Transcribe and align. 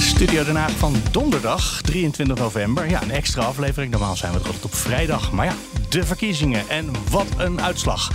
Studio 0.00 0.44
Den 0.44 0.56
Haag 0.56 0.70
van 0.70 0.94
donderdag 1.10 1.80
23 1.82 2.36
november. 2.36 2.88
Ja, 2.88 3.02
een 3.02 3.10
extra 3.10 3.42
aflevering. 3.42 3.92
Normaal 3.92 4.16
zijn 4.16 4.32
we 4.32 4.38
er 4.38 4.46
altijd 4.46 4.64
op 4.64 4.74
vrijdag. 4.74 5.32
Maar 5.32 5.46
ja, 5.46 5.54
de 5.88 6.04
verkiezingen. 6.04 6.68
En 6.68 6.90
wat 7.10 7.26
een 7.36 7.60
uitslag. 7.60 8.10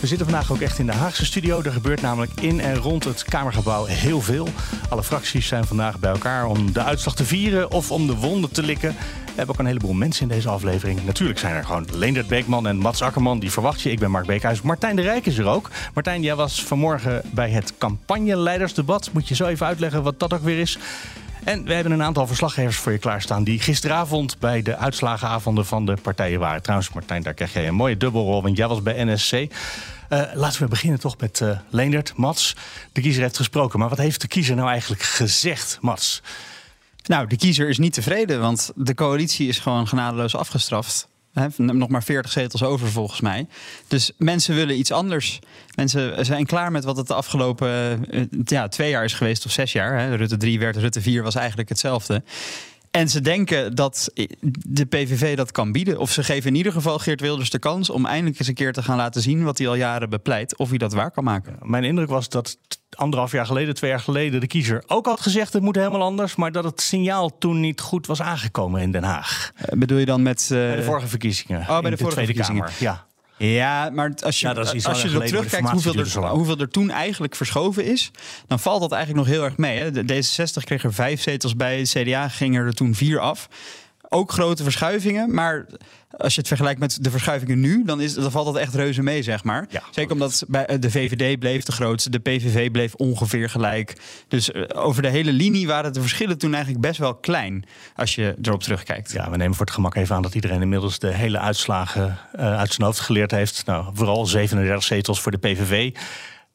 We 0.00 0.06
zitten 0.06 0.26
vandaag 0.26 0.52
ook 0.52 0.60
echt 0.60 0.78
in 0.78 0.86
de 0.86 0.92
Haagse 0.92 1.24
studio. 1.24 1.62
Er 1.62 1.72
gebeurt 1.72 2.00
namelijk 2.00 2.32
in 2.40 2.60
en 2.60 2.76
rond 2.76 3.04
het 3.04 3.24
Kamergebouw 3.24 3.84
heel 3.84 4.20
veel. 4.20 4.48
Alle 4.88 5.02
fracties 5.02 5.46
zijn 5.46 5.64
vandaag 5.64 5.98
bij 5.98 6.10
elkaar 6.10 6.46
om 6.46 6.72
de 6.72 6.82
uitslag 6.82 7.14
te 7.14 7.24
vieren 7.24 7.70
of 7.70 7.90
om 7.90 8.06
de 8.06 8.16
wonden 8.16 8.50
te 8.50 8.62
likken. 8.62 8.88
We 9.24 9.36
hebben 9.36 9.54
ook 9.54 9.60
een 9.60 9.66
heleboel 9.66 9.92
mensen 9.92 10.22
in 10.22 10.28
deze 10.28 10.48
aflevering. 10.48 11.04
Natuurlijk 11.04 11.38
zijn 11.38 11.54
er 11.54 11.64
gewoon 11.64 11.86
Leendert 11.92 12.26
Beekman 12.26 12.66
en 12.66 12.76
Mats 12.76 13.02
Akkerman. 13.02 13.38
Die 13.38 13.50
verwacht 13.50 13.80
je. 13.80 13.90
Ik 13.90 13.98
ben 13.98 14.10
Mark 14.10 14.26
Beekhuis. 14.26 14.62
Martijn 14.62 14.96
de 14.96 15.02
Rijk 15.02 15.26
is 15.26 15.38
er 15.38 15.46
ook. 15.46 15.70
Martijn, 15.94 16.22
jij 16.22 16.34
was 16.34 16.64
vanmorgen 16.64 17.22
bij 17.32 17.50
het 17.50 17.72
campagneleidersdebat. 17.78 19.10
Moet 19.12 19.28
je 19.28 19.34
zo 19.34 19.46
even 19.46 19.66
uitleggen 19.66 20.02
wat 20.02 20.20
dat 20.20 20.32
ook 20.32 20.42
weer 20.42 20.58
is? 20.58 20.78
En 21.44 21.64
we 21.64 21.74
hebben 21.74 21.92
een 21.92 22.02
aantal 22.02 22.26
verslaggevers 22.26 22.76
voor 22.76 22.92
je 22.92 22.98
klaarstaan... 22.98 23.44
die 23.44 23.60
gisteravond 23.60 24.38
bij 24.38 24.62
de 24.62 24.76
uitslagenavonden 24.76 25.66
van 25.66 25.86
de 25.86 25.96
partijen 26.02 26.40
waren. 26.40 26.62
Trouwens, 26.62 26.92
Martijn, 26.92 27.22
daar 27.22 27.34
krijg 27.34 27.52
jij 27.52 27.68
een 27.68 27.74
mooie 27.74 27.96
dubbelrol... 27.96 28.42
want 28.42 28.56
jij 28.56 28.68
was 28.68 28.82
bij 28.82 29.04
NSC. 29.04 29.32
Uh, 29.32 29.48
laten 30.34 30.62
we 30.62 30.68
beginnen 30.68 31.00
toch 31.00 31.18
met 31.18 31.40
uh, 31.40 31.58
Leendert. 31.68 32.16
Mats, 32.16 32.56
de 32.92 33.00
kiezer 33.00 33.22
heeft 33.22 33.36
gesproken. 33.36 33.78
Maar 33.78 33.88
wat 33.88 33.98
heeft 33.98 34.20
de 34.20 34.28
kiezer 34.28 34.56
nou 34.56 34.68
eigenlijk 34.68 35.02
gezegd, 35.02 35.78
Mats? 35.80 36.22
Nou, 37.06 37.26
de 37.26 37.36
kiezer 37.36 37.68
is 37.68 37.78
niet 37.78 37.92
tevreden, 37.92 38.40
want 38.40 38.70
de 38.74 38.94
coalitie 38.94 39.48
is 39.48 39.58
gewoon 39.58 39.88
genadeloos 39.88 40.36
afgestraft. 40.36 41.08
He, 41.32 41.46
nog 41.56 41.88
maar 41.88 42.02
40 42.02 42.32
zetels 42.32 42.62
over 42.62 42.88
volgens 42.88 43.20
mij. 43.20 43.46
Dus 43.88 44.12
mensen 44.16 44.54
willen 44.54 44.78
iets 44.78 44.92
anders. 44.92 45.38
Mensen 45.74 46.24
zijn 46.24 46.46
klaar 46.46 46.72
met 46.72 46.84
wat 46.84 46.96
het 46.96 47.06
de 47.06 47.14
afgelopen 47.14 48.04
ja, 48.44 48.68
twee 48.68 48.90
jaar 48.90 49.04
is 49.04 49.14
geweest, 49.14 49.44
of 49.44 49.52
zes 49.52 49.72
jaar. 49.72 49.98
Hè. 49.98 50.14
Rutte 50.14 50.36
3 50.36 50.58
werd, 50.58 50.76
Rutte 50.76 51.00
4 51.00 51.22
was 51.22 51.34
eigenlijk 51.34 51.68
hetzelfde. 51.68 52.22
En 52.90 53.08
ze 53.08 53.20
denken 53.20 53.74
dat 53.74 54.10
de 54.68 54.84
PVV 54.84 55.36
dat 55.36 55.52
kan 55.52 55.72
bieden. 55.72 55.98
Of 55.98 56.10
ze 56.10 56.24
geven 56.24 56.50
in 56.50 56.56
ieder 56.56 56.72
geval 56.72 56.98
Geert 56.98 57.20
Wilders 57.20 57.50
de 57.50 57.58
kans 57.58 57.90
om 57.90 58.06
eindelijk 58.06 58.38
eens 58.38 58.48
een 58.48 58.54
keer 58.54 58.72
te 58.72 58.82
gaan 58.82 58.96
laten 58.96 59.22
zien 59.22 59.44
wat 59.44 59.58
hij 59.58 59.68
al 59.68 59.74
jaren 59.74 60.10
bepleit. 60.10 60.56
Of 60.56 60.68
hij 60.68 60.78
dat 60.78 60.92
waar 60.92 61.10
kan 61.10 61.24
maken. 61.24 61.56
Mijn 61.62 61.84
indruk 61.84 62.08
was 62.08 62.28
dat 62.28 62.58
anderhalf 62.90 63.32
jaar 63.32 63.46
geleden, 63.46 63.74
twee 63.74 63.90
jaar 63.90 64.00
geleden, 64.00 64.40
de 64.40 64.46
kiezer 64.46 64.82
ook 64.86 65.06
had 65.06 65.20
gezegd 65.20 65.52
het 65.52 65.62
moet 65.62 65.76
helemaal 65.76 66.02
anders. 66.02 66.36
Maar 66.36 66.52
dat 66.52 66.64
het 66.64 66.80
signaal 66.80 67.38
toen 67.38 67.60
niet 67.60 67.80
goed 67.80 68.06
was 68.06 68.22
aangekomen 68.22 68.80
in 68.80 68.90
Den 68.90 69.02
Haag. 69.02 69.52
Uh, 69.56 69.78
bedoel 69.78 69.98
je 69.98 70.06
dan 70.06 70.22
met. 70.22 70.48
Uh... 70.52 70.58
Bij 70.58 70.76
de 70.76 70.82
vorige 70.82 71.08
verkiezingen. 71.08 71.60
Oh, 71.60 71.66
bij 71.66 71.80
de, 71.80 71.90
de 71.90 71.96
vorige 71.96 72.14
Tweede 72.14 72.32
verkiezingen. 72.32 72.62
Kamer. 72.62 72.82
Ja. 72.82 73.08
Ja, 73.46 73.90
maar 73.90 74.12
als 74.22 74.40
je, 74.40 74.46
ja, 74.46 74.54
als 74.82 75.02
je 75.02 75.08
erop 75.08 75.24
terugkijkt 75.24 75.70
hoeveel 75.70 75.94
er, 75.94 76.28
hoeveel 76.28 76.58
er 76.58 76.68
toen 76.68 76.90
eigenlijk 76.90 77.36
verschoven 77.36 77.84
is, 77.84 78.10
dan 78.46 78.60
valt 78.60 78.80
dat 78.80 78.92
eigenlijk 78.92 79.26
nog 79.26 79.36
heel 79.36 79.44
erg 79.44 79.56
mee. 79.56 79.78
Hè. 79.78 79.90
De 79.90 80.02
D66 80.02 80.64
kreeg 80.64 80.84
er 80.84 80.94
vijf 80.94 81.22
zetels 81.22 81.56
bij, 81.56 81.82
de 81.82 82.02
CDA 82.02 82.28
ging 82.28 82.56
er 82.56 82.74
toen 82.74 82.94
vier 82.94 83.20
af. 83.20 83.48
Ook 84.12 84.32
grote 84.32 84.62
verschuivingen, 84.62 85.34
maar 85.34 85.66
als 86.16 86.34
je 86.34 86.38
het 86.38 86.48
vergelijkt 86.48 86.80
met 86.80 86.98
de 87.00 87.10
verschuivingen 87.10 87.60
nu, 87.60 87.84
dan, 87.84 88.00
is, 88.00 88.14
dan 88.14 88.30
valt 88.30 88.46
dat 88.46 88.56
echt 88.56 88.74
reuze 88.74 89.02
mee, 89.02 89.22
zeg 89.22 89.44
maar. 89.44 89.66
Ja, 89.68 89.82
Zeker 89.90 90.12
omdat 90.12 90.44
bij 90.48 90.78
de 90.78 90.90
VVD 90.90 91.38
bleef 91.38 91.64
de 91.64 91.72
grootste, 91.72 92.10
de 92.10 92.18
PVV 92.18 92.70
bleef 92.70 92.94
ongeveer 92.94 93.50
gelijk. 93.50 93.96
Dus 94.28 94.54
over 94.74 95.02
de 95.02 95.08
hele 95.08 95.32
linie 95.32 95.66
waren 95.66 95.92
de 95.92 96.00
verschillen 96.00 96.38
toen 96.38 96.54
eigenlijk 96.54 96.82
best 96.82 96.98
wel 96.98 97.14
klein, 97.14 97.64
als 97.96 98.14
je 98.14 98.34
erop 98.42 98.62
terugkijkt. 98.62 99.12
Ja, 99.12 99.30
we 99.30 99.36
nemen 99.36 99.56
voor 99.56 99.66
het 99.66 99.74
gemak 99.74 99.94
even 99.94 100.16
aan 100.16 100.22
dat 100.22 100.34
iedereen 100.34 100.62
inmiddels 100.62 100.98
de 100.98 101.14
hele 101.14 101.38
uitslagen 101.38 102.18
uh, 102.36 102.58
uit 102.58 102.72
zijn 102.72 102.86
hoofd 102.86 103.00
geleerd 103.00 103.30
heeft. 103.30 103.66
Nou, 103.66 103.90
vooral 103.94 104.26
37 104.26 104.84
zetels 104.84 105.20
voor 105.20 105.32
de 105.32 105.38
PVV. 105.38 105.92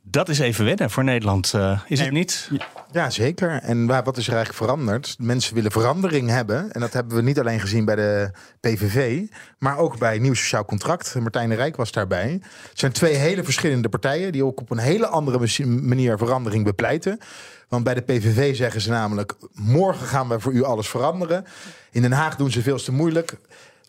Dat 0.07 0.29
is 0.29 0.39
even 0.39 0.65
wennen 0.65 0.89
voor 0.89 1.03
Nederland, 1.03 1.53
uh, 1.55 1.79
is 1.87 1.97
nee, 1.97 2.07
het 2.07 2.15
niet? 2.15 2.49
Ja, 2.91 3.09
zeker. 3.09 3.59
En 3.61 3.85
wat 3.85 4.17
is 4.17 4.27
er 4.27 4.33
eigenlijk 4.33 4.63
veranderd? 4.63 5.15
Mensen 5.19 5.55
willen 5.55 5.71
verandering 5.71 6.29
hebben. 6.29 6.71
En 6.71 6.79
dat 6.79 6.93
hebben 6.93 7.15
we 7.15 7.21
niet 7.21 7.39
alleen 7.39 7.59
gezien 7.59 7.85
bij 7.85 7.95
de 7.95 8.31
PVV, 8.59 9.21
maar 9.57 9.77
ook 9.77 9.97
bij 9.97 10.19
Nieuw 10.19 10.33
Sociaal 10.33 10.65
Contract. 10.65 11.15
Martijn 11.19 11.49
de 11.49 11.55
Rijk 11.55 11.75
was 11.75 11.91
daarbij. 11.91 12.39
Het 12.69 12.79
zijn 12.79 12.91
twee 12.91 13.13
hele 13.13 13.43
verschillende 13.43 13.89
partijen 13.89 14.31
die 14.31 14.45
ook 14.45 14.61
op 14.61 14.71
een 14.71 14.77
hele 14.77 15.07
andere 15.07 15.65
manier 15.65 16.17
verandering 16.17 16.63
bepleiten. 16.63 17.19
Want 17.67 17.83
bij 17.83 17.93
de 17.93 18.01
PVV 18.01 18.55
zeggen 18.55 18.81
ze 18.81 18.89
namelijk: 18.89 19.33
morgen 19.53 20.07
gaan 20.07 20.27
we 20.27 20.39
voor 20.39 20.53
u 20.53 20.63
alles 20.63 20.87
veranderen. 20.87 21.45
In 21.91 22.01
Den 22.01 22.11
Haag 22.11 22.35
doen 22.35 22.51
ze 22.51 22.61
veel 22.61 22.77
te 22.77 22.91
moeilijk. 22.91 23.37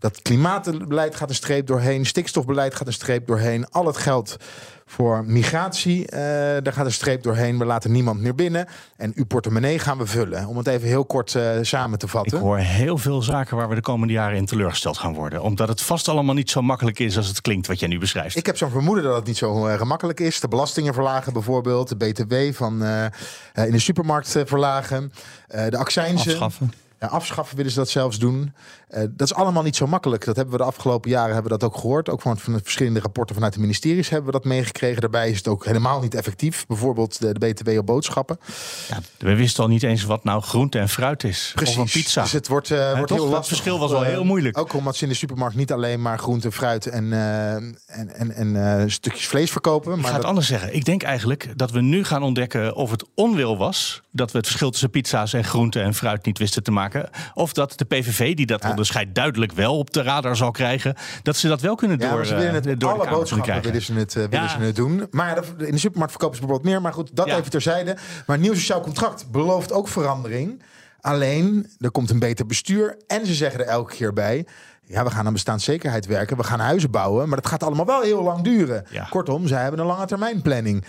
Dat 0.07 0.23
klimaatbeleid 0.23 1.17
gaat 1.17 1.29
een 1.29 1.35
streep 1.35 1.67
doorheen, 1.67 2.07
stikstofbeleid 2.07 2.75
gaat 2.75 2.87
een 2.87 2.93
streep 2.93 3.27
doorheen. 3.27 3.69
Al 3.71 3.87
het 3.87 3.97
geld 3.97 4.37
voor 4.85 5.25
migratie, 5.25 6.01
uh, 6.01 6.19
daar 6.63 6.73
gaat 6.73 6.85
een 6.85 6.93
streep 6.93 7.23
doorheen. 7.23 7.59
We 7.59 7.65
laten 7.65 7.93
niemand 7.93 8.21
meer 8.21 8.35
binnen. 8.35 8.67
En 8.97 9.13
uw 9.15 9.25
portemonnee 9.25 9.79
gaan 9.79 9.99
we 9.99 10.07
vullen. 10.07 10.47
Om 10.47 10.57
het 10.57 10.67
even 10.67 10.89
heel 10.89 11.05
kort 11.05 11.35
uh, 11.35 11.51
samen 11.63 11.99
te 11.99 12.09
vatten. 12.09 12.39
Ik 12.39 12.45
hoor 12.45 12.59
heel 12.59 12.99
veel 12.99 13.23
zaken 13.23 13.57
waar 13.57 13.69
we 13.69 13.75
de 13.75 13.81
komende 13.81 14.13
jaren 14.13 14.37
in 14.37 14.47
teleurgesteld 14.47 14.99
gaan 14.99 15.15
worden. 15.15 15.43
Omdat 15.43 15.69
het 15.69 15.83
vast 15.83 16.09
allemaal 16.09 16.35
niet 16.35 16.51
zo 16.51 16.63
makkelijk 16.63 16.99
is 16.99 17.17
als 17.17 17.29
het 17.29 17.41
klinkt 17.41 17.67
wat 17.67 17.81
jij 17.81 17.89
nu 17.89 17.99
beschrijft. 17.99 18.37
Ik 18.37 18.47
heb 18.47 18.57
zo'n 18.57 18.71
vermoeden 18.71 19.05
dat 19.05 19.17
het 19.17 19.27
niet 19.27 19.37
zo 19.37 19.69
uh, 19.69 19.75
gemakkelijk 19.75 20.21
is. 20.21 20.41
De 20.41 20.49
belastingen 20.49 20.95
verlagen 20.95 21.33
bijvoorbeeld. 21.33 21.89
De 21.89 21.97
BTW 21.97 22.35
van 22.57 22.73
in 23.55 23.71
de 23.71 23.79
supermarkt 23.79 24.39
verlagen. 24.45 25.13
de 25.49 25.77
accijnzen. 25.77 26.31
Afschaffen. 26.33 26.73
Ja, 27.01 27.07
afschaffen 27.07 27.57
willen 27.57 27.73
ze 27.73 27.79
dat 27.79 27.89
zelfs 27.89 28.19
doen. 28.19 28.55
Uh, 28.91 29.01
dat 29.11 29.31
is 29.31 29.35
allemaal 29.35 29.63
niet 29.63 29.77
zo 29.77 29.87
makkelijk. 29.87 30.25
Dat 30.25 30.37
hebben 30.37 30.55
we 30.55 30.61
de 30.61 30.69
afgelopen 30.69 31.11
jaren 31.11 31.35
hebben 31.35 31.53
we 31.53 31.59
dat 31.59 31.69
ook 31.69 31.77
gehoord. 31.77 32.09
Ook 32.09 32.21
van, 32.21 32.39
van 32.39 32.53
de 32.53 32.61
verschillende 32.63 33.01
rapporten 33.01 33.35
vanuit 33.35 33.55
de 33.55 33.61
ministeries 33.61 34.09
hebben 34.09 34.27
we 34.27 34.33
dat 34.33 34.45
meegekregen. 34.45 35.01
Daarbij 35.01 35.31
is 35.31 35.37
het 35.37 35.49
ook 35.49 35.65
helemaal 35.65 36.01
niet 36.01 36.15
effectief. 36.15 36.67
Bijvoorbeeld 36.67 37.21
de, 37.21 37.39
de 37.39 37.47
BTW 37.47 37.79
op 37.79 37.87
boodschappen. 37.87 38.39
Ja, 38.89 38.99
we 39.19 39.35
wisten 39.35 39.63
al 39.63 39.69
niet 39.69 39.83
eens 39.83 40.05
wat 40.05 40.25
nou 40.25 40.43
groente 40.43 40.79
en 40.79 40.89
fruit 40.89 41.25
is. 41.25 41.53
Precies. 41.55 41.77
Of 41.77 41.83
een 41.83 42.01
pizza. 42.01 42.23
Dus 42.23 42.33
het 42.33 42.49
wordt, 42.49 42.71
uh, 42.71 42.97
wordt 42.97 43.11
heel 43.11 43.19
lastig. 43.19 43.39
Het 43.39 43.47
verschil 43.47 43.79
was 43.79 43.91
wel 43.91 44.03
heel 44.03 44.25
moeilijk. 44.25 44.59
Ook 44.59 44.73
omdat 44.73 44.97
ze 44.97 45.03
in 45.03 45.09
de 45.09 45.17
supermarkt 45.17 45.57
niet 45.57 45.73
alleen 45.73 46.03
maar 46.03 46.19
groente, 46.19 46.53
fruit 46.53 46.87
en, 46.87 47.13
en, 47.13 47.79
en, 48.15 48.55
en 48.55 48.91
stukjes 48.91 49.27
vlees 49.27 49.51
verkopen. 49.51 49.91
Maar 49.91 49.99
Ik 49.99 50.05
ga 50.05 50.11
dat... 50.11 50.21
het 50.21 50.29
anders 50.29 50.47
zeggen. 50.47 50.75
Ik 50.75 50.85
denk 50.85 51.03
eigenlijk 51.03 51.53
dat 51.57 51.71
we 51.71 51.81
nu 51.81 52.05
gaan 52.05 52.23
ontdekken 52.23 52.75
of 52.75 52.91
het 52.91 53.05
onwil 53.15 53.57
was. 53.57 54.03
Dat 54.11 54.33
we 54.33 54.39
het 54.39 54.47
verschil 54.47 54.71
tussen 54.71 54.91
pizza's 54.91 55.33
en 55.33 55.45
groente 55.45 55.81
en 55.81 55.95
fruit 55.95 56.25
niet 56.25 56.39
wisten 56.39 56.63
te 56.63 56.71
maken. 56.71 56.86
Of 57.35 57.53
dat 57.53 57.73
de 57.79 57.85
PVV, 57.85 58.35
die 58.35 58.47
dat 58.47 58.63
ja. 58.63 58.71
onderscheid 58.71 59.15
duidelijk 59.15 59.53
wel 59.53 59.79
op 59.79 59.93
de 59.93 60.03
radar 60.03 60.37
zal 60.37 60.51
krijgen, 60.51 60.95
dat 61.23 61.37
ze 61.37 61.49
dat 61.49 61.61
wel 61.61 61.75
kunnen 61.75 61.99
ja, 61.99 62.11
door, 62.11 62.27
ze 62.27 62.35
willen 62.35 62.55
het, 62.55 62.67
uh, 62.67 62.75
door 62.79 62.93
alle 62.93 63.09
boodschappen 63.11 63.63
willen 63.63 63.83
ze 63.83 63.93
het, 63.93 64.15
uh, 64.15 64.23
willen 64.25 64.45
Ja. 64.47 64.49
ze 64.49 64.59
het 64.59 64.77
doen. 64.77 65.07
Maar 65.11 65.45
in 65.59 65.71
de 65.73 65.79
supermarkt 65.79 66.13
verkopen 66.13 66.37
ze 66.37 66.41
bijvoorbeeld 66.43 66.73
meer. 66.73 66.83
Maar 66.83 66.93
goed, 66.93 67.17
dat 67.17 67.27
even 67.27 67.51
terzijde. 67.51 67.97
Maar 68.27 68.39
nieuw 68.39 68.55
sociaal 68.55 68.81
contract 68.81 69.31
belooft 69.31 69.73
ook 69.73 69.89
verandering. 69.89 70.63
Alleen, 71.01 71.71
er 71.79 71.91
komt 71.91 72.11
een 72.11 72.19
beter 72.19 72.47
bestuur. 72.47 72.97
En 73.07 73.27
ze 73.27 73.35
zeggen 73.35 73.61
er 73.61 73.67
elke 73.67 73.95
keer 73.95 74.13
bij... 74.13 74.47
Ja, 74.89 75.05
we 75.05 75.11
gaan 75.11 75.27
aan 75.27 75.33
bestaanszekerheid 75.33 76.07
werken. 76.07 76.37
We 76.37 76.45
gaan 76.45 76.61
huizen 76.61 76.91
bouwen. 76.91 77.29
Maar 77.29 77.41
dat 77.41 77.51
gaat 77.51 77.63
allemaal 77.63 77.87
wel 77.87 78.01
heel 78.03 78.23
lang 78.23 78.43
duren. 78.43 78.85
Ja. 78.91 79.07
Kortom, 79.11 79.47
zij 79.47 79.63
hebben 79.63 79.81
een 79.81 79.87
lange 79.87 80.07
termijn 80.07 80.43
planning. 80.43 80.85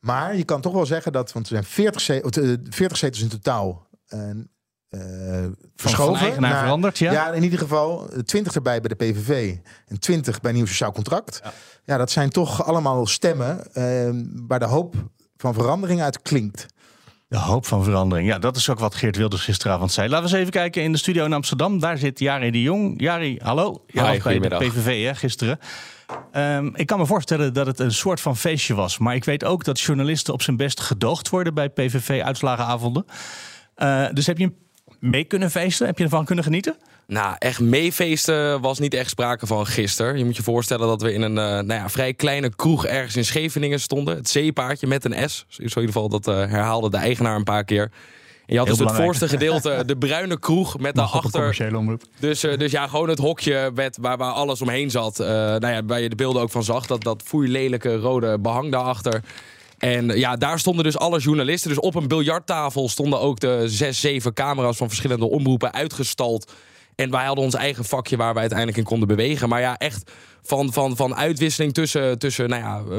Maar 0.00 0.36
je 0.36 0.44
kan 0.44 0.60
toch 0.60 0.72
wel 0.72 0.86
zeggen 0.86 1.12
dat... 1.12 1.32
Want 1.32 1.46
er 1.46 1.52
zijn 1.52 1.64
40, 1.64 2.00
ze- 2.00 2.20
eh, 2.22 2.72
40 2.74 2.96
zetels 2.98 3.22
in 3.22 3.28
totaal... 3.28 3.86
eh, 4.06 4.30
eh, 4.30 4.36
verschoven. 5.76 6.14
van 6.14 6.24
eigenaar 6.24 6.50
naar- 6.50 6.62
veranderd, 6.62 6.98
ja? 6.98 7.32
in 7.32 7.42
ieder 7.42 7.58
geval 7.58 8.10
eh, 8.10 8.18
20 8.18 8.54
erbij 8.54 8.80
bij 8.80 8.88
de 8.88 8.94
PVV 8.94 9.56
en 9.86 10.00
20 10.00 10.40
bij 10.40 10.52
Nieuw 10.52 10.66
Sociaal 10.66 10.92
Contract. 10.92 11.42
Ja, 11.84 11.96
dat 11.96 12.10
zijn 12.10 12.30
toch 12.30 12.64
allemaal 12.64 13.06
stemmen 13.06 13.74
eh, 13.74 14.10
waar 14.46 14.58
de 14.58 14.64
hoop 14.64 14.94
van 15.36 15.54
verandering 15.54 16.02
uit 16.02 16.22
klinkt. 16.22 16.66
De 17.28 17.38
hoop 17.38 17.66
van 17.66 17.84
verandering. 17.84 18.28
Ja, 18.28 18.38
dat 18.38 18.56
is 18.56 18.70
ook 18.70 18.78
wat 18.78 18.94
Geert 18.94 19.16
Wilders 19.16 19.44
gisteravond 19.44 19.92
zei. 19.92 20.08
Laten 20.08 20.24
we 20.24 20.30
eens 20.30 20.40
even 20.40 20.52
kijken 20.52 20.82
in 20.82 20.92
de 20.92 20.98
studio 20.98 21.24
in 21.24 21.32
Amsterdam. 21.32 21.78
Daar 21.80 21.98
zit 21.98 22.18
Jari 22.18 22.50
de 22.50 22.62
Jong. 22.62 23.00
Jari, 23.00 23.38
hallo. 23.42 23.84
Was 23.92 24.22
bij 24.22 24.38
de. 24.38 24.56
PVV 24.56 25.04
hè, 25.04 25.14
gisteren. 25.14 25.58
Ehm, 26.32 26.70
ik 26.74 26.86
kan 26.86 26.98
me 26.98 27.06
voorstellen 27.06 27.52
dat 27.52 27.66
het 27.66 27.78
een 27.78 27.92
soort 27.92 28.20
van 28.20 28.36
feestje 28.36 28.74
was. 28.74 28.98
Maar 28.98 29.14
ik 29.14 29.24
weet 29.24 29.44
ook 29.44 29.64
dat 29.64 29.80
journalisten 29.80 30.34
op 30.34 30.42
zijn 30.42 30.56
best 30.56 30.80
gedoogd 30.80 31.28
worden 31.28 31.54
bij 31.54 31.68
PVV-uitslagenavonden. 31.68 33.04
Eh, 33.74 34.06
dus 34.12 34.26
heb 34.26 34.38
je 34.38 34.52
mee 35.02 35.24
kunnen 35.24 35.50
feesten? 35.50 35.86
Heb 35.86 35.98
je 35.98 36.04
ervan 36.04 36.24
kunnen 36.24 36.44
genieten? 36.44 36.76
Nou, 37.06 37.36
echt 37.38 37.60
meefeesten 37.60 38.60
was 38.60 38.78
niet 38.78 38.94
echt 38.94 39.10
sprake 39.10 39.46
van 39.46 39.66
gisteren. 39.66 40.18
Je 40.18 40.24
moet 40.24 40.36
je 40.36 40.42
voorstellen 40.42 40.86
dat 40.86 41.02
we 41.02 41.12
in 41.12 41.22
een 41.22 41.38
eh, 41.38 41.44
nou 41.44 41.72
ja, 41.72 41.90
vrij 41.90 42.14
kleine 42.14 42.54
kroeg 42.54 42.86
ergens 42.86 43.16
in 43.16 43.24
Scheveningen 43.24 43.80
stonden. 43.80 44.16
Het 44.16 44.28
zeepaardje 44.28 44.86
met 44.86 45.04
een 45.04 45.30
S. 45.30 45.44
In 45.56 45.64
ieder 45.64 45.82
geval, 45.82 46.08
dat 46.08 46.28
eh, 46.28 46.34
herhaalde 46.34 46.90
de 46.90 46.96
eigenaar 46.96 47.36
een 47.36 47.44
paar 47.44 47.64
keer. 47.64 47.82
En 47.82 48.52
je 48.54 48.58
had 48.58 48.66
Heel 48.66 48.76
dus 48.76 48.86
het 48.86 48.96
voorste 48.96 49.28
gedeelte, 49.28 49.82
de 49.86 49.96
bruine 49.96 50.38
kroeg 50.38 50.78
met 50.78 50.94
daarachter... 50.94 51.76
omroep. 51.76 52.02
Dus, 52.18 52.44
eh, 52.44 52.58
dus 52.58 52.70
ja, 52.70 52.86
gewoon 52.86 53.08
het 53.08 53.18
hokje 53.18 53.70
met, 53.74 53.98
waar, 54.00 54.16
waar 54.16 54.32
alles 54.32 54.60
omheen 54.60 54.90
zat. 54.90 55.18
Nou 55.18 55.66
ja, 55.66 55.84
waar 55.84 56.00
je 56.00 56.08
de 56.08 56.16
beelden 56.16 56.42
ook 56.42 56.50
van 56.50 56.64
zag. 56.64 56.86
Dat, 56.86 57.02
dat 57.02 57.22
foeilelijke 57.24 57.96
rode 57.96 58.38
behang 58.38 58.70
daarachter. 58.70 59.22
En 59.84 60.10
eh, 60.10 60.16
ja, 60.16 60.36
daar 60.36 60.58
stonden 60.58 60.84
dus 60.84 60.98
alle 60.98 61.18
journalisten. 61.18 61.70
Dus 61.70 61.80
op 61.80 61.94
een 61.94 62.08
biljarttafel 62.08 62.88
stonden 62.88 63.20
ook 63.20 63.40
de 63.40 63.62
zes, 63.66 64.00
zeven 64.00 64.34
camera's 64.34 64.76
van 64.76 64.88
verschillende 64.88 65.30
omroepen 65.30 65.72
uitgestald. 65.72 66.52
En 66.94 67.10
wij 67.10 67.24
hadden 67.24 67.44
ons 67.44 67.54
eigen 67.54 67.84
vakje 67.84 68.16
waar 68.16 68.34
we 68.34 68.40
uiteindelijk 68.40 68.78
in 68.78 68.84
konden 68.84 69.08
bewegen. 69.08 69.48
Maar 69.48 69.60
ja, 69.60 69.76
echt 69.76 70.10
van, 70.42 70.72
van, 70.72 70.96
van 70.96 71.14
uitwisseling 71.14 71.74
tussen, 71.74 72.18
tussen 72.18 72.48
nou 72.48 72.62
ja, 72.62 72.82
eh, 72.90 72.98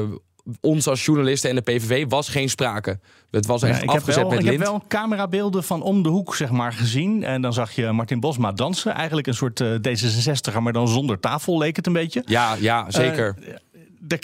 ons 0.60 0.86
als 0.86 1.04
journalisten 1.04 1.50
en 1.50 1.56
de 1.56 1.62
PVV 1.62 2.04
was 2.08 2.28
geen 2.28 2.48
sprake. 2.48 2.98
Het 3.30 3.46
was 3.46 3.62
echt 3.62 3.86
afgezet 3.86 4.14
wel, 4.14 4.30
met 4.30 4.42
lint. 4.42 4.52
Ik 4.52 4.58
heb 4.58 4.68
wel 4.68 4.82
camerabeelden 4.88 5.64
van 5.64 5.82
om 5.82 6.02
de 6.02 6.08
hoek 6.08 6.34
zeg 6.34 6.50
maar, 6.50 6.72
gezien. 6.72 7.24
En 7.24 7.42
dan 7.42 7.52
zag 7.52 7.72
je 7.72 7.92
Martin 7.92 8.20
Bosma 8.20 8.52
dansen. 8.52 8.94
Eigenlijk 8.94 9.26
een 9.26 9.34
soort 9.34 9.60
uh, 9.60 9.74
D66er, 9.74 10.60
maar 10.60 10.72
dan 10.72 10.88
zonder 10.88 11.20
tafel 11.20 11.58
leek 11.58 11.76
het 11.76 11.86
een 11.86 11.92
beetje. 11.92 12.22
Ja, 12.26 12.56
ja 12.60 12.90
zeker. 12.90 13.36
Uh, 13.40 13.54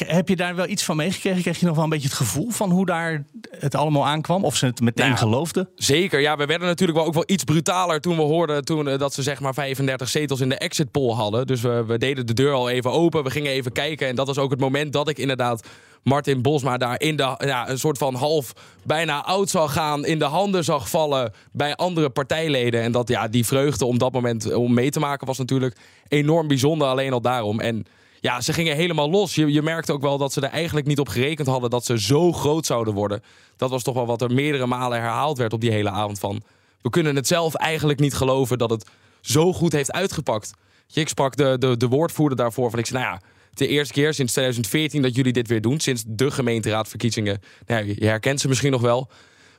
heb 0.06 0.28
je 0.28 0.36
daar 0.36 0.54
wel 0.54 0.68
iets 0.68 0.84
van 0.84 0.96
meegekregen? 0.96 1.42
Kreeg 1.42 1.60
je 1.60 1.66
nog 1.66 1.74
wel 1.74 1.84
een 1.84 1.90
beetje 1.90 2.08
het 2.08 2.16
gevoel 2.16 2.50
van 2.50 2.70
hoe 2.70 2.86
daar 2.86 3.24
het 3.50 3.74
allemaal 3.74 4.06
aankwam? 4.06 4.44
Of 4.44 4.56
ze 4.56 4.66
het 4.66 4.80
meteen 4.80 5.06
nou, 5.06 5.18
geloofden? 5.18 5.68
Zeker, 5.74 6.20
ja. 6.20 6.36
We 6.36 6.46
werden 6.46 6.68
natuurlijk 6.68 6.98
wel 6.98 7.06
ook 7.06 7.14
wel 7.14 7.24
iets 7.26 7.44
brutaler 7.44 8.00
toen 8.00 8.16
we 8.16 8.22
hoorden 8.22 8.64
toen, 8.64 8.88
uh, 8.88 8.98
dat 8.98 9.14
ze 9.14 9.22
zeg 9.22 9.40
maar 9.40 9.54
35 9.54 10.08
zetels 10.08 10.40
in 10.40 10.48
de 10.48 10.58
exit 10.58 10.90
poll 10.90 11.14
hadden. 11.14 11.46
Dus 11.46 11.60
we, 11.60 11.84
we 11.86 11.98
deden 11.98 12.26
de 12.26 12.34
deur 12.34 12.52
al 12.52 12.70
even 12.70 12.90
open. 12.90 13.24
We 13.24 13.30
gingen 13.30 13.52
even 13.52 13.72
kijken. 13.72 14.08
En 14.08 14.14
dat 14.14 14.26
was 14.26 14.38
ook 14.38 14.50
het 14.50 14.60
moment 14.60 14.92
dat 14.92 15.08
ik 15.08 15.18
inderdaad 15.18 15.66
Martin 16.02 16.42
Bosma 16.42 16.76
daar 16.76 17.00
in 17.00 17.16
de, 17.16 17.34
ja, 17.38 17.68
een 17.68 17.78
soort 17.78 17.98
van 17.98 18.14
half 18.14 18.52
bijna 18.82 19.24
oud 19.24 19.50
zag 19.50 19.72
gaan. 19.72 20.04
In 20.04 20.18
de 20.18 20.24
handen 20.24 20.64
zag 20.64 20.88
vallen 20.88 21.32
bij 21.52 21.76
andere 21.76 22.10
partijleden. 22.10 22.82
En 22.82 22.92
dat 22.92 23.08
ja, 23.08 23.28
die 23.28 23.46
vreugde 23.46 23.84
om 23.84 23.98
dat 23.98 24.12
moment 24.12 24.54
om 24.54 24.74
mee 24.74 24.90
te 24.90 25.00
maken 25.00 25.26
was 25.26 25.38
natuurlijk 25.38 25.76
enorm 26.08 26.48
bijzonder. 26.48 26.88
Alleen 26.88 27.12
al 27.12 27.20
daarom. 27.20 27.60
En 27.60 27.86
ja, 28.20 28.40
ze 28.40 28.52
gingen 28.52 28.76
helemaal 28.76 29.10
los. 29.10 29.34
Je, 29.34 29.52
je 29.52 29.62
merkte 29.62 29.92
ook 29.92 30.02
wel 30.02 30.18
dat 30.18 30.32
ze 30.32 30.40
er 30.40 30.50
eigenlijk 30.50 30.86
niet 30.86 30.98
op 30.98 31.08
gerekend 31.08 31.48
hadden 31.48 31.70
dat 31.70 31.84
ze 31.84 32.00
zo 32.00 32.32
groot 32.32 32.66
zouden 32.66 32.94
worden. 32.94 33.22
Dat 33.56 33.70
was 33.70 33.82
toch 33.82 33.94
wel 33.94 34.06
wat 34.06 34.22
er 34.22 34.32
meerdere 34.32 34.66
malen 34.66 35.00
herhaald 35.00 35.38
werd 35.38 35.52
op 35.52 35.60
die 35.60 35.70
hele 35.70 35.90
avond 35.90 36.18
van. 36.18 36.42
We 36.82 36.90
kunnen 36.90 37.16
het 37.16 37.26
zelf 37.26 37.54
eigenlijk 37.54 38.00
niet 38.00 38.14
geloven 38.14 38.58
dat 38.58 38.70
het 38.70 38.86
zo 39.20 39.52
goed 39.52 39.72
heeft 39.72 39.92
uitgepakt. 39.92 40.52
Ik 40.92 41.08
sprak 41.08 41.36
de, 41.36 41.56
de, 41.58 41.76
de 41.76 41.88
woordvoerder 41.88 42.36
daarvoor 42.36 42.70
van 42.70 42.78
ik 42.78 42.86
zei, 42.86 43.02
nou 43.02 43.14
ja, 43.14 43.20
de 43.54 43.66
eerste 43.66 43.92
keer 43.92 44.14
sinds 44.14 44.32
2014 44.32 45.02
dat 45.02 45.14
jullie 45.14 45.32
dit 45.32 45.48
weer 45.48 45.60
doen. 45.60 45.80
Sinds 45.80 46.04
de 46.06 46.30
gemeenteraadverkiezingen. 46.30 47.40
Nou, 47.66 47.86
je 47.86 48.06
herkent 48.06 48.40
ze 48.40 48.48
misschien 48.48 48.70
nog 48.70 48.80
wel. 48.80 49.10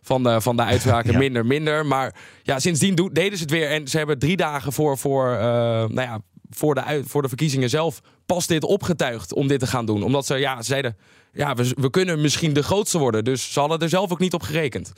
Van 0.04 0.24
de, 0.24 0.42
van 0.42 0.56
de 0.56 0.64
uitspraken 0.64 1.18
minder, 1.26 1.46
minder. 1.46 1.86
Maar 1.86 2.16
ja, 2.44 2.60
sindsdien 2.60 3.10
deden 3.14 3.38
ze 3.38 3.44
het 3.44 3.52
weer. 3.52 3.70
En 3.70 3.88
ze 3.88 3.98
hebben 3.98 4.20
drie 4.20 4.38
dagen 4.38 4.74
voor, 4.74 4.98
voor, 4.98 5.32
uh, 5.32 5.40
nou 5.40 6.02
ja, 6.02 6.22
voor, 6.56 6.76
de, 6.76 7.02
voor 7.06 7.22
de 7.22 7.28
verkiezingen 7.28 7.70
zelf 7.70 8.02
pas 8.26 8.48
dit 8.48 8.64
opgetuigd 8.64 9.34
om 9.34 9.48
dit 9.48 9.60
te 9.60 9.68
gaan 9.68 9.86
doen. 9.86 10.04
Omdat 10.04 10.26
ze, 10.26 10.36
ja, 10.36 10.58
ze 10.58 10.64
zeiden, 10.64 10.98
ja, 11.34 11.56
we, 11.56 11.74
we 11.76 11.90
kunnen 11.90 12.22
misschien 12.22 12.54
de 12.54 12.64
grootste 12.64 12.98
worden. 12.98 13.24
Dus 13.24 13.54
ze 13.54 13.60
hadden 13.60 13.80
er 13.80 13.90
zelf 13.90 14.12
ook 14.12 14.20
niet 14.20 14.34
op 14.34 14.42
gerekend. 14.42 14.94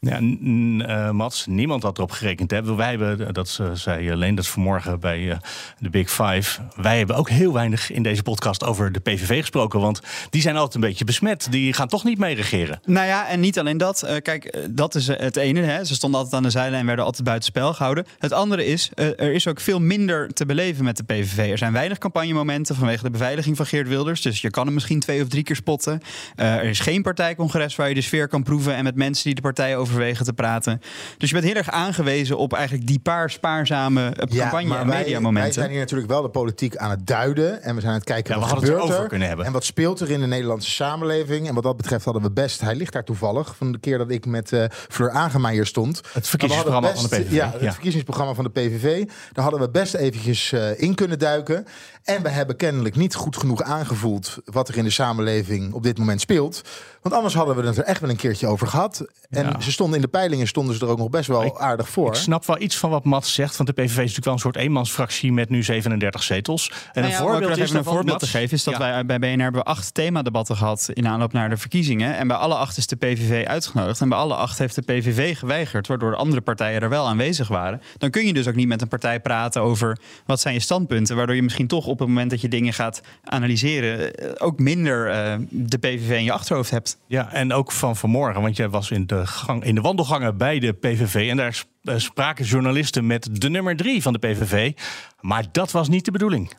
Ja, 0.00 0.20
uh, 0.20 1.10
Mats, 1.10 1.46
niemand 1.46 1.82
had 1.82 1.98
erop 1.98 2.10
gerekend. 2.10 2.50
Hè? 2.50 2.74
Wij 2.74 2.90
hebben, 2.90 3.34
dat 3.34 3.60
zei 3.72 4.10
alleen 4.10 4.34
dat 4.34 4.46
vanmorgen 4.46 5.00
bij 5.00 5.38
de 5.78 5.90
Big 5.90 6.10
Five. 6.10 6.60
Wij 6.76 6.98
hebben 6.98 7.16
ook 7.16 7.28
heel 7.28 7.52
weinig 7.52 7.90
in 7.90 8.02
deze 8.02 8.22
podcast 8.22 8.64
over 8.64 8.92
de 8.92 9.00
PVV 9.00 9.40
gesproken. 9.40 9.80
Want 9.80 10.00
die 10.30 10.40
zijn 10.40 10.56
altijd 10.56 10.74
een 10.74 10.80
beetje 10.80 11.04
besmet. 11.04 11.46
Die 11.50 11.72
gaan 11.72 11.88
toch 11.88 12.04
niet 12.04 12.18
mee 12.18 12.34
regeren. 12.34 12.80
Nou 12.84 13.06
ja, 13.06 13.28
en 13.28 13.40
niet 13.40 13.58
alleen 13.58 13.78
dat. 13.78 14.20
Kijk, 14.22 14.58
dat 14.70 14.94
is 14.94 15.06
het 15.06 15.36
ene. 15.36 15.60
Hè? 15.60 15.84
Ze 15.84 15.94
stonden 15.94 16.18
altijd 16.20 16.36
aan 16.36 16.42
de 16.42 16.50
zijlijn 16.50 16.80
en 16.80 16.86
werden 16.86 17.04
altijd 17.04 17.24
buitenspel 17.24 17.74
gehouden. 17.74 18.06
Het 18.18 18.32
andere 18.32 18.66
is, 18.66 18.90
er 18.94 19.32
is 19.32 19.46
ook 19.46 19.60
veel 19.60 19.80
minder 19.80 20.32
te 20.32 20.46
beleven 20.46 20.84
met 20.84 20.96
de 20.96 21.04
PVV. 21.04 21.50
Er 21.50 21.58
zijn 21.58 21.72
weinig 21.72 21.98
campagnemomenten 21.98 22.74
vanwege 22.74 23.02
de 23.02 23.10
beveiliging 23.10 23.56
van 23.56 23.66
Geert 23.66 23.88
Wilders. 23.88 24.22
Dus 24.22 24.40
je 24.40 24.50
kan 24.50 24.64
hem 24.64 24.74
misschien 24.74 25.00
twee 25.00 25.22
of 25.22 25.28
drie 25.28 25.42
keer 25.42 25.56
spotten. 25.56 26.00
er 26.36 26.64
is 26.64 26.80
geen 26.80 27.02
partijcongres 27.02 27.76
waar 27.76 27.88
je 27.88 27.94
de 27.94 28.00
sfeer 28.00 28.28
kan 28.28 28.42
proeven. 28.42 28.74
En 28.74 28.84
met 28.84 28.94
mensen 28.94 29.24
die 29.24 29.34
de 29.34 29.40
partij 29.40 29.76
over 29.76 29.85
overwegen 29.86 30.24
te 30.24 30.32
praten. 30.32 30.80
Dus 31.18 31.28
je 31.28 31.34
bent 31.34 31.46
heel 31.46 31.56
erg 31.56 31.70
aangewezen 31.70 32.38
op 32.38 32.52
eigenlijk 32.52 32.86
die 32.86 32.98
paar 32.98 33.30
spaarzame 33.30 34.00
ja, 34.28 34.40
campagne- 34.40 34.76
en 34.76 34.86
mediamomenten. 34.86 35.42
Wij 35.42 35.52
zijn 35.52 35.70
hier 35.70 35.78
natuurlijk 35.78 36.10
wel 36.10 36.22
de 36.22 36.28
politiek 36.28 36.76
aan 36.76 36.90
het 36.90 37.06
duiden. 37.06 37.62
En 37.62 37.74
we 37.74 37.80
zijn 37.80 37.92
aan 37.92 37.98
het 37.98 38.08
kijken 38.08 38.34
ja, 38.34 38.40
wat 38.40 38.48
gebeurt 38.48 38.72
er 38.72 38.80
over 38.80 39.08
kunnen 39.08 39.28
hebben. 39.28 39.46
En 39.46 39.52
wat 39.52 39.64
speelt 39.64 40.00
er 40.00 40.10
in 40.10 40.20
de 40.20 40.26
Nederlandse 40.26 40.70
samenleving. 40.70 41.48
En 41.48 41.54
wat 41.54 41.62
dat 41.62 41.76
betreft 41.76 42.04
hadden 42.04 42.22
we 42.22 42.30
best... 42.30 42.60
Hij 42.60 42.74
ligt 42.74 42.92
daar 42.92 43.04
toevallig. 43.04 43.56
Van 43.56 43.72
de 43.72 43.78
keer 43.78 43.98
dat 43.98 44.10
ik 44.10 44.26
met 44.26 44.52
uh, 44.52 44.64
Fleur 44.68 45.10
Agema 45.10 45.50
hier 45.50 45.66
stond. 45.66 46.00
Het 46.12 46.28
verkiezingsprogramma 46.28 46.90
best, 46.90 47.00
van 47.00 47.18
de 47.18 47.24
PVV. 47.24 47.32
Ja, 47.32 47.52
het 47.58 47.72
verkiezingsprogramma 47.72 48.34
van 48.34 48.44
de 48.44 48.50
PVV. 48.50 49.04
Daar 49.32 49.44
hadden 49.44 49.60
we 49.60 49.70
best 49.70 49.94
eventjes 49.94 50.52
uh, 50.52 50.80
in 50.80 50.94
kunnen 50.94 51.18
duiken. 51.18 51.66
En 52.04 52.22
we 52.22 52.28
hebben 52.28 52.56
kennelijk 52.56 52.96
niet 52.96 53.14
goed 53.14 53.36
genoeg 53.36 53.62
aangevoeld... 53.62 54.38
wat 54.44 54.68
er 54.68 54.76
in 54.76 54.84
de 54.84 54.90
samenleving 54.90 55.72
op 55.72 55.82
dit 55.82 55.98
moment 55.98 56.20
speelt. 56.20 56.62
Want 57.06 57.18
anders 57.18 57.36
hadden 57.36 57.56
we 57.56 57.66
het 57.66 57.78
er 57.78 57.84
echt 57.84 58.00
wel 58.00 58.10
een 58.10 58.16
keertje 58.16 58.46
over 58.46 58.66
gehad. 58.66 59.06
En 59.30 59.46
ja. 59.46 59.60
ze 59.60 59.72
stonden 59.72 59.96
in 59.96 60.02
de 60.02 60.08
peilingen 60.08 60.46
stonden 60.46 60.74
ze 60.74 60.84
er 60.84 60.90
ook 60.90 60.98
nog 60.98 61.10
best 61.10 61.28
wel 61.28 61.44
ik, 61.44 61.58
aardig 61.58 61.88
voor. 61.88 62.08
Ik 62.08 62.14
snap 62.14 62.46
wel 62.46 62.60
iets 62.60 62.76
van 62.76 62.90
wat 62.90 63.04
Mats 63.04 63.34
zegt. 63.34 63.56
Want 63.56 63.68
de 63.68 63.74
PVV 63.74 63.88
is 63.88 63.96
natuurlijk 63.96 64.24
wel 64.24 64.32
een 64.32 64.40
soort 64.40 64.56
eenmansfractie 64.56 65.32
met 65.32 65.48
nu 65.48 65.62
37 65.62 66.22
zetels. 66.22 66.72
En 66.92 67.02
nou 67.02 67.14
een 67.14 67.18
voorbeeld, 67.18 67.56
is 67.56 67.70
een 67.70 67.84
voorbeeld 67.84 68.18
te 68.18 68.26
geven 68.26 68.56
is 68.56 68.64
dat 68.64 68.76
wij 68.76 69.06
bij 69.06 69.18
BNR 69.18 69.42
hebben 69.42 69.60
we 69.60 69.66
acht 69.66 69.94
themadebatten 69.94 70.56
gehad 70.56 70.90
in 70.92 71.08
aanloop 71.08 71.32
naar 71.32 71.48
de 71.48 71.56
verkiezingen. 71.56 72.16
En 72.16 72.28
bij 72.28 72.36
alle 72.36 72.54
acht 72.54 72.76
is 72.76 72.86
de 72.86 72.96
PVV 72.96 73.46
uitgenodigd. 73.46 74.00
En 74.00 74.08
bij 74.08 74.18
alle 74.18 74.34
acht 74.34 74.58
heeft 74.58 74.74
de 74.74 74.82
PVV 74.82 75.38
geweigerd, 75.38 75.86
waardoor 75.86 76.10
de 76.10 76.16
andere 76.16 76.40
partijen 76.40 76.80
er 76.80 76.88
wel 76.88 77.06
aanwezig 77.06 77.48
waren. 77.48 77.82
Dan 77.98 78.10
kun 78.10 78.26
je 78.26 78.32
dus 78.32 78.48
ook 78.48 78.54
niet 78.54 78.68
met 78.68 78.82
een 78.82 78.88
partij 78.88 79.20
praten 79.20 79.62
over 79.62 79.98
wat 80.26 80.40
zijn 80.40 80.54
je 80.54 80.60
standpunten. 80.60 81.16
Waardoor 81.16 81.36
je 81.36 81.42
misschien 81.42 81.66
toch 81.66 81.86
op 81.86 81.98
het 81.98 82.08
moment 82.08 82.30
dat 82.30 82.40
je 82.40 82.48
dingen 82.48 82.72
gaat 82.72 83.00
analyseren, 83.24 84.12
ook 84.40 84.58
minder 84.58 85.08
uh, 85.08 85.34
de 85.50 85.78
PVV 85.78 86.10
in 86.10 86.24
je 86.24 86.32
achterhoofd 86.32 86.70
hebt. 86.70 86.95
Ja, 87.06 87.32
en 87.32 87.52
ook 87.52 87.72
van 87.72 87.96
vanmorgen, 87.96 88.42
want 88.42 88.56
jij 88.56 88.68
was 88.68 88.90
in 88.90 89.06
de, 89.06 89.26
gang, 89.26 89.64
in 89.64 89.74
de 89.74 89.80
wandelgangen 89.80 90.36
bij 90.36 90.58
de 90.58 90.72
PVV. 90.72 91.30
En 91.30 91.36
daar 91.36 91.64
spraken 91.82 92.44
journalisten 92.44 93.06
met 93.06 93.40
de 93.40 93.50
nummer 93.50 93.76
drie 93.76 94.02
van 94.02 94.12
de 94.12 94.18
PVV. 94.18 94.72
Maar 95.20 95.44
dat 95.52 95.70
was 95.70 95.88
niet 95.88 96.04
de 96.04 96.10
bedoeling. 96.10 96.52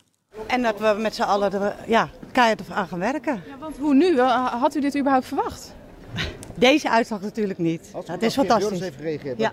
En 0.47 0.61
dat 0.61 0.79
we 0.79 0.95
met 0.99 1.15
z'n 1.15 1.21
allen 1.21 1.53
er, 1.53 1.75
ja, 1.87 2.09
keihard 2.31 2.71
aan 2.71 2.87
gaan 2.87 2.99
werken. 2.99 3.43
Ja, 3.47 3.57
want 3.59 3.77
hoe 3.77 3.95
nu? 3.95 4.19
Had 4.19 4.75
u 4.75 4.81
dit 4.81 4.97
überhaupt 4.97 5.25
verwacht? 5.25 5.75
Deze 6.55 6.89
uitslag 6.89 7.21
natuurlijk 7.21 7.59
niet. 7.59 7.91
Het 8.05 8.23
is 8.23 8.33
fantastisch. 8.33 8.79
Heeft 8.79 8.95
gereageerd, 8.95 9.39
ja. 9.39 9.51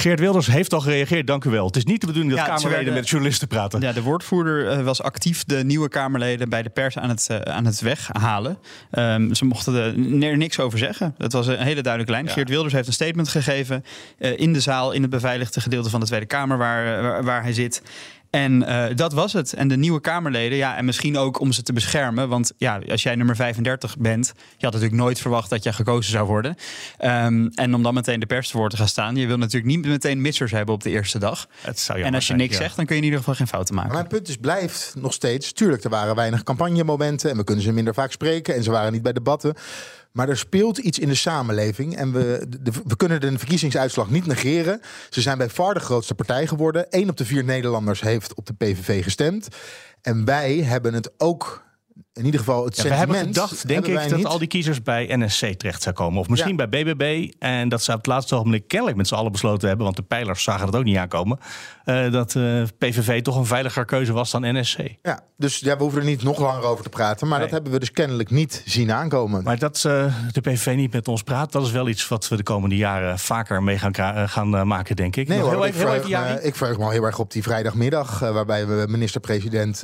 Geert 0.00 0.20
Wilders 0.20 0.46
heeft 0.46 0.72
al 0.72 0.80
gereageerd, 0.80 1.26
dank 1.26 1.44
u 1.44 1.50
wel. 1.50 1.66
Het 1.66 1.76
is 1.76 1.84
niet 1.84 2.00
de 2.00 2.06
bedoeling 2.06 2.34
dat 2.34 2.46
ja, 2.46 2.46
Kamerleden 2.46 2.76
werden, 2.76 2.94
met 2.94 3.08
journalisten 3.08 3.48
praten. 3.48 3.80
Ja, 3.80 3.92
de 3.92 4.02
woordvoerder 4.02 4.78
uh, 4.78 4.84
was 4.84 5.02
actief 5.02 5.44
de 5.44 5.64
nieuwe 5.64 5.88
Kamerleden 5.88 6.48
bij 6.48 6.62
de 6.62 6.68
pers 6.68 6.98
aan 6.98 7.08
het, 7.08 7.28
uh, 7.30 7.38
aan 7.38 7.64
het 7.64 7.80
weghalen. 7.80 8.58
Um, 8.92 9.34
ze 9.34 9.44
mochten 9.44 9.74
er 10.22 10.36
niks 10.36 10.60
over 10.60 10.78
zeggen. 10.78 11.14
Dat 11.18 11.32
was 11.32 11.46
een 11.46 11.58
hele 11.58 11.82
duidelijke 11.82 12.12
lijn. 12.12 12.26
Ja. 12.26 12.32
Geert 12.32 12.48
Wilders 12.48 12.74
heeft 12.74 12.86
een 12.86 12.92
statement 12.92 13.28
gegeven 13.28 13.84
uh, 14.18 14.38
in 14.38 14.52
de 14.52 14.60
zaal, 14.60 14.92
in 14.92 15.02
het 15.02 15.10
beveiligde 15.10 15.60
gedeelte 15.60 15.90
van 15.90 16.00
de 16.00 16.06
Tweede 16.06 16.26
Kamer 16.26 16.58
waar, 16.58 17.02
waar, 17.02 17.24
waar 17.24 17.42
hij 17.42 17.52
zit. 17.52 17.82
En 18.30 18.62
uh, 18.62 18.84
dat 18.94 19.12
was 19.12 19.32
het. 19.32 19.52
En 19.52 19.68
de 19.68 19.76
nieuwe 19.76 20.00
Kamerleden, 20.00 20.58
ja, 20.58 20.76
en 20.76 20.84
misschien 20.84 21.18
ook 21.18 21.40
om 21.40 21.52
ze 21.52 21.62
te 21.62 21.72
beschermen. 21.72 22.28
Want 22.28 22.52
ja, 22.56 22.80
als 22.88 23.02
jij 23.02 23.14
nummer 23.14 23.36
35 23.36 23.96
bent, 23.98 24.26
je 24.36 24.64
had 24.64 24.72
natuurlijk 24.72 25.02
nooit 25.02 25.20
verwacht 25.20 25.50
dat 25.50 25.62
je 25.62 25.72
gekozen 25.72 26.12
zou 26.12 26.26
worden. 26.26 26.56
Um, 27.04 27.50
en 27.54 27.74
om 27.74 27.82
dan 27.82 27.94
meteen 27.94 28.20
de 28.20 28.26
pers 28.26 28.48
te 28.48 28.56
woord 28.56 28.70
te 28.70 28.76
gaan 28.76 28.88
staan. 28.88 29.16
Je 29.16 29.26
wil 29.26 29.38
natuurlijk 29.38 29.72
niet 29.76 29.86
meteen 29.86 30.20
missers 30.20 30.50
hebben 30.50 30.74
op 30.74 30.82
de 30.82 30.90
eerste 30.90 31.18
dag. 31.18 31.46
en 31.62 32.14
als 32.14 32.26
je 32.26 32.34
niks 32.34 32.56
zijn, 32.56 32.62
zegt, 32.62 32.76
dan 32.76 32.86
kun 32.86 32.94
je 32.94 33.00
in 33.00 33.06
ieder 33.06 33.18
geval 33.18 33.34
geen 33.34 33.46
fouten 33.46 33.74
maken. 33.74 33.90
Maar 33.90 33.98
mijn 33.98 34.12
punt 34.12 34.28
is, 34.28 34.36
blijft 34.36 34.94
nog 34.98 35.12
steeds. 35.12 35.52
Tuurlijk, 35.52 35.84
er 35.84 35.90
waren 35.90 36.14
weinig 36.14 36.42
campagnemomenten 36.42 37.30
en 37.30 37.36
we 37.36 37.44
kunnen 37.44 37.64
ze 37.64 37.72
minder 37.72 37.94
vaak 37.94 38.12
spreken. 38.12 38.54
En 38.54 38.62
ze 38.62 38.70
waren 38.70 38.92
niet 38.92 39.02
bij 39.02 39.12
debatten. 39.12 39.54
Maar 40.12 40.28
er 40.28 40.38
speelt 40.38 40.78
iets 40.78 40.98
in 40.98 41.08
de 41.08 41.14
samenleving. 41.14 41.96
En 41.96 42.12
we, 42.12 42.46
we 42.86 42.96
kunnen 42.96 43.20
de 43.20 43.38
verkiezingsuitslag 43.38 44.10
niet 44.10 44.26
negeren. 44.26 44.80
Ze 45.10 45.20
zijn 45.20 45.38
bij 45.38 45.50
far 45.50 45.74
de 45.74 45.80
grootste 45.80 46.14
partij 46.14 46.46
geworden. 46.46 46.86
Eén 46.90 47.10
op 47.10 47.16
de 47.16 47.24
vier 47.24 47.44
Nederlanders 47.44 48.00
heeft 48.00 48.34
op 48.34 48.46
de 48.46 48.54
PVV 48.54 49.02
gestemd. 49.02 49.48
En 50.02 50.24
wij 50.24 50.56
hebben 50.56 50.94
het 50.94 51.10
ook 51.16 51.62
in 52.20 52.26
ieder 52.26 52.40
geval 52.40 52.64
het 52.64 52.76
ja, 52.76 52.82
sentiment... 52.82 53.10
We 53.10 53.16
hebben 53.16 53.34
gedacht, 53.34 53.68
denk 53.68 53.86
ik, 53.86 54.08
dat 54.10 54.24
al 54.24 54.38
die 54.38 54.48
kiezers 54.48 54.82
bij 54.82 55.16
NSC 55.16 55.46
terecht 55.46 55.82
zou 55.82 55.94
komen. 55.94 56.20
Of 56.20 56.28
misschien 56.28 56.56
ja. 56.56 56.66
bij 56.66 56.84
BBB. 56.84 57.32
En 57.38 57.68
dat 57.68 57.82
ze 57.82 57.90
op 57.90 57.96
het 57.96 58.06
laatste 58.06 58.34
ogenblik 58.34 58.68
kennelijk 58.68 58.96
met 58.96 59.08
z'n 59.08 59.14
allen 59.14 59.32
besloten 59.32 59.68
hebben... 59.68 59.84
want 59.84 59.96
de 59.96 60.02
pijlers 60.02 60.42
zagen 60.42 60.66
dat 60.66 60.76
ook 60.76 60.84
niet 60.84 60.96
aankomen... 60.96 61.38
Uh, 61.84 62.12
dat 62.12 62.34
uh, 62.34 62.62
PVV 62.78 63.22
toch 63.22 63.36
een 63.36 63.46
veiliger 63.46 63.84
keuze 63.84 64.12
was 64.12 64.30
dan 64.30 64.58
NSC. 64.58 64.78
Ja, 65.02 65.20
dus 65.36 65.58
ja, 65.58 65.76
we 65.76 65.82
hoeven 65.82 66.00
er 66.00 66.06
niet 66.06 66.22
nog 66.22 66.38
langer 66.38 66.62
over 66.62 66.82
te 66.82 66.88
praten. 66.88 67.28
Maar 67.28 67.38
nee. 67.38 67.46
dat 67.46 67.54
hebben 67.54 67.72
we 67.72 67.78
dus 67.78 67.90
kennelijk 67.90 68.30
niet 68.30 68.62
zien 68.66 68.92
aankomen. 68.92 69.42
Maar 69.42 69.58
dat 69.58 69.84
uh, 69.86 70.14
de 70.32 70.40
PVV 70.40 70.74
niet 70.76 70.92
met 70.92 71.08
ons 71.08 71.22
praat... 71.22 71.52
dat 71.52 71.64
is 71.64 71.70
wel 71.70 71.88
iets 71.88 72.08
wat 72.08 72.28
we 72.28 72.36
de 72.36 72.42
komende 72.42 72.76
jaren 72.76 73.18
vaker 73.18 73.62
mee 73.62 73.78
gaan, 73.78 74.28
gaan 74.28 74.66
maken, 74.66 74.96
denk 74.96 75.16
ik. 75.16 75.28
Nee, 75.28 75.38
hoor, 75.38 75.50
heel 75.50 75.66
even, 75.66 75.94
ik, 75.94 76.02
heel 76.02 76.22
even, 76.22 76.46
ik 76.46 76.54
verheug 76.54 76.78
me 76.78 76.84
al 76.84 76.90
heel 76.90 77.04
erg 77.04 77.18
op 77.18 77.32
die 77.32 77.42
vrijdagmiddag... 77.42 78.18
waarbij 78.18 78.66
we 78.66 78.84
minister-president 78.88 79.82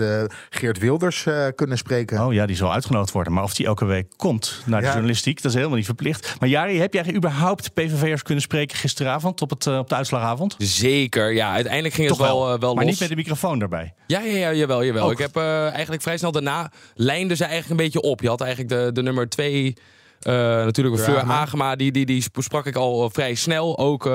Geert 0.50 0.78
Wilders 0.78 1.26
kunnen 1.54 1.78
spreken. 1.78 2.25
Oh 2.25 2.25
ja, 2.32 2.46
die 2.46 2.56
zal 2.56 2.72
uitgenodigd 2.72 3.12
worden. 3.12 3.32
Maar 3.32 3.42
of 3.42 3.54
die 3.54 3.66
elke 3.66 3.84
week 3.84 4.06
komt 4.16 4.62
naar 4.66 4.80
de 4.80 4.86
ja. 4.86 4.92
journalistiek, 4.92 5.36
dat 5.36 5.50
is 5.50 5.56
helemaal 5.56 5.76
niet 5.76 5.86
verplicht. 5.86 6.36
Maar 6.40 6.48
Jari, 6.48 6.78
heb 6.78 6.94
jij 6.94 7.14
überhaupt 7.14 7.74
PVV'ers 7.74 8.22
kunnen 8.22 8.42
spreken 8.42 8.76
gisteravond 8.76 9.42
op, 9.42 9.50
het, 9.50 9.66
uh, 9.66 9.78
op 9.78 9.88
de 9.88 9.94
uitslagavond? 9.94 10.54
Zeker, 10.58 11.32
ja. 11.32 11.52
Uiteindelijk 11.52 11.94
ging 11.94 12.08
Toch 12.08 12.18
het 12.18 12.26
wel, 12.26 12.40
wel, 12.40 12.54
uh, 12.54 12.60
wel 12.60 12.74
Maar 12.74 12.84
los. 12.84 12.92
niet 12.92 13.00
met 13.00 13.08
de 13.08 13.16
microfoon 13.16 13.58
daarbij? 13.58 13.94
Ja, 14.06 14.20
ja, 14.20 14.36
ja 14.36 14.52
jawel, 14.52 14.84
jawel. 14.84 15.04
Ook. 15.04 15.12
Ik 15.12 15.18
heb 15.18 15.36
uh, 15.36 15.70
eigenlijk 15.72 16.02
vrij 16.02 16.16
snel 16.16 16.32
daarna 16.32 16.70
lijnde 16.94 17.36
ze 17.36 17.44
eigenlijk 17.44 17.80
een 17.80 17.86
beetje 17.86 18.08
op. 18.08 18.20
Je 18.20 18.28
had 18.28 18.40
eigenlijk 18.40 18.70
de, 18.70 18.92
de 18.92 19.02
nummer 19.02 19.28
twee, 19.28 19.76
natuurlijk 20.20 21.02
Fleur 21.02 21.20
Agema, 21.20 21.76
die, 21.76 21.92
die, 21.92 22.06
die 22.06 22.24
sprak 22.32 22.66
ik 22.66 22.76
al 22.76 23.10
vrij 23.10 23.34
snel. 23.34 23.78
Ook... 23.78 24.10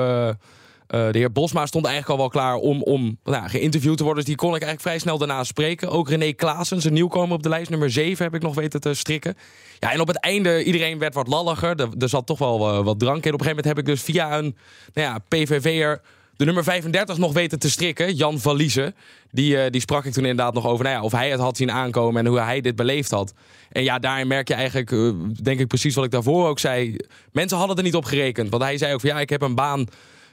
de 0.92 1.18
heer 1.18 1.32
Bosma 1.32 1.66
stond 1.66 1.84
eigenlijk 1.84 2.14
al 2.14 2.26
wel 2.26 2.42
klaar 2.42 2.54
om, 2.54 2.82
om 2.82 3.18
nou, 3.24 3.48
geïnterviewd 3.48 3.96
te 3.96 4.04
worden. 4.04 4.24
Dus 4.24 4.34
die 4.34 4.42
kon 4.42 4.54
ik 4.54 4.62
eigenlijk 4.62 4.82
vrij 4.82 4.98
snel 4.98 5.18
daarna 5.18 5.44
spreken. 5.44 5.90
Ook 5.90 6.08
René 6.08 6.32
Klaassen, 6.32 6.80
zijn 6.80 6.94
nieuwkomer 6.94 7.36
op 7.36 7.42
de 7.42 7.48
lijst, 7.48 7.70
nummer 7.70 7.90
7, 7.90 8.24
heb 8.24 8.34
ik 8.34 8.42
nog 8.42 8.54
weten 8.54 8.80
te 8.80 8.94
strikken. 8.94 9.36
Ja, 9.78 9.92
en 9.92 10.00
op 10.00 10.08
het 10.08 10.20
einde, 10.20 10.64
iedereen 10.64 10.98
werd 10.98 11.14
wat 11.14 11.28
lalliger. 11.28 11.80
Er, 11.98 12.08
zat 12.08 12.26
toch 12.26 12.38
wel 12.38 12.84
wat 12.84 12.98
drank 12.98 13.24
in. 13.24 13.32
Op 13.32 13.40
een 13.40 13.46
gegeven 13.46 13.48
moment 13.48 13.64
heb 13.64 13.78
ik 13.78 13.84
dus 13.84 14.02
via 14.02 14.38
een 14.38 14.56
nou 14.92 15.08
ja, 15.08 15.18
PVV'er 15.28 16.00
de 16.36 16.44
nummer 16.44 16.64
35 16.64 17.18
nog 17.18 17.32
weten 17.32 17.58
te 17.58 17.70
strikken, 17.70 18.14
Jan 18.14 18.40
Valise. 18.40 18.94
Die, 19.30 19.56
uh, 19.56 19.62
die 19.70 19.80
sprak 19.80 20.04
ik 20.04 20.12
toen 20.12 20.24
inderdaad 20.24 20.54
nog 20.54 20.66
over 20.66 20.84
nou 20.84 20.96
ja, 20.96 21.02
of 21.02 21.12
hij 21.12 21.30
het 21.30 21.40
had 21.40 21.56
zien 21.56 21.70
aankomen 21.70 22.24
en 22.24 22.30
hoe 22.30 22.40
hij 22.40 22.60
dit 22.60 22.76
beleefd 22.76 23.10
had. 23.10 23.34
En 23.70 23.82
ja, 23.82 23.98
daarin 23.98 24.26
merk 24.26 24.48
je 24.48 24.54
eigenlijk, 24.54 25.14
denk 25.42 25.60
ik 25.60 25.66
precies 25.66 25.94
wat 25.94 26.04
ik 26.04 26.10
daarvoor 26.10 26.48
ook 26.48 26.58
zei. 26.58 26.96
Mensen 27.32 27.58
hadden 27.58 27.76
er 27.76 27.82
niet 27.82 27.94
op 27.94 28.04
gerekend. 28.04 28.50
Want 28.50 28.62
hij 28.62 28.78
zei 28.78 28.94
ook 28.94 29.00
van 29.00 29.10
ja, 29.10 29.20
ik 29.20 29.30
heb 29.30 29.42
een 29.42 29.54
baan 29.54 29.86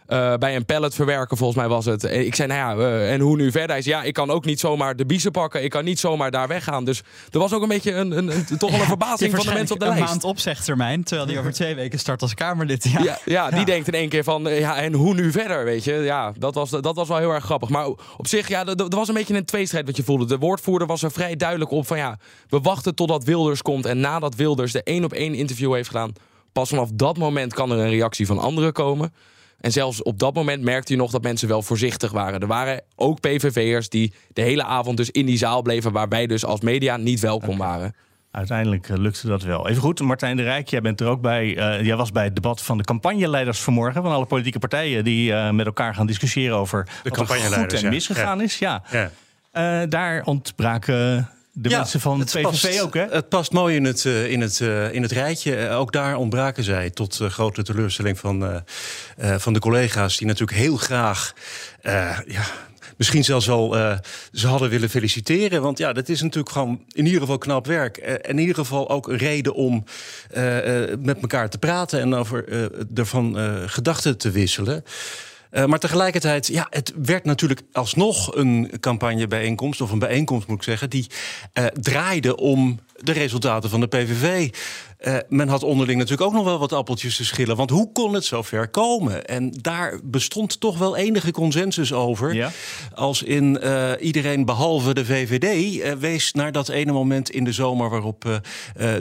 uh, 0.10 0.34
bij 0.34 0.56
een 0.56 0.66
palletverwerker, 0.66 1.38
volgens 1.38 1.60
mij 1.60 1.68
was 1.68 1.86
het. 1.86 2.04
Ik 2.04 2.36
zei, 2.36 2.48
nou 2.48 2.80
ja, 2.80 2.88
uh, 2.88 3.14
en 3.14 3.20
hoe 3.20 3.36
nu 3.36 3.52
verder? 3.52 3.70
Hij 3.70 3.82
zei, 3.82 3.96
ja, 3.96 4.04
ik 4.04 4.14
kan 4.14 4.30
ook 4.30 4.46
niet 4.46 4.60
zomaar 4.60 4.96
de 4.96 5.06
biezen 5.06 5.32
pakken. 5.32 5.64
Ik 5.64 5.70
kan 5.70 5.84
niet 5.84 6.00
zomaar 6.00 6.32
daar 6.32 6.48
weggaan. 6.48 6.86
Dus 6.86 7.02
er 7.32 7.40
was 7.40 7.54
ook 7.54 7.62
een 7.62 7.68
beetje 7.68 7.94
een, 7.94 8.18
een, 8.18 8.30
een 8.32 8.58
toch 8.58 8.72
wel 8.72 8.80
een 8.80 8.86
verbazing 8.98 9.36
van 9.36 9.46
de 9.46 9.54
mensen 9.54 9.76
op 9.76 9.80
de 9.80 9.86
een 9.86 9.92
lijst. 9.92 10.06
een 10.06 10.12
maand 10.12 10.24
opzegtermijn, 10.24 11.04
terwijl 11.04 11.28
die 11.28 11.40
over 11.40 11.54
twee 11.54 11.76
weken 11.76 12.00
start 12.00 12.22
als 12.22 12.34
Kamerlid. 12.34 12.84
Ja, 12.84 13.04
ja, 13.04 13.20
ja 13.26 13.50
die 13.50 13.66
denkt 13.66 13.88
in 13.88 13.94
één 13.94 14.10
keer 14.10 14.24
van, 14.24 14.44
ja, 14.44 14.78
en 14.78 14.94
hoe 14.94 15.14
nu 15.14 15.32
verder, 15.32 15.64
weet 15.64 15.84
je? 15.84 15.94
Ja, 15.94 16.34
dat 16.38 16.56
was, 16.56 16.70
dat 16.70 16.96
was 16.96 17.08
wel 17.08 17.18
heel 17.18 17.34
erg 17.34 17.44
grappig. 17.44 17.70
Maar 17.70 17.88
op 18.18 18.28
zich, 18.28 18.48
ja, 18.48 18.66
er 18.66 18.88
was 18.90 19.08
een 19.08 19.14
beetje 19.14 19.36
een 19.36 19.46
tweestrijd 19.46 19.86
wat 19.86 19.98
je 19.98 20.04
voelde. 20.04 20.26
De 20.26 20.38
woordvoerder 20.38 20.88
was 20.88 21.04
er 21.04 21.12
vrij 21.12 21.36
duidelijk 21.36 21.72
op 21.72 21.88
van, 21.88 21.98
ja, 21.98 22.18
we 22.48 22.60
wachten 22.60 22.96
totdat 22.96 23.24
Wilders 23.24 23.62
komt. 23.62 23.86
En 23.86 24.00
nadat 24.00 24.36
Wilders 24.36 24.72
de 24.72 24.84
één 24.84 25.04
op 25.04 25.14
één 25.14 25.34
interview 25.34 25.74
heeft 25.74 25.88
gedaan, 25.88 26.14
pas 26.52 26.70
vanaf 26.70 26.90
dat 26.94 27.18
moment 27.18 27.54
kan 27.54 27.72
er 27.72 27.78
een 27.78 27.90
reactie 27.90 28.26
van 28.26 28.40
anderen 28.40 28.74
komen. 28.74 29.14
En 29.60 29.72
zelfs 29.72 30.04
op 30.04 30.20
dat 30.20 30.34
moment 30.34 30.64
merkte 30.64 30.94
je 30.94 31.00
nog 31.00 31.12
dat 31.12 31.24
mensen 31.24 31.48
wel 31.48 31.62
voorzichtig 31.62 32.12
waren. 32.12 32.40
Er 32.40 32.48
waren 32.48 32.82
ook 32.96 33.20
PVV'ers 33.20 33.90
die 33.90 34.14
de 34.34 34.42
hele 34.42 34.64
avond 34.64 34.98
dus 34.98 35.12
in 35.12 35.26
die 35.26 35.38
zaal 35.38 35.62
bleven... 35.62 35.92
waar 35.92 36.10
wij 36.10 36.28
dus 36.28 36.46
als 36.46 36.62
media 36.62 36.98
niet 36.98 37.20
welkom 37.20 37.58
waren. 37.58 37.96
Uiteindelijk 38.32 38.90
eh, 38.90 38.98
lukte 38.98 39.28
dat 39.28 39.44
wel. 39.44 39.68
Even 39.70 39.82
goed, 39.82 40.00
Martijn 40.00 40.38
de 40.38 40.44
Rijk, 40.44 40.68
jij 40.68 40.82
bent 40.82 41.02
er 41.02 41.08
ook 41.08 41.22
bij. 41.22 41.46
Uh, 41.46 41.86
jij 41.86 41.96
was 41.96 42.12
bij 42.12 42.24
het 42.24 42.36
debat 42.36 42.62
van 42.62 42.78
de 42.78 42.84
campagneleiders 42.84 43.60
vanmorgen... 43.60 44.02
van 44.02 44.12
alle 44.12 44.26
politieke 44.26 44.60
partijen 44.60 45.04
die 45.04 45.32
uh, 45.32 45.50
met 45.50 45.66
elkaar 45.66 45.96
gaan 45.96 46.08
discussiëren... 46.08 46.58
over 46.58 46.84
de 47.04 47.10
wat 47.10 47.30
er 47.30 47.40
goed 47.40 47.74
en 47.74 47.90
misgegaan 47.90 48.38
ja. 48.38 48.44
is. 48.44 48.60
Ja. 48.60 48.84
ja. 48.92 49.12
Uh, 49.54 49.90
daar 49.90 50.24
ontbraken 50.24 51.30
de 51.62 51.70
mensen 51.70 52.00
van 52.00 52.20
het 52.20 52.30
PVV 52.30 52.42
past, 52.42 52.82
ook, 52.82 52.94
hè? 52.94 53.06
Het 53.10 53.30
past 53.30 53.52
mooi 53.52 53.76
in 53.76 53.84
het, 53.84 54.04
uh, 54.04 54.32
in 54.32 54.42
het, 54.42 54.60
uh, 54.60 54.94
in 54.94 55.02
het 55.02 55.12
rijtje. 55.12 55.58
Uh, 55.58 55.80
ook 55.80 55.92
daar 55.92 56.16
ontbraken 56.16 56.64
zij 56.64 56.90
tot 56.90 57.20
grote 57.22 57.64
teleurstelling 57.64 58.20
van, 58.20 58.64
van 59.18 59.54
de 59.54 59.60
collega's... 59.60 60.18
die 60.18 60.28
natuurlijk 60.28 60.58
heel 60.58 60.78
graag... 60.78 61.34
ja, 62.28 62.46
misschien 62.98 63.24
zelfs 63.24 63.46
wel 63.46 63.76
ze 64.32 64.48
hadden 64.48 64.70
willen 64.70 64.90
feliciteren. 64.90 65.62
Want 65.62 65.78
ja, 65.78 65.94
dat 65.94 66.10
is 66.10 66.22
natuurlijk 66.22 66.54
gewoon 66.54 66.84
in 66.92 67.06
ieder 67.06 67.22
geval 67.22 67.38
knap 67.38 67.66
werk. 67.66 67.98
en 67.98 68.22
in 68.22 68.40
ieder 68.40 68.56
geval 68.56 68.90
ook 68.90 69.08
een 69.08 69.18
reden 69.18 69.54
om 69.54 69.84
met 71.00 71.18
elkaar 71.22 71.50
te 71.50 71.58
praten... 71.58 72.00
en 72.00 72.14
over 72.14 72.46
ervan 72.94 73.38
gedachten 73.70 74.18
te 74.18 74.32
wisselen... 74.32 74.84
Uh, 75.52 75.66
maar 75.66 75.80
tegelijkertijd, 75.80 76.48
ja, 76.48 76.68
het 76.70 76.94
werd 77.04 77.24
natuurlijk 77.24 77.62
alsnog 77.72 78.36
een 78.36 78.72
campagnebijeenkomst, 78.80 79.82
of 79.82 79.92
een 79.92 80.00
bijeenkomst 80.00 80.48
moet 80.48 80.58
ik 80.58 80.64
zeggen, 80.64 80.90
die 80.90 81.08
uh, 81.54 81.66
draaide 81.66 82.36
om 82.36 82.80
de 82.96 83.12
resultaten 83.12 83.70
van 83.70 83.80
de 83.80 83.88
PVV. 83.88 84.50
Uh, 85.08 85.18
men 85.30 85.48
had 85.48 85.64
onderling 85.64 86.00
natuurlijk 86.00 86.30
ook 86.30 86.36
nog 86.36 86.46
wel 86.46 86.60
wat 86.60 86.74
appeltjes 86.74 87.16
te 87.16 87.26
schillen. 87.26 87.56
Want 87.56 87.70
hoe 87.70 87.92
kon 87.92 88.14
het 88.14 88.26
zo 88.26 88.42
ver 88.42 88.68
komen? 88.68 89.26
En 89.26 89.54
daar 89.62 90.00
bestond 90.04 90.60
toch 90.60 90.78
wel 90.78 90.96
enige 90.96 91.32
consensus 91.32 91.94
over. 91.94 92.34
Ja. 92.34 92.52
Als 92.96 93.24
in 93.24 93.60
uh, 93.64 93.92
iedereen 94.00 94.46
behalve 94.46 94.94
de 94.94 95.06
VVD 95.06 95.76
uh, 95.76 95.92
wees 95.92 96.34
naar 96.34 96.52
dat 96.52 96.70
ene 96.70 96.92
moment 96.92 97.30
in 97.30 97.44
de 97.44 97.52
zomer... 97.52 97.90
waarop 97.90 98.42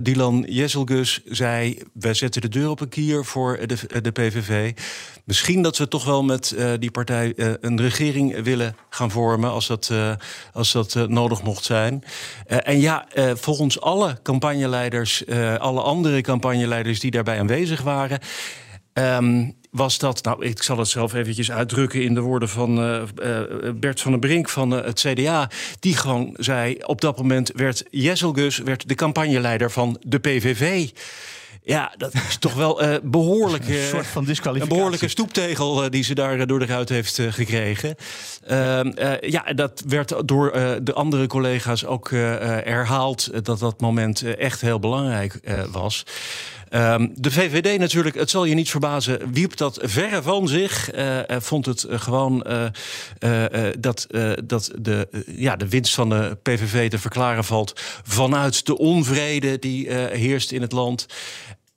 Dylan 0.02 0.45
Jesselgus 0.49 1.21
zei... 1.25 1.83
wij 1.93 2.14
zetten 2.14 2.40
de 2.40 2.49
deur 2.49 2.71
op 2.71 2.81
een 2.81 2.88
kier 2.88 3.25
voor 3.25 3.59
de, 3.67 4.00
de 4.02 4.11
PVV. 4.11 4.73
Misschien 5.25 5.62
dat 5.62 5.78
we 5.78 5.88
toch 5.88 6.05
wel 6.05 6.23
met 6.23 6.57
die 6.78 6.90
partij 6.90 7.33
een 7.61 7.81
regering 7.81 8.43
willen 8.43 8.76
gaan 8.90 9.11
vormen... 9.11 9.50
als 9.50 9.67
dat, 9.67 9.93
als 10.52 10.73
dat 10.73 11.09
nodig 11.09 11.43
mocht 11.43 11.64
zijn. 11.64 12.05
en 12.47 12.81
ja, 12.81 13.07
volgens 13.35 13.81
alle 13.81 14.19
campagneleiders... 14.23 15.26
alle 15.59 15.87
andere 15.88 16.21
campagneleiders 16.21 17.00
die 17.00 17.11
daarbij 17.11 17.38
aanwezig 17.38 17.83
waren. 17.83 18.18
Um, 18.92 19.57
was 19.71 19.99
dat, 19.99 20.25
nou, 20.25 20.45
ik 20.45 20.62
zal 20.62 20.78
het 20.78 20.88
zelf 20.88 21.14
eventjes 21.14 21.50
uitdrukken 21.50 22.02
in 22.02 22.14
de 22.14 22.21
woorden 22.21 22.49
van 22.49 22.78
uh, 22.78 23.02
uh, 23.23 23.40
Bert 23.75 24.00
van 24.00 24.11
den 24.11 24.21
Brink 24.21 24.49
van 24.49 24.75
uh, 24.75 24.85
het 24.85 25.00
CDA. 25.00 25.50
Die 25.80 25.97
gewoon 25.97 26.35
zei: 26.37 26.76
op 26.85 27.00
dat 27.00 27.18
moment 27.18 27.52
werd 27.54 27.85
Jesselgus 27.90 28.59
werd 28.59 28.88
de 28.88 28.95
campagneleider 28.95 29.71
van 29.71 29.97
de 30.00 30.18
PVV. 30.18 30.88
Ja, 31.69 31.93
dat 31.97 32.15
is 32.15 32.37
toch 32.37 32.55
wel 32.55 32.83
uh, 32.83 32.97
behoorlijk, 33.03 33.69
een 33.69 33.89
soort 33.89 34.07
van 34.07 34.25
disqualificatie. 34.25 34.63
Een 34.63 34.69
behoorlijke 34.79 35.09
stoeptegel 35.09 35.85
uh, 35.85 35.91
die 35.91 36.03
ze 36.03 36.15
daar 36.15 36.47
door 36.47 36.59
de 36.59 36.67
ruit 36.67 36.89
heeft 36.89 37.21
gekregen. 37.29 37.95
Ehm, 38.47 38.91
ja, 39.21 39.43
dat 39.43 39.83
werd 39.87 40.29
door 40.29 40.53
de 40.83 40.93
andere 40.93 41.27
collega's 41.27 41.85
ook 41.85 42.11
herhaald 42.11 43.45
dat 43.45 43.59
dat 43.59 43.81
moment 43.81 44.23
echt 44.23 44.61
heel 44.61 44.79
belangrijk 44.79 45.41
was. 45.73 46.05
Um, 46.71 47.13
de 47.15 47.31
VVD 47.31 47.79
natuurlijk, 47.79 48.17
het 48.17 48.31
zal 48.31 48.45
je 48.45 48.55
niet 48.55 48.71
verbazen, 48.71 49.33
wierp 49.33 49.57
dat 49.57 49.79
verre 49.83 50.23
van 50.23 50.49
zich. 50.49 50.95
Uh, 50.95 51.19
vond 51.29 51.67
het 51.67 51.87
gewoon 51.89 52.47
uh, 52.49 52.65
uh, 53.21 53.73
dat, 53.79 54.07
dat 54.45 54.71
de, 54.79 55.09
ja, 55.27 55.57
de 55.57 55.69
winst 55.69 55.95
van 55.95 56.09
de 56.09 56.39
PVV 56.43 56.91
te 56.91 56.99
verklaren 56.99 57.45
valt 57.45 57.81
vanuit 58.03 58.67
de 58.67 58.79
onvrede 58.79 59.59
die 59.59 59.93
heerst 59.95 60.53
in 60.53 60.63
het 60.63 60.73
land. 60.73 61.07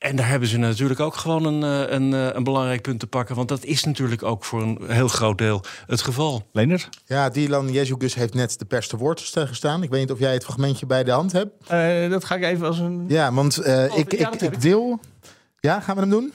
En 0.02 0.16
daar 0.16 0.30
hebben 0.30 0.48
ze 0.48 0.58
natuurlijk 0.58 1.00
ook 1.00 1.16
gewoon 1.16 1.46
een, 1.46 1.62
een, 1.96 2.12
een, 2.12 2.44
belangrijk 2.44 2.82
punt 2.82 3.00
te 3.00 3.08
pakken. 3.08 3.36
Want 3.36 3.48
dat 3.48 3.64
is 3.64 3.84
natuurlijk 3.84 4.24
ook 4.24 4.44
voor 4.44 4.62
een 4.62 4.80
heel 4.88 5.08
groot 5.08 5.38
deel 5.38 5.64
het 5.88 6.02
geval. 6.02 6.44
Leonard? 6.52 6.90
Ja, 7.06 7.30
Dylan 7.30 7.72
Jezus 7.72 8.16
heeft 8.16 8.34
net 8.34 8.60
de 8.60 8.66
pers 8.66 8.88
te 8.88 8.98
woord 8.98 9.20
gestaan. 9.36 9.84
Ik 9.84 9.90
weet 9.90 10.00
niet 10.00 10.12
of 10.12 10.20
jij 10.20 10.34
het 10.34 10.44
fragmentje 10.44 10.86
bij 10.86 11.04
de 11.04 11.12
hand 11.12 11.32
hebt. 11.32 11.72
Uh, 11.72 12.10
dat 12.10 12.26
ga 12.26 12.36
ik 12.36 12.44
even 12.44 12.68
als 12.68 12.80
een... 12.80 13.06
Ja, 13.08 13.34
want 13.34 13.60
uh, 13.60 13.86
oh, 13.92 13.98
ik, 13.98 14.18
ja, 14.20 14.32
ik, 14.32 14.42
ik 14.42 14.62
deel... 14.62 15.00
Ja, 15.60 15.80
gaan 15.80 15.96
we 15.96 16.02
hem 16.02 16.10
doen? 16.10 16.32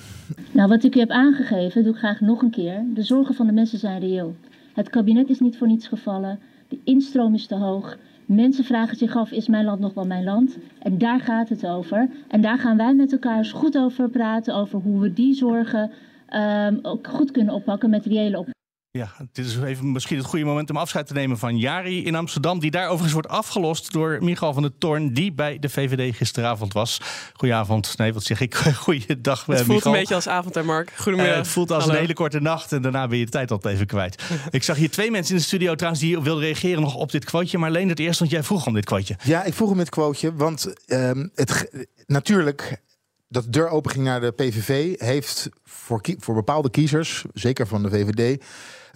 Nou, 0.50 0.68
wat 0.68 0.84
ik 0.84 0.94
u 0.94 0.98
heb 0.98 1.10
aangegeven, 1.10 1.82
doe 1.82 1.92
ik 1.92 1.98
graag 1.98 2.20
nog 2.20 2.42
een 2.42 2.50
keer. 2.50 2.84
De 2.94 3.02
zorgen 3.02 3.34
van 3.34 3.46
de 3.46 3.52
mensen 3.52 3.78
zijn 3.78 4.00
reëel. 4.00 4.36
Het 4.74 4.90
kabinet 4.90 5.28
is 5.28 5.40
niet 5.40 5.58
voor 5.58 5.66
niets 5.66 5.88
gevallen. 5.88 6.40
De 6.68 6.78
instroom 6.84 7.34
is 7.34 7.46
te 7.46 7.54
hoog. 7.54 7.96
Mensen 8.26 8.64
vragen 8.64 8.96
zich 8.96 9.16
af, 9.16 9.30
is 9.30 9.48
mijn 9.48 9.64
land 9.64 9.80
nog 9.80 9.94
wel 9.94 10.06
mijn 10.06 10.24
land? 10.24 10.58
En 10.78 10.98
daar 10.98 11.20
gaat 11.20 11.48
het 11.48 11.66
over. 11.66 12.08
En 12.28 12.40
daar 12.40 12.58
gaan 12.58 12.76
wij 12.76 12.94
met 12.94 13.12
elkaar 13.12 13.38
eens 13.38 13.52
goed 13.52 13.78
over 13.78 14.08
praten, 14.08 14.54
over 14.54 14.80
hoe 14.80 15.00
we 15.00 15.12
die 15.12 15.34
zorgen 15.34 15.90
um, 16.34 16.78
ook 16.82 17.06
goed 17.06 17.30
kunnen 17.30 17.54
oppakken 17.54 17.90
met 17.90 18.06
reële 18.06 18.38
op. 18.38 18.55
Ja, 18.96 19.12
dit 19.32 19.46
is 19.46 19.58
even 19.58 19.92
misschien 19.92 20.16
het 20.16 20.26
goede 20.26 20.44
moment 20.44 20.70
om 20.70 20.76
afscheid 20.76 21.06
te 21.06 21.12
nemen 21.12 21.38
van 21.38 21.58
Jari 21.58 22.04
in 22.04 22.14
Amsterdam. 22.14 22.58
Die 22.58 22.70
daar 22.70 22.84
overigens 22.84 23.12
wordt 23.12 23.28
afgelost 23.28 23.92
door 23.92 24.18
Michael 24.20 24.52
van 24.52 24.62
der 24.62 24.78
Toorn, 24.78 25.12
die 25.12 25.32
bij 25.32 25.58
de 25.58 25.68
VVD 25.68 26.16
gisteravond 26.16 26.72
was. 26.72 27.00
Goedenavond. 27.32 27.98
Nee, 27.98 28.12
wat 28.12 28.24
zeg 28.24 28.40
ik? 28.40 28.54
Goeiedag, 28.84 29.46
Het 29.46 29.62
voelt 29.62 29.84
een 29.84 29.92
beetje 29.92 30.14
als 30.14 30.28
avond, 30.28 30.54
hè 30.54 30.62
Mark? 30.62 30.92
Goedemiddag. 30.96 31.34
Uh, 31.34 31.40
het 31.40 31.48
voelt 31.50 31.70
als 31.70 31.86
een 31.86 31.94
hele 31.94 32.14
korte 32.14 32.40
nacht 32.40 32.72
en 32.72 32.82
daarna 32.82 33.08
ben 33.08 33.18
je 33.18 33.24
de 33.24 33.30
tijd 33.30 33.50
al 33.50 33.60
even 33.62 33.86
kwijt. 33.86 34.22
ik 34.50 34.62
zag 34.62 34.76
hier 34.76 34.90
twee 34.90 35.10
mensen 35.10 35.34
in 35.34 35.40
de 35.40 35.46
studio 35.46 35.74
trouwens 35.74 36.02
die 36.02 36.20
wilden 36.20 36.44
reageren 36.44 36.80
nog 36.80 36.94
op 36.94 37.10
dit 37.10 37.24
quoteje. 37.24 37.58
Maar 37.58 37.68
alleen 37.68 37.88
het 37.88 37.98
eerst, 37.98 38.18
want 38.18 38.30
jij 38.30 38.42
vroeg 38.42 38.66
om 38.66 38.74
dit 38.74 38.84
quoteje. 38.84 39.18
Ja, 39.22 39.44
ik 39.44 39.54
vroeg 39.54 39.70
om 39.70 39.76
dit 39.76 39.88
quoteje, 39.88 40.34
want 40.34 40.74
um, 40.86 41.30
het, 41.34 41.70
natuurlijk 42.06 42.80
dat 43.28 43.44
de 43.44 43.50
deur 43.50 43.68
open 43.68 43.90
ging 43.90 44.04
naar 44.04 44.20
de 44.20 44.30
PVV 44.30 45.00
heeft 45.00 45.48
voor, 45.64 46.00
voor 46.18 46.34
bepaalde 46.34 46.70
kiezers, 46.70 47.24
zeker 47.34 47.66
van 47.66 47.82
de 47.82 47.90
VVD 47.90 48.42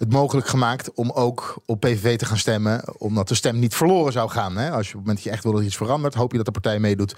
het 0.01 0.11
mogelijk 0.11 0.47
gemaakt 0.47 0.93
om 0.93 1.11
ook 1.11 1.61
op 1.65 1.79
PVV 1.79 2.17
te 2.17 2.25
gaan 2.25 2.37
stemmen. 2.37 2.99
Omdat 2.99 3.27
de 3.27 3.35
stem 3.35 3.59
niet 3.59 3.75
verloren 3.75 4.11
zou 4.11 4.29
gaan. 4.29 4.57
Hè? 4.57 4.71
Als 4.71 4.87
je 4.87 4.93
op 4.93 4.99
het 4.99 5.07
moment 5.07 5.15
dat 5.15 5.23
je 5.23 5.29
echt 5.29 5.43
wil 5.43 5.51
dat 5.51 5.63
iets 5.63 5.77
verandert, 5.77 6.13
hoop 6.13 6.31
je 6.31 6.37
dat 6.37 6.45
de 6.45 6.51
partij 6.51 6.79
meedoet 6.79 7.15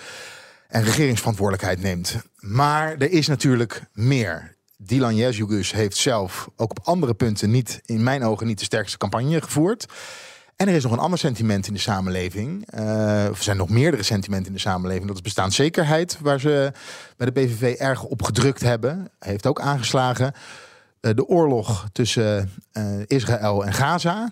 en 0.67 0.83
regeringsverantwoordelijkheid 0.83 1.81
neemt. 1.81 2.15
Maar 2.39 2.91
er 2.91 3.11
is 3.11 3.27
natuurlijk 3.27 3.81
meer. 3.93 4.55
Dylan 4.77 5.15
Jezugus 5.15 5.71
heeft 5.71 5.97
zelf 5.97 6.49
ook 6.55 6.69
op 6.69 6.79
andere 6.83 7.13
punten 7.13 7.51
niet, 7.51 7.81
in 7.85 8.03
mijn 8.03 8.23
ogen, 8.23 8.47
niet 8.47 8.59
de 8.59 8.65
sterkste 8.65 8.97
campagne 8.97 9.41
gevoerd. 9.41 9.85
En 10.55 10.67
er 10.67 10.75
is 10.75 10.83
nog 10.83 10.91
een 10.91 10.99
ander 10.99 11.19
sentiment 11.19 11.67
in 11.67 11.73
de 11.73 11.79
samenleving. 11.79 12.73
Uh, 12.73 13.25
er 13.25 13.35
zijn 13.35 13.57
nog 13.57 13.69
meerdere 13.69 14.03
sentimenten 14.03 14.47
in 14.47 14.53
de 14.53 14.59
samenleving. 14.59 15.07
Dat 15.07 15.15
is 15.15 15.21
bestaanszekerheid, 15.21 16.17
waar 16.21 16.39
ze 16.39 16.71
bij 17.17 17.31
de 17.31 17.41
PVV 17.41 17.75
erg 17.79 18.03
op 18.03 18.21
gedrukt 18.21 18.61
hebben. 18.61 19.09
Heeft 19.19 19.47
ook 19.47 19.61
aangeslagen. 19.61 20.33
Eh, 21.03 21.11
de 21.15 21.27
oorlog 21.27 21.87
tussen 21.91 22.51
uh, 22.73 22.83
Israël 23.07 23.65
en 23.65 23.73
Gaza. 23.73 24.31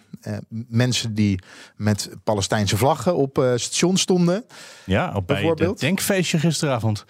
Mensen 0.67 1.13
die 1.13 1.39
met 1.75 2.09
Palestijnse 2.23 2.77
vlaggen 2.77 3.15
op 3.15 3.37
uh, 3.37 3.51
station 3.55 3.97
stonden. 3.97 4.45
Ja, 4.85 5.13
op 5.15 5.27
bijvoorbeeld. 5.27 5.79
denkfeestje 5.79 6.39
gisteravond. 6.39 7.05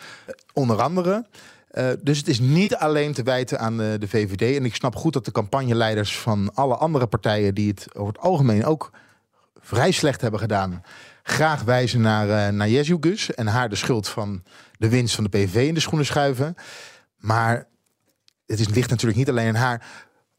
onder 0.53 0.81
andere. 0.81 1.25
Uh, 1.71 1.89
dus 2.01 2.17
het 2.17 2.27
is 2.27 2.39
niet 2.39 2.75
alleen 2.75 3.13
te 3.13 3.23
wijten 3.23 3.59
aan 3.59 3.77
de, 3.77 3.95
de, 3.99 4.07
VVD. 4.07 4.57
En 4.57 4.65
ik 4.65 4.75
snap 4.75 4.95
goed 4.95 5.13
dat 5.13 5.25
de 5.25 5.31
campagneleiders 5.31 6.17
van 6.17 6.51
alle 6.53 6.75
andere 6.75 7.07
partijen... 7.07 7.55
die 7.55 7.69
het 7.69 7.95
over 7.95 8.13
het 8.13 8.21
algemeen 8.21 8.65
ook 8.65 8.91
vrij 9.59 9.91
slecht 9.91 10.21
hebben 10.21 10.39
gedaan... 10.39 10.83
graag 11.23 11.63
wijzen 11.63 12.01
naar, 12.01 12.27
uh, 12.27 12.57
naar 12.57 12.69
Jezus 12.69 13.33
en 13.33 13.47
haar 13.47 13.69
de 13.69 13.75
schuld 13.75 14.07
van 14.07 14.43
de 14.77 14.89
winst 14.89 15.15
van 15.15 15.23
de 15.23 15.29
PVV 15.29 15.67
in 15.67 15.73
de 15.73 15.79
schoenen 15.79 16.05
schuiven. 16.05 16.55
Maar 17.17 17.67
het 18.45 18.59
is, 18.59 18.69
ligt 18.69 18.89
natuurlijk 18.89 19.19
niet 19.19 19.29
alleen 19.29 19.47
aan 19.47 19.55
haar. 19.55 19.85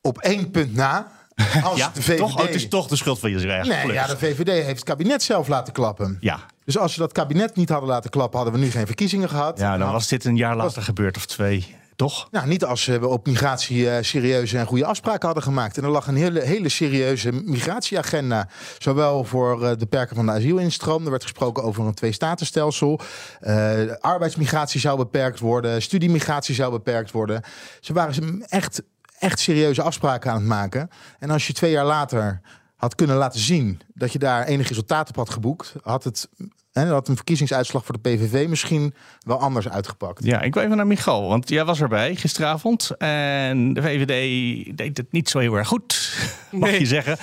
Op 0.00 0.18
één 0.18 0.50
punt 0.50 0.74
na 0.74 1.12
als 1.62 1.78
ja, 1.78 1.90
de 1.94 2.02
VVD... 2.02 2.18
toch, 2.18 2.38
oh, 2.38 2.44
het 2.44 2.54
is 2.54 2.68
toch 2.68 2.86
de 2.86 2.96
schuld 2.96 3.18
van 3.18 3.30
Israël. 3.30 3.66
Nee, 3.66 3.92
ja, 3.92 4.06
de 4.06 4.18
VVD 4.18 4.48
heeft 4.48 4.66
het 4.66 4.84
kabinet 4.84 5.22
zelf 5.22 5.48
laten 5.48 5.72
klappen. 5.72 6.16
Ja. 6.20 6.40
Dus 6.64 6.78
als 6.78 6.92
ze 6.92 6.98
dat 6.98 7.12
kabinet 7.12 7.56
niet 7.56 7.68
hadden 7.68 7.88
laten 7.88 8.10
klappen, 8.10 8.38
hadden 8.38 8.58
we 8.58 8.64
nu 8.64 8.70
geen 8.70 8.86
verkiezingen 8.86 9.28
gehad. 9.28 9.58
Ja, 9.58 9.78
dan 9.78 9.92
was 9.92 10.08
dit 10.08 10.24
een 10.24 10.36
jaar 10.36 10.56
later 10.56 10.82
gebeurd 10.82 11.16
of 11.16 11.26
twee. 11.26 11.76
Toch? 11.96 12.28
Nou, 12.30 12.48
niet 12.48 12.64
als 12.64 12.86
we 12.86 13.08
op 13.08 13.26
migratie 13.26 13.84
uh, 13.84 13.96
serieuze 14.00 14.58
en 14.58 14.66
goede 14.66 14.84
afspraken 14.84 15.26
hadden 15.26 15.42
gemaakt. 15.42 15.76
En 15.76 15.84
er 15.84 15.90
lag 15.90 16.06
een 16.06 16.16
hele, 16.16 16.40
hele 16.40 16.68
serieuze 16.68 17.32
migratieagenda. 17.32 18.48
Zowel 18.78 19.24
voor 19.24 19.62
uh, 19.62 19.70
de 19.78 19.86
perken 19.86 20.16
van 20.16 20.26
de 20.26 20.32
asielinstroom. 20.32 21.04
Er 21.04 21.10
werd 21.10 21.22
gesproken 21.22 21.62
over 21.62 21.86
een 21.86 21.94
twee-statenstelsel. 21.94 23.00
Uh, 23.40 23.92
arbeidsmigratie 24.00 24.80
zou 24.80 24.96
beperkt 24.96 25.38
worden. 25.38 25.82
Studiemigratie 25.82 26.54
zou 26.54 26.70
beperkt 26.70 27.10
worden. 27.10 27.42
Ze 27.80 27.92
waren 27.92 28.44
echt 28.48 28.82
echt 29.22 29.38
serieuze 29.38 29.82
afspraken 29.82 30.30
aan 30.30 30.36
het 30.36 30.46
maken. 30.46 30.90
En 31.18 31.30
als 31.30 31.46
je 31.46 31.52
twee 31.52 31.70
jaar 31.70 31.84
later 31.84 32.40
had 32.82 32.94
kunnen 32.94 33.16
laten 33.16 33.40
zien 33.40 33.80
dat 33.94 34.12
je 34.12 34.18
daar 34.18 34.46
enig 34.46 34.68
resultaat 34.68 35.08
op 35.08 35.16
had 35.16 35.30
geboekt, 35.30 35.74
had 35.82 36.04
het 36.04 36.28
en 36.72 36.88
had 36.88 37.08
een 37.08 37.16
verkiezingsuitslag 37.16 37.84
voor 37.84 37.98
de 38.02 38.10
PVV 38.10 38.48
misschien 38.48 38.94
wel 39.20 39.40
anders 39.40 39.68
uitgepakt. 39.68 40.24
Ja, 40.24 40.40
ik 40.40 40.54
wil 40.54 40.62
even 40.62 40.76
naar 40.76 40.86
Michal, 40.86 41.28
want 41.28 41.48
jij 41.48 41.64
was 41.64 41.80
erbij 41.80 42.16
gisteravond. 42.16 42.90
En 42.98 43.72
de 43.72 43.82
VVD 43.82 44.76
deed 44.76 44.96
het 44.96 45.12
niet 45.12 45.28
zo 45.28 45.38
heel 45.38 45.54
erg 45.54 45.68
goed, 45.68 46.16
mag 46.50 46.78
je 46.78 46.86
zeggen. 46.86 47.16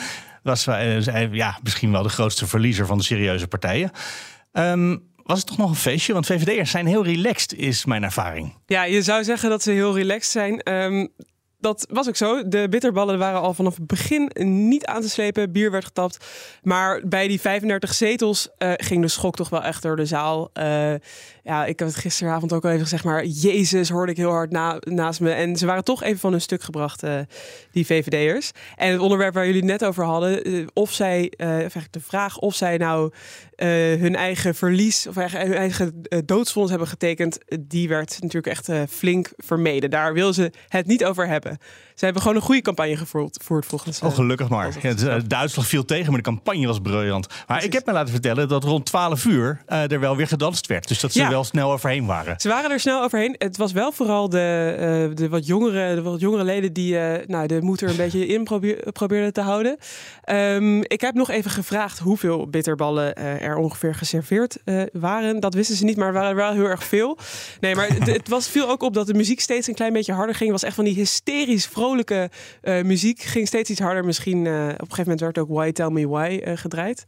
Was 0.44 0.68
uh, 0.68 1.34
ja, 1.34 1.60
misschien 1.64 1.92
wel 1.92 2.04
de 2.04 2.10
grootste 2.10 2.48
verliezer 2.48 2.86
van 2.86 2.98
de 2.98 3.04
serieuze 3.04 3.48
partijen. 3.48 3.92
Um, 4.54 5.04
was 5.24 5.38
het 5.38 5.48
toch 5.48 5.58
nog 5.58 5.70
een 5.70 5.76
feestje? 5.76 6.14
Want 6.14 6.26
VVD'ers 6.26 6.72
zijn 6.72 6.86
heel 6.86 7.04
relaxed, 7.04 7.54
is 7.54 7.86
mijn 7.86 8.04
ervaring. 8.04 8.54
Ja, 8.66 8.84
je 8.84 9.02
zou 9.02 9.24
zeggen 9.24 9.50
dat 9.50 9.64
ze 9.64 9.72
heel 9.72 9.96
relaxed 9.96 10.32
zijn. 10.32 10.74
Um, 10.74 11.10
dat 11.60 11.86
was 11.90 12.08
ook 12.08 12.16
zo. 12.16 12.48
De 12.48 12.68
bitterballen 12.70 13.20
waren 13.20 13.42
al 13.42 13.54
vanaf 13.54 13.76
het 13.76 13.88
begin 13.88 14.32
niet 14.68 14.86
aan 14.86 15.02
te 15.02 15.10
slepen. 15.10 15.52
Bier 15.52 15.72
werd 15.72 15.86
getapt. 15.86 16.26
Maar 16.64 17.02
bij 17.06 17.28
die 17.28 17.42
35 17.42 17.94
zetels 17.94 18.50
uh, 18.58 18.72
ging 18.76 19.02
de 19.02 19.08
schok 19.08 19.36
toch 19.36 19.50
wel 19.50 19.64
echt 19.64 19.82
door 19.82 19.96
de 19.96 20.06
zaal. 20.06 20.50
Uh, 20.54 20.94
ja, 21.50 21.66
ik 21.66 21.80
heb 21.80 21.88
het 21.88 21.98
gisteravond 21.98 22.54
ook 22.54 22.64
al 22.64 22.70
even 22.70 22.82
gezegd, 22.82 23.04
maar 23.04 23.26
Jezus 23.26 23.90
hoorde 23.90 24.12
ik 24.12 24.18
heel 24.18 24.32
hard 24.32 24.52
na, 24.52 24.78
naast 24.80 25.20
me. 25.20 25.32
En 25.32 25.56
ze 25.56 25.66
waren 25.66 25.84
toch 25.84 26.04
even 26.04 26.20
van 26.20 26.32
hun 26.32 26.42
stuk 26.42 26.64
gebracht, 26.64 27.04
uh, 27.04 27.20
die 27.72 27.86
VVD'ers. 27.86 28.52
En 28.76 28.92
het 28.92 29.02
onderwerp 29.02 29.34
waar 29.34 29.46
jullie 29.46 29.64
net 29.64 29.86
over 29.86 30.04
hadden, 30.04 30.68
of 30.74 30.92
zij, 30.92 31.34
de 31.90 32.00
vraag 32.00 32.38
of 32.38 32.56
zij 32.56 32.78
nou 32.78 33.12
hun 34.00 34.16
eigen 34.16 34.56
verlies 34.56 35.08
of 35.08 35.18
eigen, 35.18 35.40
hun 35.40 35.56
eigen 35.56 36.02
doodsvonnis 36.26 36.70
hebben 36.70 36.88
getekend, 36.90 37.38
die 37.60 37.88
werd 37.88 38.18
natuurlijk 38.22 38.48
echt 38.48 38.92
flink 38.92 39.32
vermeden. 39.38 39.90
Daar 39.90 40.14
wil 40.14 40.34
ze 40.34 40.52
het 40.68 40.86
niet 40.86 41.06
over 41.06 41.28
hebben. 41.28 41.58
Ze 42.00 42.06
hebben 42.06 42.24
gewoon 42.24 42.38
een 42.38 42.44
goede 42.44 42.62
campagne 42.62 42.98
gevoerd, 42.98 43.44
volgens 43.66 44.02
Oh, 44.02 44.14
gelukkig 44.14 44.50
maar. 44.50 44.76
Ja, 44.82 44.94
de, 44.94 45.36
uitslag 45.36 45.68
viel 45.68 45.86
tegen, 45.86 46.08
maar 46.08 46.22
de 46.22 46.30
campagne 46.30 46.68
was 46.68 46.80
briljant. 46.80 47.28
Maar 47.48 47.64
ik 47.64 47.74
heb 47.74 47.86
me 47.86 47.92
laten 47.92 48.12
vertellen 48.12 48.48
dat 48.48 48.64
rond 48.64 48.86
12 48.86 49.26
uur 49.26 49.62
uh, 49.68 49.92
er 49.92 50.00
wel 50.00 50.16
weer 50.16 50.28
gedanst 50.28 50.68
werd. 50.68 50.88
Dus 50.88 51.00
dat 51.00 51.12
ze 51.12 51.28
wel 51.28 51.39
snel 51.44 51.72
overheen 51.72 52.06
waren. 52.06 52.40
Ze 52.40 52.48
waren 52.48 52.72
er 52.72 52.80
snel 52.80 53.04
overheen. 53.04 53.36
Het 53.38 53.58
was 53.58 53.72
wel 53.72 53.92
vooral 53.92 54.30
de, 54.30 54.76
uh, 55.10 55.16
de, 55.16 55.30
wat, 55.30 55.46
jongere, 55.46 55.96
de 55.96 56.02
wat 56.02 56.20
jongere 56.20 56.44
leden 56.44 56.74
die 56.74 56.94
uh, 56.94 57.14
nou, 57.28 57.48
de 57.48 57.62
moed 57.62 57.82
er 57.82 57.90
een 57.90 57.96
beetje 57.96 58.26
in 58.26 58.44
probeer, 58.44 58.92
probeerden 58.92 59.34
te 59.34 59.42
houden. 59.42 59.78
Um, 60.32 60.84
ik 60.84 61.02
heb 61.02 61.14
nog 61.14 61.30
even 61.30 61.52
gevraagd 61.52 62.00
hoeveel 62.00 62.48
bitterballen 62.50 63.16
er 63.16 63.56
ongeveer 63.56 63.96
geserveerd 63.96 64.58
waren. 64.92 65.40
Dat 65.40 65.54
wisten 65.54 65.76
ze 65.76 65.84
niet, 65.84 65.98
maar 65.98 66.08
er 66.08 66.14
waren 66.14 66.36
wel 66.36 66.52
heel 66.52 66.66
erg 66.66 66.84
veel. 66.84 67.18
Nee, 67.60 67.76
maar 67.76 67.88
het 67.88 68.30
was 68.30 68.48
viel 68.48 68.70
ook 68.70 68.84
op 68.84 68.94
dat 68.94 69.08
de 69.08 69.14
muziek 69.14 69.40
steeds 69.40 69.68
een 69.68 69.74
klein 69.74 69.94
beetje 69.94 70.14
harder 70.14 70.36
ging. 70.36 70.52
Het 70.52 70.60
was 70.60 70.68
echt 70.68 70.76
van 70.76 70.86
die 70.86 70.96
hysterisch 70.96 71.66
vrolijke 71.66 72.30
muziek. 72.62 73.22
Ging 73.22 73.48
steeds 73.48 73.70
iets 73.70 73.80
harder. 73.80 74.06
Misschien 74.06 74.40
op 74.40 74.46
een 74.46 74.76
gegeven 74.80 75.04
moment 75.04 75.20
werd 75.20 75.38
ook 75.38 75.50
Why 75.50 75.72
Tell 75.72 75.90
Me 75.90 76.08
Why 76.08 76.56
gedraaid. 76.56 77.06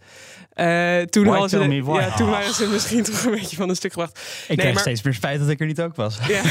toen, 1.09 1.25
Why 1.25 1.47
ze. 1.47 1.81
Ja, 1.83 2.15
toen 2.15 2.29
waren 2.29 2.53
ze 2.53 2.67
misschien 2.67 3.03
toch 3.03 3.23
een 3.23 3.31
beetje 3.31 3.55
van 3.55 3.69
een 3.69 3.75
stuk 3.75 3.93
gebracht. 3.93 4.10
Ik 4.13 4.47
nee, 4.47 4.57
kreeg 4.57 4.73
maar, 4.73 4.81
steeds 4.81 5.01
meer 5.01 5.13
spijt 5.13 5.39
dat 5.39 5.49
ik 5.49 5.59
er 5.59 5.65
niet 5.65 5.81
ook 5.81 5.95
was. 5.95 6.19
Ja. 6.27 6.41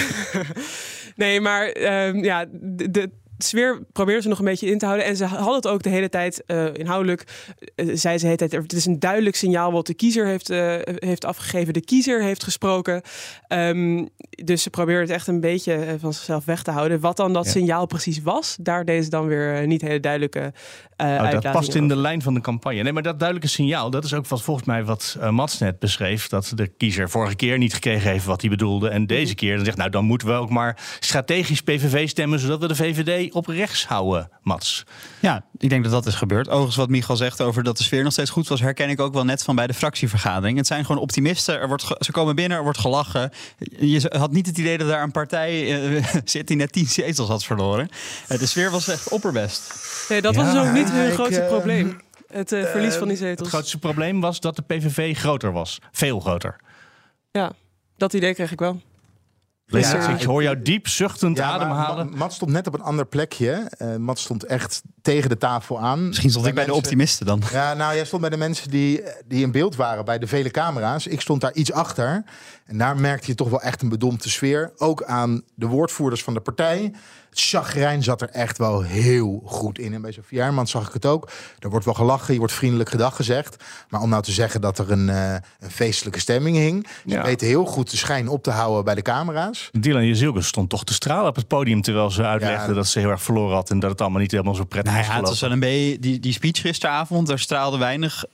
nee, 1.17 1.41
maar 1.41 1.69
ehm, 1.69 2.25
ja, 2.25 2.47
de, 2.51 2.91
de 2.91 3.11
sfeer 3.45 3.83
probeerden 3.93 4.23
ze 4.23 4.29
nog 4.29 4.39
een 4.39 4.45
beetje 4.45 4.71
in 4.71 4.79
te 4.79 4.85
houden. 4.85 5.07
En 5.07 5.17
ze 5.17 5.25
hadden 5.25 5.55
het 5.55 5.67
ook 5.67 5.83
de 5.83 5.89
hele 5.89 6.09
tijd 6.09 6.43
uh, 6.47 6.75
inhoudelijk. 6.75 7.25
Uh, 7.77 7.91
zei 7.95 8.19
ze 8.19 8.21
de 8.21 8.27
hele 8.27 8.37
tijd: 8.37 8.53
het 8.53 8.73
is 8.73 8.87
een 8.87 8.99
duidelijk 8.99 9.37
signaal 9.37 9.73
wat 9.73 9.87
de 9.87 9.95
kiezer 9.95 10.27
heeft, 10.27 10.51
uh, 10.51 10.75
heeft 10.85 11.25
afgegeven. 11.25 11.73
De 11.73 11.85
kiezer 11.85 12.23
heeft 12.23 12.45
gesproken. 12.45 13.03
Um, 13.49 14.09
dus 14.45 14.63
ze 14.63 14.71
probeerden 14.71 15.03
het 15.03 15.11
echt 15.11 15.27
een 15.27 15.41
beetje 15.41 15.97
van 16.01 16.13
zichzelf 16.13 16.45
weg 16.45 16.63
te 16.63 16.71
houden. 16.71 17.01
Wat 17.01 17.17
dan 17.17 17.33
dat 17.33 17.45
ja. 17.45 17.51
signaal 17.51 17.87
precies 17.87 18.23
was, 18.23 18.57
daar 18.61 18.85
deed 18.85 19.05
ze 19.05 19.11
dan 19.11 19.27
weer 19.27 19.67
niet 19.67 19.81
hele 19.81 20.01
duidelijke 20.01 20.53
oh, 20.97 21.31
Dat 21.31 21.53
past 21.53 21.75
in 21.75 21.89
de 21.89 21.97
lijn 21.97 22.23
van 22.23 22.35
de 22.35 22.41
campagne. 22.41 22.83
Nee, 22.83 22.93
maar 22.93 23.03
dat 23.03 23.19
duidelijke 23.19 23.53
signaal, 23.53 23.91
dat 23.91 24.05
is 24.05 24.15
ook 24.15 24.27
wat 24.27 24.43
volgens 24.43 24.67
mij 24.67 24.85
wat 24.85 25.19
Mats 25.31 25.59
net 25.59 25.79
beschreef. 25.79 26.29
Dat 26.29 26.53
de 26.55 26.67
kiezer 26.67 27.11
vorige 27.11 27.37
keer 27.37 27.59
niet 27.59 27.75
gekregen 27.75 28.11
heeft 28.11 28.25
wat 28.25 28.41
hij 28.41 28.51
bedoelde. 28.51 28.89
En 28.89 29.07
deze 29.07 29.25
mhm. 29.25 29.35
keer 29.35 29.57
dan 29.57 29.65
zegt: 29.65 29.77
Nou, 29.77 29.91
dan 29.91 30.05
moeten 30.05 30.29
we 30.29 30.35
ook 30.35 30.51
maar 30.51 30.79
strategisch 31.01 31.63
PVV 31.63 32.09
stemmen, 32.09 32.39
zodat 32.39 32.61
we 32.61 32.69
de 32.69 32.75
VVD 32.75 33.30
op 33.35 33.47
rechts 33.47 33.87
houden, 33.87 34.31
Mats. 34.43 34.85
Ja, 35.21 35.45
ik 35.59 35.69
denk 35.69 35.83
dat 35.83 35.93
dat 35.93 36.07
is 36.07 36.15
gebeurd. 36.15 36.49
Overigens, 36.49 36.77
wat 36.77 36.89
Michal 36.89 37.17
zegt 37.17 37.41
over 37.41 37.63
dat 37.63 37.77
de 37.77 37.83
sfeer 37.83 38.03
nog 38.03 38.13
steeds 38.13 38.31
goed 38.31 38.49
was, 38.49 38.61
herken 38.61 38.89
ik 38.89 39.01
ook 39.01 39.13
wel 39.13 39.25
net 39.25 39.43
van 39.43 39.55
bij 39.55 39.67
de 39.67 39.75
fractievergadering. 39.75 40.57
Het 40.57 40.67
zijn 40.67 40.85
gewoon 40.85 41.03
optimisten. 41.03 41.61
Er 41.61 41.69
wordt 41.69 41.85
ze 41.99 42.13
komen 42.13 42.35
binnen, 42.35 42.57
er 42.59 42.63
wordt 42.63 42.79
gelachen. 42.79 43.31
Je 43.79 44.11
had 44.17 44.33
niet 44.33 44.47
het 44.47 44.59
idee 44.59 44.79
dat 44.79 44.89
daar 44.89 45.03
een 45.03 45.11
partij 45.11 45.81
uh, 45.91 46.05
zit 46.25 46.47
die 46.47 46.57
net 46.57 46.73
tien 46.73 46.87
zetels 46.87 47.29
had 47.29 47.45
verloren. 47.45 47.89
Uh, 48.29 48.39
de 48.39 48.47
sfeer 48.47 48.71
was 48.71 48.89
echt 48.89 49.09
opperbest. 49.09 49.75
Nee, 50.09 50.21
dat 50.21 50.35
was 50.35 50.53
dus 50.53 50.63
ook 50.63 50.73
niet 50.73 50.91
hun 50.91 51.13
grootste 51.13 51.43
uh, 51.43 51.49
probleem. 51.49 52.01
Het 52.29 52.53
uh, 52.53 52.65
verlies 52.65 52.95
van 52.95 53.09
die 53.09 53.17
zetels. 53.17 53.39
Het 53.39 53.49
grootste 53.49 53.79
probleem 53.79 54.21
was 54.21 54.41
dat 54.41 54.57
de 54.57 54.63
PVV 54.63 55.19
groter 55.19 55.53
was. 55.53 55.79
Veel 55.93 56.21
groter. 56.21 56.57
Ja, 57.31 57.53
dat 57.97 58.13
idee 58.13 58.35
kreeg 58.35 58.53
ik 58.53 58.59
wel. 58.59 58.81
Ja, 59.71 60.09
ik 60.09 60.23
hoor 60.23 60.43
jou 60.43 60.63
diep 60.63 60.89
zuchtend 60.89 61.37
ja, 61.37 61.51
ademhalen. 61.51 62.17
Mat 62.17 62.33
stond 62.33 62.51
net 62.51 62.67
op 62.67 62.75
een 62.75 62.83
ander 62.83 63.07
plekje. 63.07 63.71
Uh, 63.79 63.97
Mat 63.97 64.19
stond 64.19 64.45
echt 64.45 64.83
tegen 65.03 65.29
de 65.29 65.39
tafel 65.39 65.81
aan. 65.81 66.07
Misschien 66.07 66.31
stond 66.31 66.47
ik 66.47 66.55
bij 66.55 66.65
de 66.65 66.75
optimisten 66.75 67.27
dan. 67.27 67.43
Ja, 67.53 67.75
nou, 67.75 67.95
jij 67.95 68.05
stond 68.05 68.21
bij 68.21 68.31
de 68.31 68.37
mensen 68.37 68.71
die, 68.71 69.03
die 69.27 69.43
in 69.43 69.51
beeld 69.51 69.77
waren, 69.77 70.05
bij 70.05 70.19
de 70.19 70.27
vele 70.27 70.51
camera's. 70.51 71.07
Ik 71.07 71.21
stond 71.21 71.41
daar 71.41 71.55
iets 71.55 71.73
achter. 71.73 72.25
En 72.67 72.79
daar 72.79 72.97
merkte 72.97 73.27
je 73.27 73.35
toch 73.35 73.51
wel 73.51 73.63
echt 73.63 73.83
een 73.83 73.89
bedompte 73.89 74.31
sfeer. 74.31 74.73
Ook 74.77 75.05
aan 75.05 75.43
de 75.55 75.67
woordvoerders 75.67 76.23
van 76.23 76.35
de 76.35 76.41
partij. 76.41 76.93
Het 77.31 77.41
chagrijn 77.41 78.03
zat 78.03 78.23
er 78.23 78.29
echt 78.29 78.59
wel 78.59 78.83
heel 78.83 79.43
goed 79.45 79.79
in. 79.79 79.95
En 79.95 80.03
bij 80.03 80.13
Sofie 80.13 80.41
Hermans 80.41 80.71
zag 80.71 80.87
ik 80.87 80.93
het 80.93 81.07
ook. 81.07 81.31
Er 81.59 81.71
wordt 81.71 81.85
wel 81.85 81.95
gelachen, 81.95 82.33
je 82.33 82.39
wordt 82.39 82.55
vriendelijk 82.55 82.91
gedag 82.91 83.17
gezegd. 83.17 83.65
Maar 83.89 84.01
om 84.01 84.09
nou 84.09 84.23
te 84.23 84.33
zeggen 84.33 84.61
dat 84.61 84.79
er 84.79 84.91
een, 84.91 85.09
uh, 85.09 85.33
een 85.33 85.71
feestelijke 85.71 86.21
stemming 86.21 86.57
hing. 86.57 86.87
Ze 87.07 87.15
ja. 87.15 87.23
weten 87.23 87.47
heel 87.47 87.65
goed 87.65 87.91
de 87.91 87.97
schijn 87.97 88.29
op 88.29 88.43
te 88.43 88.51
houden 88.51 88.85
bij 88.85 88.95
de 88.95 89.03
camera's. 89.03 89.71
Dylan 89.73 90.07
Jezilke 90.07 90.43
stond 90.43 90.69
toch 90.69 90.85
te 90.85 90.93
stralen 90.93 91.29
op 91.29 91.37
het 91.37 91.47
podium... 91.47 91.83
terwijl 91.83 92.11
ze 92.11 92.23
uitlegde 92.23 92.69
ja. 92.69 92.75
dat 92.75 92.87
ze 92.87 92.99
heel 92.99 93.11
erg 93.11 93.23
verloren 93.23 93.55
had... 93.55 93.71
en 93.71 93.79
dat 93.79 93.91
het 93.91 94.01
allemaal 94.01 94.21
niet 94.21 94.31
helemaal 94.31 94.55
zo 94.55 94.65
prettig 94.65 94.93
nou, 94.93 95.05
was 95.05 95.15
ja, 95.15 95.21
Het 95.21 95.29
was 95.29 95.41
wel 95.41 95.53
een 95.53 95.61
beetje... 95.61 95.99
Die, 95.99 96.21
die 96.21 96.33
speech 96.33 96.61
gisteravond, 96.61 97.27
daar 97.27 97.39
straalde 97.39 97.79
weinig... 97.79 98.25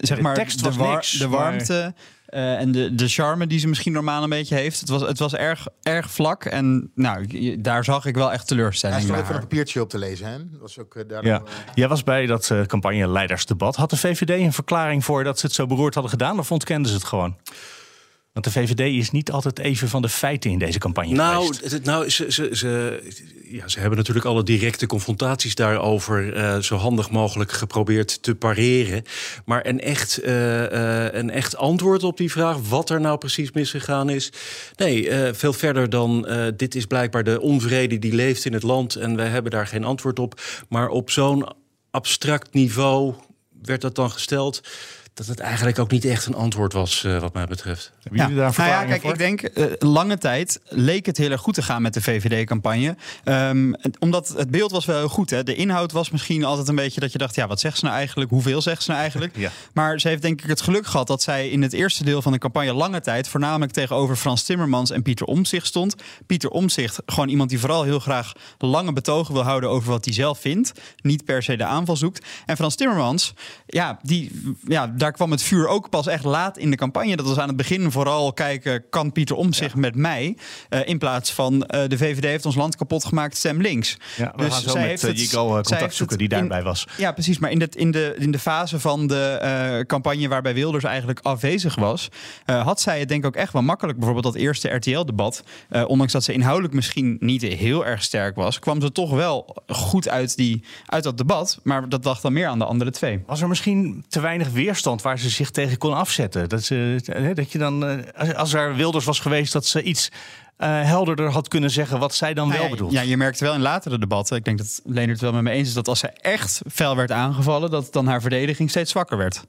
zeg 0.00 0.16
de 0.16 0.22
maar, 0.22 0.34
tekst 0.34 0.60
was 0.60 0.76
de, 0.76 0.82
war, 0.82 0.94
niks, 0.94 1.10
de 1.10 1.28
warmte... 1.28 1.72
Maar... 1.72 2.20
Uh, 2.34 2.60
en 2.60 2.72
de, 2.72 2.94
de 2.94 3.08
charme 3.08 3.46
die 3.46 3.58
ze 3.58 3.68
misschien 3.68 3.92
normaal 3.92 4.22
een 4.22 4.28
beetje 4.28 4.54
heeft. 4.54 4.80
Het 4.80 4.88
was, 4.88 5.02
het 5.02 5.18
was 5.18 5.34
erg, 5.34 5.66
erg 5.82 6.10
vlak. 6.10 6.44
En 6.44 6.90
nou, 6.94 7.26
daar 7.60 7.84
zag 7.84 8.06
ik 8.06 8.14
wel 8.14 8.32
echt 8.32 8.46
teleurstelling. 8.48 8.98
Hij 8.98 9.08
stond 9.08 9.22
even 9.22 9.34
een 9.34 9.40
papiertje 9.40 9.80
op 9.80 9.88
te 9.88 9.98
lezen. 9.98 10.26
Hè? 10.26 10.38
Dat 10.50 10.60
was 10.60 10.78
ook, 10.78 10.94
uh, 10.94 11.02
daardoor, 11.08 11.30
ja. 11.30 11.42
Jij 11.74 11.88
was 11.88 12.02
bij 12.02 12.26
dat 12.26 12.48
uh, 12.52 12.62
campagneleidersdebat. 12.62 13.76
Had 13.76 13.90
de 13.90 13.96
VVD 13.96 14.30
een 14.30 14.52
verklaring 14.52 15.04
voor 15.04 15.24
dat 15.24 15.38
ze 15.38 15.46
het 15.46 15.54
zo 15.54 15.66
beroerd 15.66 15.94
hadden 15.94 16.12
gedaan? 16.12 16.38
Of 16.38 16.52
ontkenden 16.52 16.90
ze 16.90 16.96
het 16.96 17.04
gewoon? 17.04 17.36
Want 18.32 18.44
de 18.44 18.52
VVD 18.52 18.80
is 18.80 19.10
niet 19.10 19.30
altijd 19.30 19.58
even 19.58 19.88
van 19.88 20.02
de 20.02 20.08
feiten 20.08 20.50
in 20.50 20.58
deze 20.58 20.78
campagne 20.78 21.14
nou, 21.14 21.54
nou 21.82 22.08
ze, 22.08 22.32
ze, 22.32 22.48
ze, 22.52 23.02
ja, 23.44 23.68
ze 23.68 23.78
hebben 23.78 23.98
natuurlijk 23.98 24.26
alle 24.26 24.42
directe 24.42 24.86
confrontaties 24.86 25.54
daarover... 25.54 26.36
Uh, 26.36 26.58
zo 26.58 26.76
handig 26.76 27.10
mogelijk 27.10 27.52
geprobeerd 27.52 28.22
te 28.22 28.34
pareren. 28.34 29.02
Maar 29.44 29.66
een 29.66 29.80
echt, 29.80 30.24
uh, 30.24 30.72
uh, 30.72 31.12
een 31.12 31.30
echt 31.30 31.56
antwoord 31.56 32.02
op 32.02 32.16
die 32.16 32.30
vraag... 32.30 32.68
wat 32.68 32.90
er 32.90 33.00
nou 33.00 33.18
precies 33.18 33.52
misgegaan 33.52 34.10
is... 34.10 34.32
nee, 34.76 35.08
veel 35.34 35.52
verder 35.52 35.90
dan 35.90 36.28
dit 36.56 36.74
is 36.74 36.86
blijkbaar 36.86 37.24
de 37.24 37.40
onvrede 37.40 37.98
die 37.98 38.14
leeft 38.14 38.44
in 38.44 38.52
het 38.52 38.62
land... 38.62 38.94
en 38.94 39.16
wij 39.16 39.28
hebben 39.28 39.50
daar 39.50 39.66
geen 39.66 39.84
antwoord 39.84 40.18
op. 40.18 40.40
Maar 40.68 40.88
op 40.88 41.10
zo'n 41.10 41.48
abstract 41.90 42.54
niveau 42.54 43.14
werd 43.62 43.80
dat 43.80 43.94
dan 43.94 44.10
gesteld 44.10 44.60
dat 45.14 45.26
het 45.26 45.40
eigenlijk 45.40 45.78
ook 45.78 45.90
niet 45.90 46.04
echt 46.04 46.26
een 46.26 46.34
antwoord 46.34 46.72
was, 46.72 47.04
uh, 47.04 47.20
wat 47.20 47.32
mij 47.32 47.46
betreft. 47.46 47.92
Hebben 48.02 48.20
jullie 48.20 48.36
daar 48.36 48.54
nou 48.56 48.68
ja, 48.68 48.84
kijk, 48.84 49.02
ik 49.04 49.18
denk 49.18 49.58
uh, 49.58 49.66
lange 49.78 50.18
tijd 50.18 50.60
leek 50.64 51.06
het 51.06 51.16
heel 51.16 51.30
erg 51.30 51.40
goed 51.40 51.54
te 51.54 51.62
gaan 51.62 51.82
met 51.82 51.94
de 51.94 52.02
VVD-campagne. 52.02 52.96
Um, 53.24 53.74
omdat 53.98 54.28
het 54.28 54.50
beeld 54.50 54.70
was 54.70 54.84
wel 54.84 54.98
heel 54.98 55.08
goed. 55.08 55.30
Hè? 55.30 55.42
De 55.42 55.54
inhoud 55.54 55.92
was 55.92 56.10
misschien 56.10 56.44
altijd 56.44 56.68
een 56.68 56.74
beetje 56.74 57.00
dat 57.00 57.12
je 57.12 57.18
dacht, 57.18 57.34
ja, 57.34 57.46
wat 57.46 57.60
zegt 57.60 57.78
ze 57.78 57.84
nou 57.84 57.96
eigenlijk? 57.96 58.30
Hoeveel 58.30 58.62
zegt 58.62 58.82
ze 58.82 58.90
nou 58.90 59.02
eigenlijk? 59.02 59.36
ja. 59.46 59.50
Maar 59.72 60.00
ze 60.00 60.08
heeft 60.08 60.22
denk 60.22 60.42
ik 60.42 60.48
het 60.48 60.60
geluk 60.60 60.86
gehad 60.86 61.06
dat 61.06 61.22
zij 61.22 61.48
in 61.48 61.62
het 61.62 61.72
eerste 61.72 62.04
deel 62.04 62.22
van 62.22 62.32
de 62.32 62.38
campagne 62.38 62.72
lange 62.72 63.00
tijd 63.00 63.28
voornamelijk 63.28 63.72
tegenover 63.72 64.16
Frans 64.16 64.42
Timmermans 64.42 64.90
en 64.90 65.02
Pieter 65.02 65.26
Omzicht 65.26 65.66
stond. 65.66 65.94
Pieter 66.26 66.50
Omzicht, 66.50 67.00
gewoon 67.06 67.28
iemand 67.28 67.50
die 67.50 67.58
vooral 67.58 67.82
heel 67.82 68.00
graag 68.00 68.32
lange 68.58 68.92
betogen 68.92 69.34
wil 69.34 69.42
houden 69.42 69.70
over 69.70 69.90
wat 69.90 70.04
hij 70.04 70.14
zelf 70.14 70.38
vindt. 70.38 70.72
Niet 71.02 71.24
per 71.24 71.42
se 71.42 71.56
de 71.56 71.64
aanval 71.64 71.96
zoekt. 71.96 72.26
En 72.46 72.56
Frans 72.56 72.76
Timmermans, 72.76 73.34
ja, 73.66 73.98
die, 74.02 74.54
ja, 74.68 74.92
daar 75.02 75.12
kwam 75.12 75.30
het 75.30 75.42
vuur 75.42 75.68
ook 75.68 75.90
pas 75.90 76.06
echt 76.06 76.24
laat 76.24 76.58
in 76.58 76.70
de 76.70 76.76
campagne. 76.76 77.16
Dat 77.16 77.26
was 77.26 77.38
aan 77.38 77.48
het 77.48 77.56
begin 77.56 77.90
vooral 77.90 78.32
kijken, 78.32 78.88
kan 78.90 79.12
Pieter 79.12 79.36
Omzicht 79.36 79.74
ja. 79.74 79.80
met 79.80 79.94
mij? 79.94 80.36
Uh, 80.70 80.88
in 80.88 80.98
plaats 80.98 81.32
van 81.32 81.54
uh, 81.54 81.80
de 81.88 81.96
VVD 81.96 82.24
heeft 82.24 82.46
ons 82.46 82.54
land 82.54 82.76
kapot 82.76 83.04
gemaakt, 83.04 83.36
stem 83.36 83.60
links. 83.60 83.96
Ja, 84.16 84.32
we 84.36 84.42
dus 84.42 84.52
gaan 84.52 84.62
zo 84.62 84.70
zij 84.70 84.80
met 84.80 85.02
heeft 85.02 85.32
uh, 85.34 85.48
contact 85.50 85.94
zoeken 85.94 86.18
die 86.18 86.28
daarbij 86.28 86.62
was. 86.62 86.86
Ja, 86.96 87.12
precies. 87.12 87.38
Maar 87.38 87.50
in 87.50 87.58
de, 87.58 87.68
in 87.74 87.90
de, 87.90 88.14
in 88.18 88.30
de 88.30 88.38
fase 88.38 88.80
van 88.80 89.06
de 89.06 89.84
campagne 89.86 90.28
waarbij 90.28 90.54
Wilders 90.54 90.84
eigenlijk 90.84 91.20
afwezig 91.22 91.74
was, 91.74 92.08
had 92.44 92.80
zij 92.80 92.98
het 92.98 93.08
denk 93.08 93.20
ik 93.20 93.26
ook 93.26 93.36
echt 93.36 93.52
wel 93.52 93.62
makkelijk. 93.62 93.98
Bijvoorbeeld 93.98 94.34
dat 94.34 94.42
eerste 94.42 94.68
RTL-debat, 94.68 95.44
ondanks 95.86 96.12
dat 96.12 96.24
ze 96.24 96.32
inhoudelijk 96.32 96.74
misschien 96.74 97.16
niet 97.20 97.42
heel 97.42 97.86
erg 97.86 98.02
sterk 98.02 98.36
was, 98.36 98.58
kwam 98.58 98.80
ze 98.80 98.92
toch 98.92 99.10
wel 99.10 99.56
goed 99.66 100.08
uit, 100.08 100.36
die, 100.36 100.64
uit 100.86 101.02
dat 101.02 101.18
debat. 101.18 101.60
Maar 101.62 101.88
dat 101.88 102.02
dacht 102.02 102.22
dan 102.22 102.32
meer 102.32 102.46
aan 102.46 102.58
de 102.58 102.64
andere 102.64 102.90
twee. 102.90 103.22
Was 103.26 103.40
er 103.40 103.48
misschien 103.48 104.04
te 104.08 104.20
weinig 104.20 104.50
weerstand 104.50 104.91
waar 105.00 105.18
ze 105.18 105.30
zich 105.30 105.50
tegen 105.50 105.78
kon 105.78 105.94
afzetten? 105.94 106.48
Dat, 106.48 106.62
ze, 106.62 107.32
dat 107.34 107.52
je 107.52 107.58
dan, 107.58 108.04
als 108.34 108.52
er 108.52 108.74
Wilders 108.74 109.04
was 109.04 109.20
geweest, 109.20 109.52
dat 109.52 109.66
ze 109.66 109.82
iets 109.82 110.08
uh, 110.58 110.82
helderder 110.82 111.30
had 111.30 111.48
kunnen 111.48 111.70
zeggen 111.70 111.98
wat 111.98 112.14
zij 112.14 112.34
dan 112.34 112.48
nou 112.48 112.60
wel 112.60 112.70
bedoelt. 112.70 112.92
Ja, 112.92 113.00
je 113.00 113.16
merkte 113.16 113.44
wel 113.44 113.54
in 113.54 113.60
latere 113.60 113.98
debatten, 113.98 114.36
ik 114.36 114.44
denk 114.44 114.58
dat 114.58 114.80
Leonard 114.84 115.10
het 115.10 115.20
wel 115.20 115.32
met 115.32 115.42
me 115.42 115.50
eens 115.50 115.68
is, 115.68 115.74
dat 115.74 115.88
als 115.88 115.98
ze 115.98 116.08
echt 116.08 116.60
fel 116.72 116.96
werd 116.96 117.10
aangevallen, 117.10 117.70
dat 117.70 117.92
dan 117.92 118.06
haar 118.06 118.20
verdediging 118.20 118.70
steeds 118.70 118.90
zwakker 118.90 119.16
werd. 119.16 119.44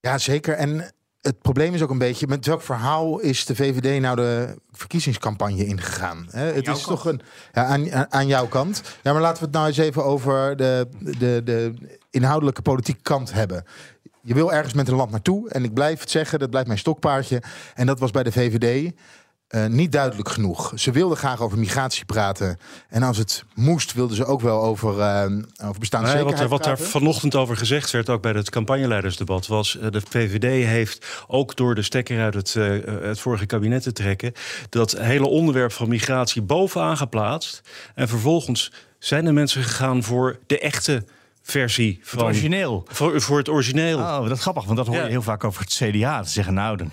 Ja, 0.00 0.18
zeker. 0.18 0.54
En 0.54 0.92
het 1.24 1.42
probleem 1.42 1.74
is 1.74 1.82
ook 1.82 1.90
een 1.90 1.98
beetje, 1.98 2.26
met 2.26 2.46
welk 2.46 2.62
verhaal 2.62 3.18
is 3.18 3.46
de 3.46 3.54
VVD 3.54 4.00
nou 4.00 4.16
de 4.16 4.54
verkiezingscampagne 4.72 5.66
ingegaan? 5.66 6.26
Hè? 6.30 6.44
Het 6.44 6.68
is 6.68 6.82
toch 6.82 7.04
een 7.04 7.20
ja, 7.52 7.64
aan, 7.64 8.12
aan 8.12 8.26
jouw 8.26 8.46
kant. 8.46 8.82
Ja, 9.02 9.12
maar 9.12 9.22
laten 9.22 9.38
we 9.38 9.44
het 9.44 9.54
nou 9.54 9.66
eens 9.66 9.76
even 9.76 10.04
over 10.04 10.56
de, 10.56 10.88
de, 11.18 11.40
de 11.44 11.74
inhoudelijke 12.10 12.62
politieke 12.62 13.02
kant 13.02 13.32
hebben. 13.32 13.64
Je 14.20 14.34
wil 14.34 14.52
ergens 14.52 14.74
met 14.74 14.88
een 14.88 14.94
land 14.94 15.10
naartoe. 15.10 15.48
En 15.50 15.64
ik 15.64 15.74
blijf 15.74 16.00
het 16.00 16.10
zeggen, 16.10 16.38
dat 16.38 16.50
blijft 16.50 16.68
mijn 16.68 16.78
stokpaardje. 16.78 17.42
En 17.74 17.86
dat 17.86 17.98
was 17.98 18.10
bij 18.10 18.22
de 18.22 18.32
VVD. 18.32 18.92
Uh, 19.54 19.66
niet 19.66 19.92
duidelijk 19.92 20.28
genoeg. 20.28 20.72
Ze 20.74 20.90
wilden 20.90 21.16
graag 21.16 21.40
over 21.40 21.58
migratie 21.58 22.04
praten. 22.04 22.58
En 22.88 23.02
als 23.02 23.16
het 23.16 23.44
moest, 23.54 23.92
wilden 23.92 24.16
ze 24.16 24.24
ook 24.24 24.40
wel 24.40 24.62
over, 24.62 24.98
uh, 24.98 25.24
over 25.64 25.80
bestaanszekerheid 25.80 26.38
nee, 26.38 26.48
wat, 26.48 26.64
wat 26.64 26.64
daar 26.64 26.78
vanochtend 26.78 27.34
over 27.34 27.56
gezegd 27.56 27.90
werd, 27.90 28.08
ook 28.08 28.22
bij 28.22 28.32
het 28.32 28.50
campagneleidersdebat, 28.50 29.46
was 29.46 29.76
uh, 29.76 29.90
de 29.90 30.02
VVD 30.08 30.66
heeft 30.66 31.24
ook 31.26 31.56
door 31.56 31.74
de 31.74 31.82
stekker 31.82 32.20
uit 32.20 32.34
het, 32.34 32.54
het 33.02 33.20
vorige 33.20 33.46
kabinet 33.46 33.82
te 33.82 33.92
trekken, 33.92 34.32
dat 34.68 34.92
hele 34.92 35.26
onderwerp 35.26 35.72
van 35.72 35.88
migratie 35.88 36.42
bovenaan 36.42 36.96
geplaatst. 36.96 37.60
En 37.94 38.08
vervolgens 38.08 38.72
zijn 38.98 39.24
de 39.24 39.32
mensen 39.32 39.62
gegaan 39.62 40.02
voor 40.02 40.38
de 40.46 40.58
echte 40.58 41.04
versie 41.44 42.00
van... 42.02 42.18
Het 42.18 42.26
origineel. 42.26 42.86
Voor, 42.88 43.20
voor 43.20 43.38
het 43.38 43.48
origineel. 43.48 43.98
Oh, 43.98 44.22
dat 44.22 44.36
is 44.36 44.40
grappig, 44.40 44.64
want 44.64 44.76
dat 44.76 44.86
hoor 44.86 44.96
je 44.96 45.02
heel 45.02 45.22
vaak 45.22 45.44
over 45.44 45.60
het 45.60 45.72
CDA. 45.72 46.22
Te 46.22 46.30
zeggen, 46.30 46.54
nou, 46.54 46.76
dan 46.76 46.90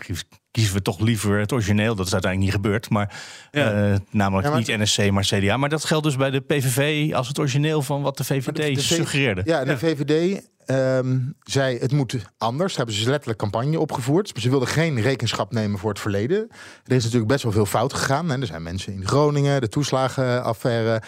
kiezen 0.51 0.73
we 0.73 0.81
toch 0.81 0.99
liever 0.99 1.39
het 1.39 1.51
origineel. 1.51 1.95
Dat 1.95 2.05
is 2.05 2.13
uiteindelijk 2.13 2.53
niet 2.53 2.63
gebeurd, 2.63 2.89
maar 2.89 3.21
ja. 3.51 3.91
uh, 3.91 3.95
namelijk 4.09 4.55
niet 4.55 4.67
NSC, 4.67 5.11
maar 5.11 5.23
CDA. 5.23 5.57
Maar 5.57 5.69
dat 5.69 5.85
geldt 5.85 6.03
dus 6.03 6.15
bij 6.15 6.29
de 6.29 6.39
PVV 6.39 7.13
als 7.13 7.27
het 7.27 7.39
origineel 7.39 7.81
van 7.81 8.01
wat 8.01 8.17
de 8.17 8.23
VVD 8.23 8.81
suggereerde. 8.81 9.41
Ja, 9.45 9.63
de 9.63 9.77
VVD 9.77 10.41
um, 10.65 11.35
zei 11.43 11.79
het 11.79 11.91
moet 11.91 12.15
anders. 12.37 12.75
Hebben 12.75 12.95
ze 12.95 13.09
letterlijk 13.09 13.39
campagne 13.39 13.79
opgevoerd. 13.79 14.33
Maar 14.33 14.41
ze 14.41 14.49
wilden 14.49 14.67
geen 14.67 15.01
rekenschap 15.01 15.51
nemen 15.51 15.79
voor 15.79 15.89
het 15.89 15.99
verleden. 15.99 16.47
Er 16.85 16.95
is 16.95 17.03
natuurlijk 17.03 17.31
best 17.31 17.43
wel 17.43 17.51
veel 17.51 17.65
fout 17.65 17.93
gegaan. 17.93 18.29
Hè. 18.29 18.39
Er 18.39 18.45
zijn 18.45 18.63
mensen 18.63 18.93
in 18.93 19.07
Groningen, 19.07 19.61
de 19.61 19.69
toeslagenaffaire... 19.69 21.01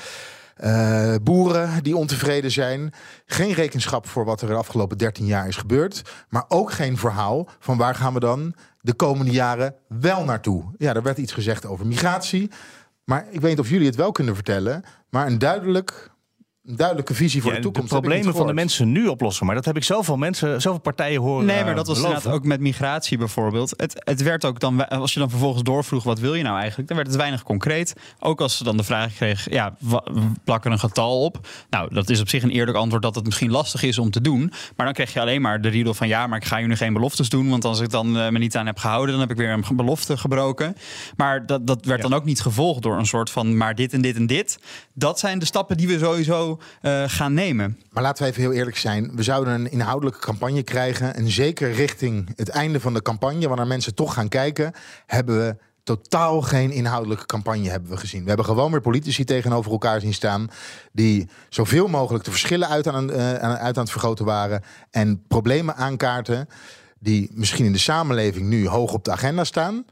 Uh, 0.64 1.16
boeren 1.24 1.84
die 1.84 1.98
ontevreden 1.98 2.52
zijn. 2.52 2.94
Geen 3.26 3.54
rekenschap 3.54 4.08
voor 4.08 4.26
wat 4.26 4.42
er 4.42 4.48
de 4.48 4.54
afgelopen 4.54 4.98
13 4.98 5.26
jaar 5.26 5.48
is 5.48 5.56
gebeurd. 5.56 6.02
Maar 6.30 6.46
ook 6.48 6.72
geen 6.72 6.98
verhaal 6.98 7.50
van 7.60 7.78
waar 7.78 7.96
gaan 7.96 8.14
we 8.14 8.20
dan 8.20 8.54
de 8.82 8.94
komende 8.94 9.32
jaren 9.32 9.76
wel 9.88 10.24
naartoe. 10.24 10.64
Ja, 10.78 10.94
er 10.94 11.04
werd 11.04 11.18
iets 11.18 11.34
gezegd 11.34 11.66
over 11.66 11.88
migratie. 11.88 12.52
Maar 13.04 13.26
ik 13.30 13.42
weet 13.42 13.50
niet 13.50 13.60
of 13.60 13.70
jullie 13.70 13.88
het 13.88 13.96
wel 13.96 14.12
kunnen 14.12 14.36
vertellen. 14.36 14.84
Maar 15.10 15.28
een 15.28 15.40
duidelijk 15.40 16.12
een 16.64 16.76
duidelijke 16.76 17.14
visie 17.14 17.42
voor 17.42 17.54
de 17.54 17.60
toekomst. 17.60 17.90
De 17.90 18.00
problemen 18.00 18.36
van 18.36 18.48
de 18.48 18.54
mensen 18.54 18.92
nu 18.92 19.08
oplossen. 19.08 19.46
Maar 19.46 19.56
dat 19.56 19.66
heb 19.66 19.76
ik 19.76 19.84
zoveel 19.84 20.18
mensen, 20.18 20.62
zoveel 20.62 20.80
partijen 20.80 21.22
horen. 21.22 21.46
Nee, 21.46 21.64
maar 21.64 21.76
dat 21.76 21.88
was 21.88 21.98
inderdaad 21.98 22.28
ook 22.28 22.44
met 22.44 22.60
migratie 22.60 23.18
bijvoorbeeld. 23.18 23.74
Het, 23.78 24.02
het 24.04 24.22
werd 24.22 24.46
ook 24.46 24.60
dan, 24.60 24.90
als 24.90 25.14
je 25.14 25.20
dan 25.20 25.30
vervolgens 25.30 25.64
doorvroeg, 25.64 26.04
wat 26.04 26.20
wil 26.20 26.36
je 26.36 26.44
nou 26.44 26.58
eigenlijk? 26.58 26.88
Dan 26.88 26.98
werd 26.98 27.10
het 27.10 27.18
weinig 27.18 27.44
concreet. 27.44 27.94
Ook 28.20 28.42
als 28.42 28.58
ze 28.58 28.64
dan 28.64 28.78
de 28.78 28.84
vraag 28.84 29.14
kreeg, 29.14 29.50
ja, 29.50 29.76
plak 30.44 30.66
er 30.66 30.72
een 30.72 30.80
getal 30.80 31.24
op. 31.24 31.48
Nou, 31.70 31.94
dat 31.94 32.10
is 32.10 32.22
op 32.22 32.30
zich 32.30 32.44
een 32.44 32.50
eerlijk 32.50 32.78
antwoord 32.78 33.04
dat 33.04 33.16
het 33.16 33.26
misschien 33.26 33.52
lastig 33.52 33.84
is 33.84 33.98
om 33.98 34.10
te 34.10 34.22
doen. 34.22 34.52
Maar 34.76 34.86
dan 34.86 34.96
krijg 34.96 35.14
je 35.14 35.20
alleen 35.20 35.42
maar 35.42 35.62
de 35.62 35.70
riedel 35.70 35.94
van, 35.94 36.08
ja, 36.08 36.28
maar 36.28 36.38
ik 36.38 36.46
ga 36.46 36.58
je 36.58 36.68
nu 36.68 36.76
geen 36.76 36.94
beloftes 36.94 37.30
doen. 37.30 37.50
Want 37.50 37.66
als 37.66 37.80
ik 37.80 37.90
dan 37.90 38.18
uh, 38.18 38.30
me 38.30 38.40
niet 38.40 38.58
aan 38.58 38.66
heb 38.66 38.78
gehouden, 38.78 39.12
dan 39.12 39.20
heb 39.20 39.32
ik 39.32 39.38
weer 39.38 39.50
een 39.50 39.76
belofte 39.76 40.18
gebroken. 40.18 40.76
Maar 41.16 41.46
dat, 41.46 41.68
dat 41.68 41.86
werd 41.86 42.02
dan 42.02 42.14
ook 42.14 42.26
niet 42.26 42.42
gevolgd 42.42 42.82
door 42.82 42.98
een 42.98 43.06
soort 43.06 43.30
van, 43.30 43.58
maar 43.58 43.76
dit 43.76 43.94
en 43.94 44.02
dit 44.02 44.16
en 44.16 44.28
dit. 44.28 44.60
Dat 44.94 45.20
zijn 45.20 45.40
de 45.40 45.46
stappen 45.46 45.78
die 45.78 45.88
we 45.88 46.00
sowieso 46.00 46.53
uh, 46.82 47.04
gaan 47.08 47.34
nemen. 47.34 47.80
Maar 47.92 48.04
laten 48.04 48.24
we 48.24 48.30
even 48.30 48.42
heel 48.42 48.54
eerlijk 48.54 48.78
zijn. 48.78 49.16
We 49.16 49.24
zouden 49.24 49.54
een 49.54 49.72
inhoudelijke 49.72 50.20
campagne 50.20 50.64
krijgen. 50.64 51.16
En 51.16 51.30
zeker 51.30 51.72
richting 51.72 52.30
het 52.36 52.50
einde 52.50 52.80
van 52.80 52.94
de 52.94 53.02
campagne, 53.02 53.48
wanneer 53.48 53.68
mensen 53.68 53.96
toch 53.96 54.14
gaan 54.14 54.28
kijken, 54.28 54.74
hebben 55.06 55.38
we 55.38 55.56
totaal 55.84 56.42
geen 56.42 56.72
inhoudelijke 56.72 57.26
campagne 57.26 57.70
hebben 57.70 57.90
we 57.90 57.98
gezien. 57.98 58.22
We 58.22 58.28
hebben 58.28 58.46
gewoon 58.46 58.72
weer 58.72 58.82
politici 58.82 59.24
tegenover 59.24 59.72
elkaar 59.72 60.02
zien 60.02 60.14
staan... 60.14 60.50
die 60.92 61.30
zoveel 61.50 61.88
mogelijk 61.88 62.24
de 62.24 62.32
verschillen 62.32 62.68
uit 62.68 62.88
aan, 62.88 63.12
uh, 63.12 63.34
uit 63.38 63.78
aan 63.78 63.84
het 63.84 63.92
vergroten 63.92 64.26
waren... 64.26 64.64
en 64.92 65.24
problemen 65.28 65.76
aankaarten 65.76 66.48
die 67.00 67.30
misschien 67.34 67.66
in 67.66 67.72
de 67.72 67.78
samenleving 67.78 68.48
nu 68.48 68.68
hoog 68.68 68.94
op 68.94 69.04
de 69.04 69.12
agenda 69.12 69.44
staan... 69.44 69.86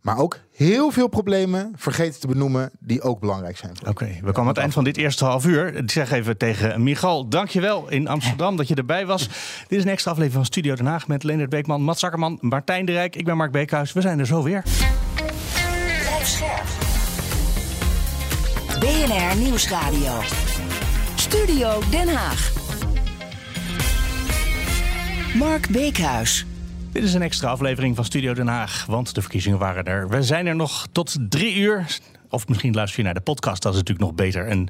Maar 0.00 0.18
ook 0.18 0.38
heel 0.52 0.90
veel 0.90 1.08
problemen 1.08 1.72
vergeten 1.76 2.20
te 2.20 2.26
benoemen 2.26 2.70
die 2.78 3.02
ook 3.02 3.20
belangrijk 3.20 3.56
zijn. 3.56 3.72
Oké, 3.86 4.04
we 4.04 4.20
komen 4.20 4.40
aan 4.40 4.46
het 4.46 4.56
eind 4.56 4.72
van 4.72 4.84
dit 4.84 4.96
eerste 4.96 5.24
half 5.24 5.46
uur. 5.46 5.74
Ik 5.74 5.90
zeg 5.90 6.10
even 6.10 6.36
tegen 6.36 6.82
Michal, 6.82 7.28
dankjewel 7.28 7.88
in 7.90 8.08
Amsterdam 8.08 8.56
dat 8.56 8.68
je 8.68 8.74
erbij 8.74 9.06
was. 9.06 9.28
Dit 9.68 9.78
is 9.78 9.84
een 9.84 9.90
extra 9.90 10.10
aflevering 10.10 10.44
van 10.44 10.52
Studio 10.52 10.74
Den 10.74 10.86
Haag 10.86 11.08
met 11.08 11.22
Leonard 11.22 11.50
Beekman, 11.50 11.82
Mats 11.82 12.00
Zakkerman, 12.00 12.38
Martijn 12.40 12.84
de 12.84 12.92
Rijk. 12.92 13.16
Ik 13.16 13.24
ben 13.24 13.36
Mark 13.36 13.52
Beekhuis. 13.52 13.92
We 13.92 14.00
zijn 14.00 14.18
er 14.18 14.26
zo 14.26 14.42
weer. 14.42 14.62
BNR 18.80 19.36
Nieuwsradio. 19.36 20.20
Studio 21.14 21.80
Den 21.90 22.08
Haag. 22.08 22.52
Mark 25.34 25.68
Beekhuis. 25.68 26.47
Dit 26.98 27.06
is 27.06 27.14
een 27.14 27.22
extra 27.22 27.48
aflevering 27.48 27.96
van 27.96 28.04
Studio 28.04 28.34
Den 28.34 28.46
Haag, 28.46 28.86
want 28.86 29.14
de 29.14 29.20
verkiezingen 29.20 29.58
waren 29.58 29.84
er. 29.84 30.08
We 30.08 30.22
zijn 30.22 30.46
er 30.46 30.56
nog 30.56 30.86
tot 30.92 31.16
drie 31.28 31.56
uur. 31.56 31.86
Of 32.30 32.48
misschien 32.48 32.74
luister 32.74 32.98
je 32.98 33.04
naar 33.04 33.14
de 33.14 33.20
podcast, 33.20 33.62
dat 33.62 33.72
is 33.72 33.78
natuurlijk 33.78 34.06
nog 34.06 34.16
beter. 34.16 34.46
En 34.46 34.68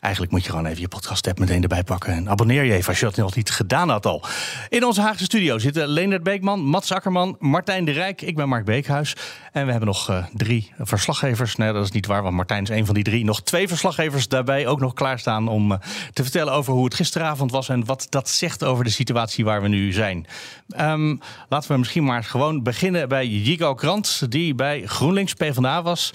Eigenlijk 0.00 0.32
moet 0.32 0.44
je 0.44 0.50
gewoon 0.50 0.66
even 0.66 0.80
je 0.80 0.88
podcast-app 0.88 1.38
meteen 1.38 1.62
erbij 1.62 1.82
pakken. 1.82 2.12
En 2.12 2.28
abonneer 2.28 2.64
je 2.64 2.72
even 2.72 2.88
als 2.88 2.98
je 2.98 3.04
dat 3.04 3.16
nog 3.16 3.36
niet 3.36 3.50
gedaan 3.50 3.88
had 3.88 4.06
al. 4.06 4.22
In 4.68 4.84
onze 4.84 5.00
Haagse 5.00 5.24
studio 5.24 5.58
zitten 5.58 5.88
Leendert 5.88 6.22
Beekman, 6.22 6.60
Mats 6.60 6.92
Akkerman, 6.92 7.36
Martijn 7.38 7.84
de 7.84 7.92
Rijk. 7.92 8.22
Ik 8.22 8.36
ben 8.36 8.48
Mark 8.48 8.64
Beekhuis. 8.64 9.16
En 9.52 9.64
we 9.64 9.70
hebben 9.70 9.88
nog 9.88 10.10
uh, 10.10 10.24
drie 10.32 10.72
verslaggevers. 10.78 11.56
Nee, 11.56 11.72
dat 11.72 11.84
is 11.84 11.90
niet 11.90 12.06
waar, 12.06 12.22
want 12.22 12.34
Martijn 12.34 12.62
is 12.62 12.68
een 12.68 12.86
van 12.86 12.94
die 12.94 13.04
drie. 13.04 13.24
Nog 13.24 13.42
twee 13.42 13.68
verslaggevers 13.68 14.28
daarbij 14.28 14.66
ook 14.66 14.80
nog 14.80 14.92
klaarstaan 14.92 15.48
om 15.48 15.72
uh, 15.72 15.78
te 16.12 16.22
vertellen 16.22 16.52
over 16.52 16.72
hoe 16.72 16.84
het 16.84 16.94
gisteravond 16.94 17.50
was. 17.50 17.68
En 17.68 17.84
wat 17.84 18.06
dat 18.10 18.28
zegt 18.28 18.64
over 18.64 18.84
de 18.84 18.90
situatie 18.90 19.44
waar 19.44 19.62
we 19.62 19.68
nu 19.68 19.92
zijn. 19.92 20.26
Um, 20.80 21.20
laten 21.48 21.70
we 21.70 21.78
misschien 21.78 22.04
maar 22.04 22.24
gewoon 22.24 22.62
beginnen 22.62 23.08
bij 23.08 23.26
Jigo 23.26 23.74
Krant, 23.74 24.30
die 24.30 24.54
bij 24.54 24.82
GroenLinks 24.86 25.34
PvdA 25.34 25.82
was. 25.82 26.12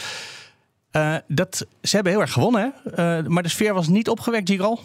Uh, 0.92 1.16
dat, 1.28 1.66
ze 1.82 1.96
hebben 1.96 2.12
heel 2.12 2.22
erg 2.22 2.32
gewonnen, 2.32 2.74
hè? 2.84 3.20
Uh, 3.20 3.28
maar 3.28 3.44
de 3.44 3.50
sfeer 3.50 3.74
was 3.74 3.88
niet 3.88 4.10
opgewekt, 4.10 4.50
Giral? 4.50 4.80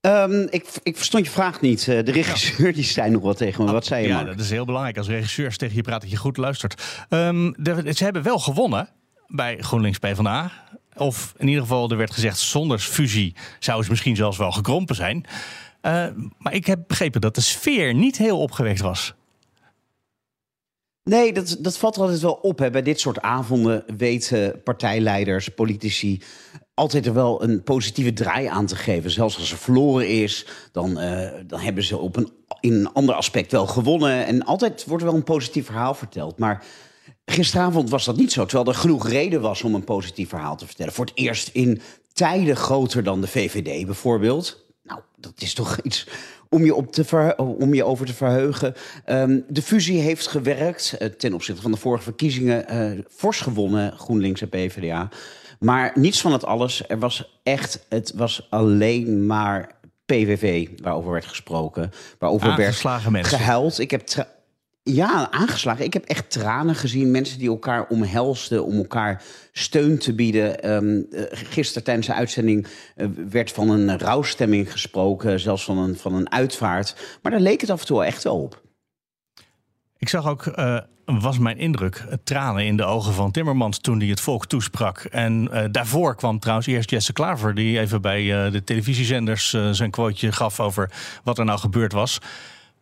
Um, 0.00 0.46
ik, 0.50 0.68
ik 0.82 0.96
verstond 0.96 1.24
je 1.24 1.30
vraag 1.30 1.60
niet. 1.60 1.86
Uh, 1.86 2.04
de 2.04 2.12
regisseur 2.12 2.72
die 2.72 2.84
zei 2.84 3.10
nog 3.10 3.22
wat 3.22 3.36
tegen 3.36 3.64
me. 3.64 3.72
Wat 3.72 3.84
zei 3.84 4.02
je, 4.02 4.08
Ja, 4.08 4.24
dat 4.24 4.40
is 4.40 4.50
heel 4.50 4.64
belangrijk 4.64 4.96
als 4.98 5.08
regisseurs 5.08 5.56
tegen 5.56 5.76
je 5.76 5.82
praat 5.82 6.00
dat 6.00 6.10
je 6.10 6.16
goed 6.16 6.36
luistert. 6.36 6.82
Um, 7.08 7.54
de, 7.56 7.92
ze 7.94 8.04
hebben 8.04 8.22
wel 8.22 8.38
gewonnen 8.38 8.88
bij 9.26 9.56
GroenLinks 9.58 9.98
PvdA. 9.98 10.52
Of 10.96 11.34
in 11.36 11.48
ieder 11.48 11.62
geval, 11.62 11.90
er 11.90 11.96
werd 11.96 12.12
gezegd, 12.12 12.38
zonder 12.38 12.78
fusie 12.78 13.34
zou 13.58 13.82
ze 13.82 13.90
misschien 13.90 14.16
zelfs 14.16 14.36
wel 14.38 14.52
gekrompen 14.52 14.94
zijn. 14.94 15.26
maar 16.38 16.52
ik 16.52 16.66
heb 16.66 16.78
begrepen 16.86 17.20
dat 17.20 17.34
de 17.34 17.40
sfeer 17.40 17.94
niet 17.94 18.18
heel 18.18 18.40
opgewekt 18.40 18.80
was. 18.80 19.14
Nee, 21.04 21.32
dat, 21.32 21.56
dat 21.60 21.78
valt 21.78 21.98
altijd 21.98 22.20
wel 22.20 22.38
op. 22.42 22.58
Hè. 22.58 22.70
Bij 22.70 22.82
dit 22.82 23.00
soort 23.00 23.20
avonden 23.20 23.84
weten 23.96 24.62
partijleiders, 24.62 25.48
politici 25.48 26.22
altijd 26.74 27.06
er 27.06 27.14
wel 27.14 27.42
een 27.42 27.62
positieve 27.62 28.12
draai 28.12 28.46
aan 28.46 28.66
te 28.66 28.76
geven. 28.76 29.10
Zelfs 29.10 29.38
als 29.38 29.50
er 29.50 29.58
verloren 29.58 30.08
is, 30.08 30.46
dan, 30.72 31.02
uh, 31.02 31.30
dan 31.46 31.60
hebben 31.60 31.84
ze 31.84 31.98
op 31.98 32.16
een, 32.16 32.32
in 32.60 32.72
een 32.72 32.92
ander 32.92 33.14
aspect 33.14 33.52
wel 33.52 33.66
gewonnen. 33.66 34.26
En 34.26 34.44
altijd 34.44 34.84
wordt 34.84 35.02
er 35.02 35.08
wel 35.08 35.18
een 35.18 35.24
positief 35.24 35.66
verhaal 35.66 35.94
verteld. 35.94 36.38
Maar 36.38 36.64
gisteravond 37.24 37.90
was 37.90 38.04
dat 38.04 38.16
niet 38.16 38.32
zo. 38.32 38.44
Terwijl 38.44 38.68
er 38.68 38.80
genoeg 38.80 39.08
reden 39.08 39.40
was 39.40 39.62
om 39.62 39.74
een 39.74 39.84
positief 39.84 40.28
verhaal 40.28 40.56
te 40.56 40.66
vertellen. 40.66 40.92
Voor 40.92 41.04
het 41.04 41.16
eerst 41.16 41.48
in 41.52 41.80
tijden 42.12 42.56
groter 42.56 43.02
dan 43.02 43.20
de 43.20 43.28
VVD 43.28 43.86
bijvoorbeeld. 43.86 44.61
Dat 45.22 45.32
is 45.36 45.54
toch 45.54 45.78
iets 45.82 46.06
om 46.48 46.64
je, 46.64 46.74
op 46.74 46.92
te 46.92 47.34
om 47.36 47.74
je 47.74 47.84
over 47.84 48.06
te 48.06 48.14
verheugen. 48.14 48.74
Um, 49.06 49.44
de 49.48 49.62
fusie 49.62 50.00
heeft 50.00 50.26
gewerkt 50.26 50.96
uh, 50.98 51.08
ten 51.08 51.34
opzichte 51.34 51.62
van 51.62 51.70
de 51.70 51.76
vorige 51.76 52.02
verkiezingen. 52.02 52.74
Uh, 52.74 53.04
fors 53.08 53.40
gewonnen, 53.40 53.92
GroenLinks 53.92 54.40
en 54.40 54.48
PvdA. 54.48 55.08
Maar 55.58 55.92
niets 55.94 56.20
van 56.20 56.32
het 56.32 56.44
alles. 56.44 56.88
Er 56.88 56.98
was 56.98 57.40
echt, 57.42 57.86
het 57.88 58.12
was 58.16 58.46
alleen 58.50 59.26
maar 59.26 59.70
PVV 60.06 60.68
waarover 60.82 61.12
werd 61.12 61.26
gesproken. 61.26 61.90
Waarover 62.18 62.56
werd 62.56 63.10
mensen. 63.10 63.38
gehuild. 63.38 63.78
Ik 63.78 63.90
heb 63.90 64.26
ja, 64.82 65.30
aangeslagen. 65.30 65.84
Ik 65.84 65.92
heb 65.92 66.04
echt 66.04 66.30
tranen 66.30 66.74
gezien. 66.74 67.10
Mensen 67.10 67.38
die 67.38 67.48
elkaar 67.48 67.86
omhelsten 67.86 68.64
om 68.64 68.76
elkaar 68.76 69.22
steun 69.52 69.98
te 69.98 70.14
bieden. 70.14 70.72
Um, 70.72 71.06
gisteren 71.30 71.84
tijdens 71.84 72.06
de 72.06 72.14
uitzending 72.14 72.66
uh, 72.96 73.06
werd 73.30 73.52
van 73.52 73.70
een 73.70 73.98
rouwstemming 73.98 74.72
gesproken. 74.72 75.40
Zelfs 75.40 75.64
van 75.64 75.78
een, 75.78 75.96
van 75.96 76.14
een 76.14 76.32
uitvaart. 76.32 77.18
Maar 77.22 77.32
daar 77.32 77.40
leek 77.40 77.60
het 77.60 77.70
af 77.70 77.80
en 77.80 77.86
toe 77.86 78.04
echt 78.04 78.24
wel 78.24 78.42
op. 78.42 78.62
Ik 79.98 80.08
zag 80.08 80.26
ook, 80.26 80.46
uh, 80.46 80.78
was 81.04 81.38
mijn 81.38 81.58
indruk, 81.58 82.04
tranen 82.24 82.64
in 82.64 82.76
de 82.76 82.84
ogen 82.84 83.12
van 83.12 83.30
Timmermans 83.30 83.78
toen 83.78 83.98
hij 83.98 84.08
het 84.08 84.20
volk 84.20 84.46
toesprak. 84.46 84.98
En 84.98 85.50
daarvoor 85.70 86.16
kwam 86.16 86.38
trouwens 86.38 86.66
eerst 86.66 86.90
Jesse 86.90 87.12
Klaver, 87.12 87.54
die 87.54 87.78
even 87.78 88.00
bij 88.00 88.50
de 88.50 88.64
televisiezenders 88.64 89.56
zijn 89.70 89.90
quoteje 89.90 90.32
gaf 90.32 90.60
over 90.60 90.90
wat 91.24 91.38
er 91.38 91.44
nou 91.44 91.58
gebeurd 91.58 91.92
was. 91.92 92.18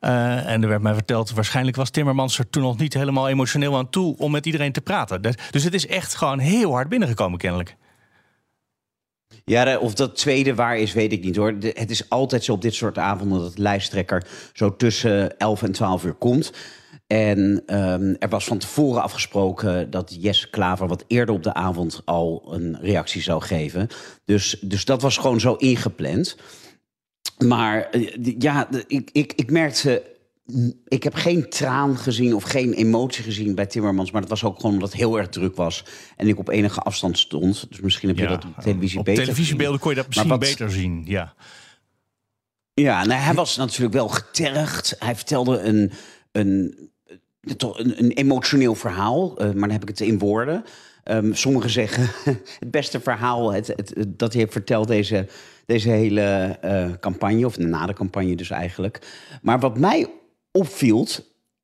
Uh, 0.00 0.46
en 0.46 0.62
er 0.62 0.68
werd 0.68 0.82
mij 0.82 0.94
verteld, 0.94 1.30
waarschijnlijk 1.30 1.76
was 1.76 1.90
Timmermans 1.90 2.38
er 2.38 2.50
toen 2.50 2.62
nog 2.62 2.78
niet 2.78 2.94
helemaal 2.94 3.28
emotioneel 3.28 3.76
aan 3.76 3.90
toe 3.90 4.16
om 4.16 4.30
met 4.30 4.46
iedereen 4.46 4.72
te 4.72 4.80
praten. 4.80 5.22
Dus 5.50 5.64
het 5.64 5.74
is 5.74 5.86
echt 5.86 6.14
gewoon 6.14 6.38
heel 6.38 6.72
hard 6.72 6.88
binnengekomen, 6.88 7.38
kennelijk. 7.38 7.76
Ja, 9.44 9.78
of 9.78 9.94
dat 9.94 10.16
tweede 10.16 10.54
waar 10.54 10.78
is, 10.78 10.92
weet 10.92 11.12
ik 11.12 11.24
niet 11.24 11.36
hoor. 11.36 11.54
het 11.60 11.90
is 11.90 12.08
altijd 12.08 12.44
zo 12.44 12.52
op 12.52 12.62
dit 12.62 12.74
soort 12.74 12.98
avonden 12.98 13.40
dat 13.40 13.56
de 13.56 13.62
lijsttrekker 13.62 14.26
zo 14.52 14.76
tussen 14.76 15.38
11 15.38 15.62
en 15.62 15.72
12 15.72 16.04
uur 16.04 16.14
komt. 16.14 16.52
En 17.06 17.62
um, 17.66 18.16
er 18.18 18.28
was 18.28 18.44
van 18.44 18.58
tevoren 18.58 19.02
afgesproken 19.02 19.90
dat 19.90 20.16
Jesse 20.20 20.50
Klaver 20.50 20.86
wat 20.86 21.04
eerder 21.06 21.34
op 21.34 21.42
de 21.42 21.54
avond 21.54 22.02
al 22.04 22.48
een 22.50 22.78
reactie 22.80 23.22
zou 23.22 23.42
geven. 23.42 23.88
Dus, 24.24 24.56
dus 24.60 24.84
dat 24.84 25.02
was 25.02 25.16
gewoon 25.16 25.40
zo 25.40 25.54
ingepland. 25.54 26.36
Maar 27.46 27.88
eh, 27.90 28.34
ja, 28.38 28.68
ik, 28.86 29.10
ik, 29.12 29.32
ik 29.32 29.50
merkte. 29.50 30.18
Ik 30.88 31.02
heb 31.02 31.14
geen 31.14 31.48
traan 31.48 31.96
gezien 31.96 32.34
of 32.34 32.42
geen 32.42 32.72
emotie 32.72 33.24
gezien 33.24 33.54
bij 33.54 33.66
Timmermans. 33.66 34.10
Maar 34.10 34.20
dat 34.20 34.30
was 34.30 34.44
ook 34.44 34.56
gewoon 34.56 34.72
omdat 34.72 34.88
het 34.88 34.98
heel 34.98 35.18
erg 35.18 35.28
druk 35.28 35.56
was. 35.56 35.84
En 36.16 36.28
ik 36.28 36.38
op 36.38 36.48
enige 36.48 36.80
afstand 36.80 37.18
stond. 37.18 37.66
Dus 37.68 37.80
misschien 37.80 38.08
heb 38.08 38.18
je 38.18 38.26
dat 38.26 38.44
op 38.44 38.62
televisie 38.62 38.98
op 38.98 39.04
beter 39.04 39.22
televisiebeelden 39.24 39.80
kon 39.80 39.90
je 39.90 39.96
dat 39.96 40.06
misschien 40.06 40.38
beter 40.38 40.70
zien, 40.70 41.02
ja. 41.06 41.34
Ja, 42.74 43.04
nou, 43.04 43.20
hij 43.20 43.34
was 43.34 43.56
natuurlijk 43.56 43.92
wel 43.92 44.08
getergd. 44.08 44.96
Hij 44.98 45.16
vertelde 45.16 45.58
een, 45.60 45.92
een, 46.32 46.90
een, 47.40 48.02
een 48.04 48.10
emotioneel 48.10 48.74
verhaal. 48.74 49.30
Uh, 49.30 49.44
maar 49.44 49.68
dan 49.68 49.70
heb 49.70 49.82
ik 49.82 49.88
het 49.88 50.00
in 50.00 50.18
woorden. 50.18 50.64
Um, 51.04 51.34
sommigen 51.34 51.70
zeggen 51.70 52.10
het 52.58 52.70
beste 52.70 53.00
verhaal 53.00 53.52
het, 53.52 53.66
het, 53.66 53.94
dat 54.06 54.32
hij 54.32 54.40
heeft 54.40 54.52
verteld 54.52 54.88
deze 54.88 55.26
deze 55.70 55.90
hele 55.90 56.58
uh, 56.64 56.90
campagne, 57.00 57.46
of 57.46 57.58
na 57.58 57.86
de 57.86 57.92
campagne 57.92 58.36
dus 58.36 58.50
eigenlijk. 58.50 59.00
Maar 59.42 59.60
wat 59.60 59.78
mij 59.78 60.10
opviel, 60.52 61.06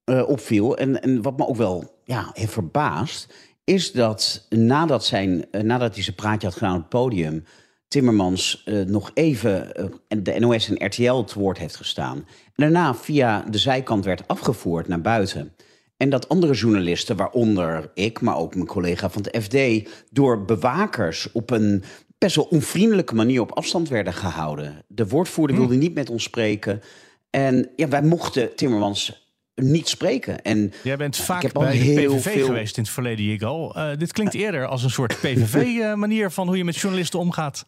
uh, 0.05 0.29
opviel 0.29 0.77
en, 0.77 1.03
en 1.03 1.23
wat 1.23 1.37
me 1.37 1.47
ook 1.47 1.57
wel 1.57 2.01
ja, 2.05 2.31
heeft 2.33 2.53
verbaasd, 2.53 3.35
is 3.65 3.93
dat 3.93 4.47
nadat, 4.49 5.05
zijn, 5.05 5.45
uh, 5.51 5.61
nadat 5.61 5.95
hij 5.95 6.03
zijn 6.03 6.17
praatje 6.17 6.47
had 6.47 6.57
gedaan 6.57 6.75
op 6.75 6.81
het 6.81 6.89
podium, 6.89 7.45
Timmermans 7.89 8.65
nog 8.87 9.11
even 9.15 9.73
de 10.09 10.39
NOS 10.39 10.69
en 10.69 10.87
RTL 10.87 11.15
het 11.15 11.33
woord 11.33 11.59
heeft 11.59 11.77
gestaan. 11.77 12.17
En 12.17 12.53
daarna 12.55 12.95
via 12.95 13.45
de 13.51 13.59
zijkant 13.59 14.05
werd 14.05 14.29
afgevoerd 14.29 14.89
naar 14.89 15.01
buiten. 15.01 15.53
En 15.97 16.11
dat 16.11 16.29
andere 16.29 16.55
journalisten, 16.55 17.17
waaronder 17.17 17.91
ik, 17.95 18.21
maar 18.21 18.37
ook 18.37 18.55
mijn 18.55 18.67
collega 18.67 19.11
van 19.11 19.23
de 19.23 19.41
FD, 19.41 19.89
door 20.11 20.45
bewakers 20.45 21.33
op 21.33 21.51
een 21.51 21.85
best 22.19 22.37
wel 22.37 22.45
onvriendelijke 22.45 23.15
manier 23.15 23.41
op 23.41 23.53
afstand 23.53 23.89
werden 23.89 24.15
gehouden. 24.15 24.85
De 24.87 25.07
woordvoerder 25.07 25.57
hm. 25.57 25.63
wilde 25.63 25.77
niet 25.77 25.95
met 25.95 26.11
ons 26.11 26.23
spreken. 26.23 26.83
En 27.31 27.71
ja, 27.77 27.89
wij 27.89 28.03
mochten 28.03 28.55
Timmermans 28.57 29.27
niet 29.55 29.89
spreken. 29.89 30.43
En 30.43 30.73
Jij 30.83 30.97
bent 30.97 31.17
vaak 31.17 31.53
bij 31.53 31.73
de 31.73 31.79
PVV 31.79 32.23
veel... 32.23 32.47
geweest 32.47 32.77
in 32.77 32.83
het 32.83 32.93
verleden, 32.93 33.25
Jigal. 33.25 33.77
Uh, 33.77 33.97
dit 33.97 34.13
klinkt 34.13 34.35
eerder 34.35 34.67
als 34.67 34.83
een 34.83 34.91
soort 34.91 35.21
PVV-manier 35.21 36.25
eh, 36.25 36.31
van 36.31 36.47
hoe 36.47 36.57
je 36.57 36.65
met 36.65 36.77
journalisten 36.77 37.19
omgaat. 37.19 37.67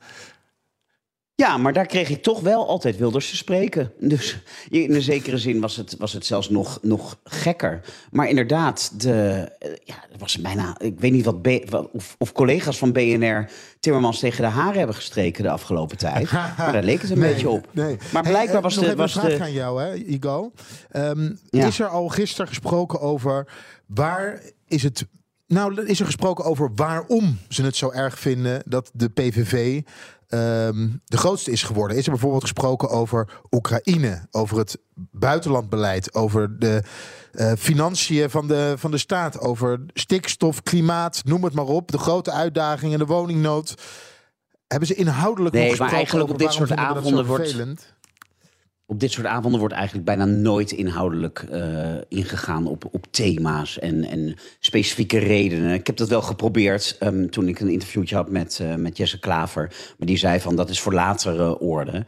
Ja, 1.41 1.57
maar 1.57 1.73
daar 1.73 1.87
kreeg 1.87 2.09
ik 2.09 2.23
toch 2.23 2.41
wel 2.41 2.69
altijd 2.69 2.97
Wilders 2.97 3.31
te 3.31 3.37
spreken. 3.37 3.93
Dus 3.99 4.39
in 4.69 4.95
een 4.95 5.03
zekere 5.03 5.39
zin 5.39 5.61
was 5.61 5.77
het, 5.77 5.97
was 5.99 6.13
het 6.13 6.27
zelfs 6.27 6.51
nog, 6.51 6.79
nog 6.83 7.19
gekker. 7.25 7.81
Maar 8.11 8.29
inderdaad, 8.29 9.01
de, 9.01 9.49
ja, 9.85 9.95
het 10.11 10.21
was 10.21 10.41
bijna. 10.41 10.77
Ik 10.81 11.01
weet 11.01 11.13
niet 11.13 11.25
wat, 11.25 11.37
of, 11.93 12.15
of, 12.19 12.33
collega's 12.33 12.79
van 12.79 12.93
BNR 12.93 13.51
Timmermans 13.81 14.19
tegen 14.19 14.43
de 14.43 14.51
haren 14.51 14.79
hebben 14.79 14.97
gestreken 14.97 15.43
de 15.43 15.51
afgelopen 15.51 15.97
tijd. 15.97 16.33
maar 16.59 16.73
daar 16.73 16.83
leek 16.83 17.01
het 17.03 17.11
een 17.11 17.21
beetje 17.21 17.49
op. 17.49 17.69
Nee. 17.73 17.97
Maar 18.13 18.23
blijkbaar 18.23 18.57
eh, 18.57 18.63
was 18.63 18.75
de. 18.75 18.97
Was 18.97 19.15
een 19.15 19.21
vraag 19.21 19.41
aan 19.41 19.53
jou, 19.53 19.83
hè, 19.83 19.95
Igo. 19.95 20.53
Um, 20.93 21.39
Is 21.51 21.81
er 21.81 21.89
al 21.89 22.09
gisteren 22.09 22.49
gesproken 22.49 23.01
over 23.01 23.47
waar 23.87 24.43
is 24.67 24.83
het 24.83 25.07
nou, 25.47 25.85
is 25.85 26.01
er 26.01 26.07
gesproken 26.07 26.45
over 26.45 26.71
waarom 26.75 27.39
ze 27.49 27.63
het 27.63 27.77
zo 27.77 27.91
erg 27.91 28.19
vinden 28.19 28.63
dat 28.67 28.91
de 28.95 29.09
PVV 29.09 29.83
Ehm, 30.29 30.89
de 31.05 31.17
grootste 31.17 31.51
is 31.51 31.63
geworden. 31.63 31.97
Is 31.97 32.05
er 32.05 32.11
bijvoorbeeld 32.11 32.43
gesproken 32.43 32.89
over 32.89 33.41
Oekraïne, 33.51 34.27
over 34.31 34.59
het 34.59 34.79
buitenlandbeleid, 35.11 36.15
over 36.15 36.59
de 36.59 36.83
uh, 37.33 37.53
financiën 37.59 38.31
van 38.31 38.49
de, 38.49 38.75
van 38.77 38.91
de 38.91 38.99
staat, 38.99 39.41
over 39.41 39.81
stikstof, 39.95 40.63
klimaat, 40.63 41.23
noem 41.25 41.45
het 41.45 41.55
maar 41.55 41.65
op. 41.65 41.91
De 41.91 41.99
grote 41.99 42.31
uitdagingen, 42.31 42.99
de 42.99 43.07
woningnood. 43.07 43.75
Hebben 44.67 44.89
ze 44.89 44.95
inhoudelijk 44.95 45.55
nee, 45.55 45.63
nog 45.63 45.71
gesproken 45.71 45.95
maar 45.95 46.05
eigenlijk 46.05 46.31
op 46.31 46.39
dit 46.39 46.53
soort 46.53 46.73
avonden 46.73 47.27
wordt 47.27 47.57
op 48.91 49.01
dit 49.01 49.13
soort 49.13 49.27
avonden 49.27 49.61
wordt 49.61 49.75
eigenlijk 49.75 50.05
bijna 50.05 50.25
nooit 50.25 50.73
inhoudelijk 50.73 51.45
uh, 51.53 51.95
ingegaan 52.09 52.67
op, 52.67 52.89
op 52.93 53.07
thema's 53.11 53.79
en, 53.79 54.05
en 54.05 54.35
specifieke 54.61 55.19
redenen. 55.19 55.75
Ik 55.75 55.87
heb 55.87 55.97
dat 55.97 56.09
wel 56.09 56.23
geprobeerd 56.23 56.97
um, 57.03 57.31
toen 57.31 57.49
ik 57.49 57.61
een 57.61 57.69
interviewtje 57.69 58.15
had 58.15 58.31
met, 58.31 58.59
uh, 58.63 58.75
met 58.75 58.97
Jesse 58.97 59.19
Klaver. 59.19 59.95
Maar 59.99 60.07
die 60.07 60.17
zei 60.17 60.41
van 60.41 60.57
dat 60.57 60.71
is 60.71 60.81
voor 60.81 60.93
latere 60.93 61.59
orde. 61.59 62.05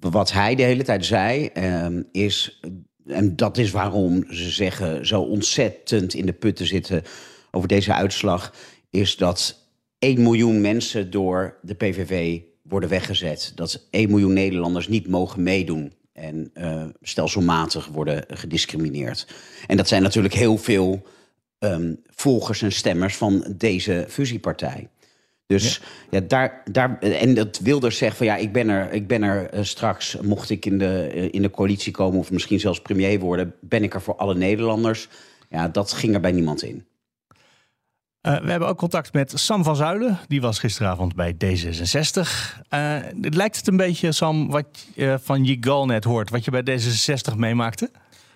Wat 0.00 0.32
hij 0.32 0.54
de 0.54 0.62
hele 0.62 0.82
tijd 0.82 1.04
zei 1.04 1.50
um, 1.84 2.08
is, 2.12 2.60
en 3.06 3.36
dat 3.36 3.58
is 3.58 3.70
waarom 3.70 4.24
ze 4.28 4.50
zeggen 4.50 5.06
zo 5.06 5.20
ontzettend 5.20 6.14
in 6.14 6.26
de 6.26 6.32
putten 6.32 6.66
zitten 6.66 7.02
over 7.50 7.68
deze 7.68 7.94
uitslag, 7.94 8.54
is 8.90 9.16
dat 9.16 9.68
1 9.98 10.22
miljoen 10.22 10.60
mensen 10.60 11.10
door 11.10 11.58
de 11.62 11.74
PVV 11.74 12.40
worden 12.62 12.88
weggezet. 12.88 13.52
Dat 13.54 13.86
1 13.90 14.10
miljoen 14.10 14.32
Nederlanders 14.32 14.88
niet 14.88 15.08
mogen 15.08 15.42
meedoen 15.42 15.92
en 16.20 16.50
uh, 16.54 16.84
stelselmatig 17.02 17.86
worden 17.86 18.24
gediscrimineerd. 18.28 19.26
En 19.66 19.76
dat 19.76 19.88
zijn 19.88 20.02
natuurlijk 20.02 20.34
heel 20.34 20.56
veel 20.56 21.06
um, 21.58 22.02
volgers 22.06 22.62
en 22.62 22.72
stemmers 22.72 23.16
van 23.16 23.54
deze 23.56 24.04
fusiepartij. 24.08 24.88
Dus 25.46 25.80
ja. 26.10 26.20
daar, 26.20 26.62
daar, 26.70 26.98
en 26.98 27.34
dat 27.34 27.58
Wilders 27.58 27.96
zegt 27.96 28.16
van 28.16 28.26
ja, 28.26 28.36
ik 28.36 28.52
ben 28.52 28.68
er, 28.68 28.92
ik 28.92 29.06
ben 29.06 29.22
er 29.22 29.54
uh, 29.54 29.62
straks, 29.62 30.16
mocht 30.22 30.50
ik 30.50 30.66
in 30.66 30.78
de, 30.78 31.10
uh, 31.14 31.28
in 31.30 31.42
de 31.42 31.50
coalitie 31.50 31.92
komen 31.92 32.18
of 32.18 32.30
misschien 32.30 32.60
zelfs 32.60 32.80
premier 32.80 33.18
worden, 33.18 33.54
ben 33.60 33.82
ik 33.82 33.94
er 33.94 34.02
voor 34.02 34.16
alle 34.16 34.34
Nederlanders. 34.34 35.08
Ja, 35.48 35.68
dat 35.68 35.92
ging 35.92 36.14
er 36.14 36.20
bij 36.20 36.32
niemand 36.32 36.62
in. 36.62 36.84
Uh, 38.22 38.40
we 38.40 38.50
hebben 38.50 38.68
ook 38.68 38.78
contact 38.78 39.12
met 39.12 39.32
Sam 39.34 39.64
van 39.64 39.76
Zuilen. 39.76 40.18
Die 40.28 40.40
was 40.40 40.58
gisteravond 40.58 41.14
bij 41.14 41.34
D66. 41.34 42.20
Uh, 42.74 42.96
lijkt 43.20 43.56
het 43.56 43.66
een 43.66 43.76
beetje, 43.76 44.12
Sam, 44.12 44.50
wat 44.50 44.66
je 44.94 45.18
van 45.22 45.44
Jigal 45.44 45.86
net 45.86 46.04
hoort, 46.04 46.30
wat 46.30 46.44
je 46.44 46.50
bij 46.50 46.80
D66 46.80 47.36
meemaakte? 47.36 47.90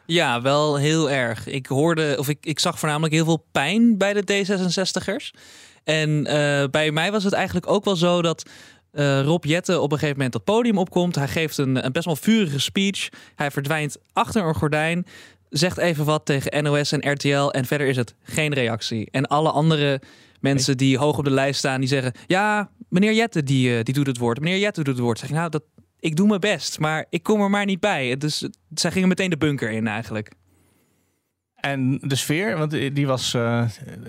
Ja, 0.06 0.42
wel 0.42 0.76
heel 0.76 1.10
erg. 1.10 1.46
Ik 1.46 1.66
hoorde, 1.66 2.16
of 2.18 2.28
ik, 2.28 2.38
ik 2.40 2.58
zag 2.58 2.78
voornamelijk 2.78 3.14
heel 3.14 3.24
veel 3.24 3.46
pijn 3.52 3.98
bij 3.98 4.12
de 4.12 4.44
D66'ers. 4.44 5.40
En 5.84 6.10
uh, 6.10 6.64
bij 6.70 6.90
mij 6.90 7.12
was 7.12 7.24
het 7.24 7.32
eigenlijk 7.32 7.68
ook 7.70 7.84
wel 7.84 7.96
zo 7.96 8.22
dat 8.22 8.50
Rob 9.22 9.44
Jette 9.44 9.80
op 9.80 9.92
een 9.92 9.98
gegeven 9.98 10.16
moment 10.16 10.32
dat 10.32 10.44
podium 10.44 10.78
opkomt. 10.78 11.14
Hij 11.14 11.28
geeft 11.28 11.58
een, 11.58 11.84
een 11.84 11.92
best 11.92 12.04
wel 12.04 12.16
vurige 12.16 12.60
speech. 12.60 13.08
Hij 13.34 13.50
verdwijnt 13.50 13.96
achter 14.12 14.44
een 14.44 14.54
gordijn 14.54 15.06
zegt 15.58 15.78
even 15.78 16.04
wat 16.04 16.26
tegen 16.26 16.64
NOS 16.64 16.92
en 16.92 17.12
RTL 17.12 17.48
en 17.48 17.64
verder 17.64 17.86
is 17.86 17.96
het 17.96 18.14
geen 18.22 18.54
reactie. 18.54 19.08
En 19.10 19.26
alle 19.26 19.50
andere 19.50 20.00
mensen 20.40 20.76
die 20.76 20.98
hoog 20.98 21.18
op 21.18 21.24
de 21.24 21.30
lijst 21.30 21.58
staan, 21.58 21.80
die 21.80 21.88
zeggen: 21.88 22.12
Ja, 22.26 22.70
meneer 22.88 23.12
Jette 23.12 23.42
die, 23.42 23.82
die 23.82 23.94
doet 23.94 24.06
het 24.06 24.18
woord. 24.18 24.40
Meneer 24.40 24.58
Jette 24.58 24.82
doet 24.82 24.94
het 24.94 25.04
woord. 25.04 25.18
Zeg 25.18 25.28
je, 25.28 25.34
nou, 25.34 25.50
dat, 25.50 25.62
ik 26.00 26.16
doe 26.16 26.28
mijn 26.28 26.40
best, 26.40 26.78
maar 26.78 27.06
ik 27.08 27.22
kom 27.22 27.40
er 27.40 27.50
maar 27.50 27.64
niet 27.64 27.80
bij. 27.80 28.16
Dus 28.16 28.48
zij 28.74 28.90
gingen 28.90 29.08
meteen 29.08 29.30
de 29.30 29.36
bunker 29.36 29.70
in 29.70 29.86
eigenlijk. 29.86 30.30
En 31.54 31.98
de 32.02 32.14
sfeer, 32.14 32.58
want 32.58 32.70
die 32.70 33.06
was 33.06 33.34
uh, 33.34 33.64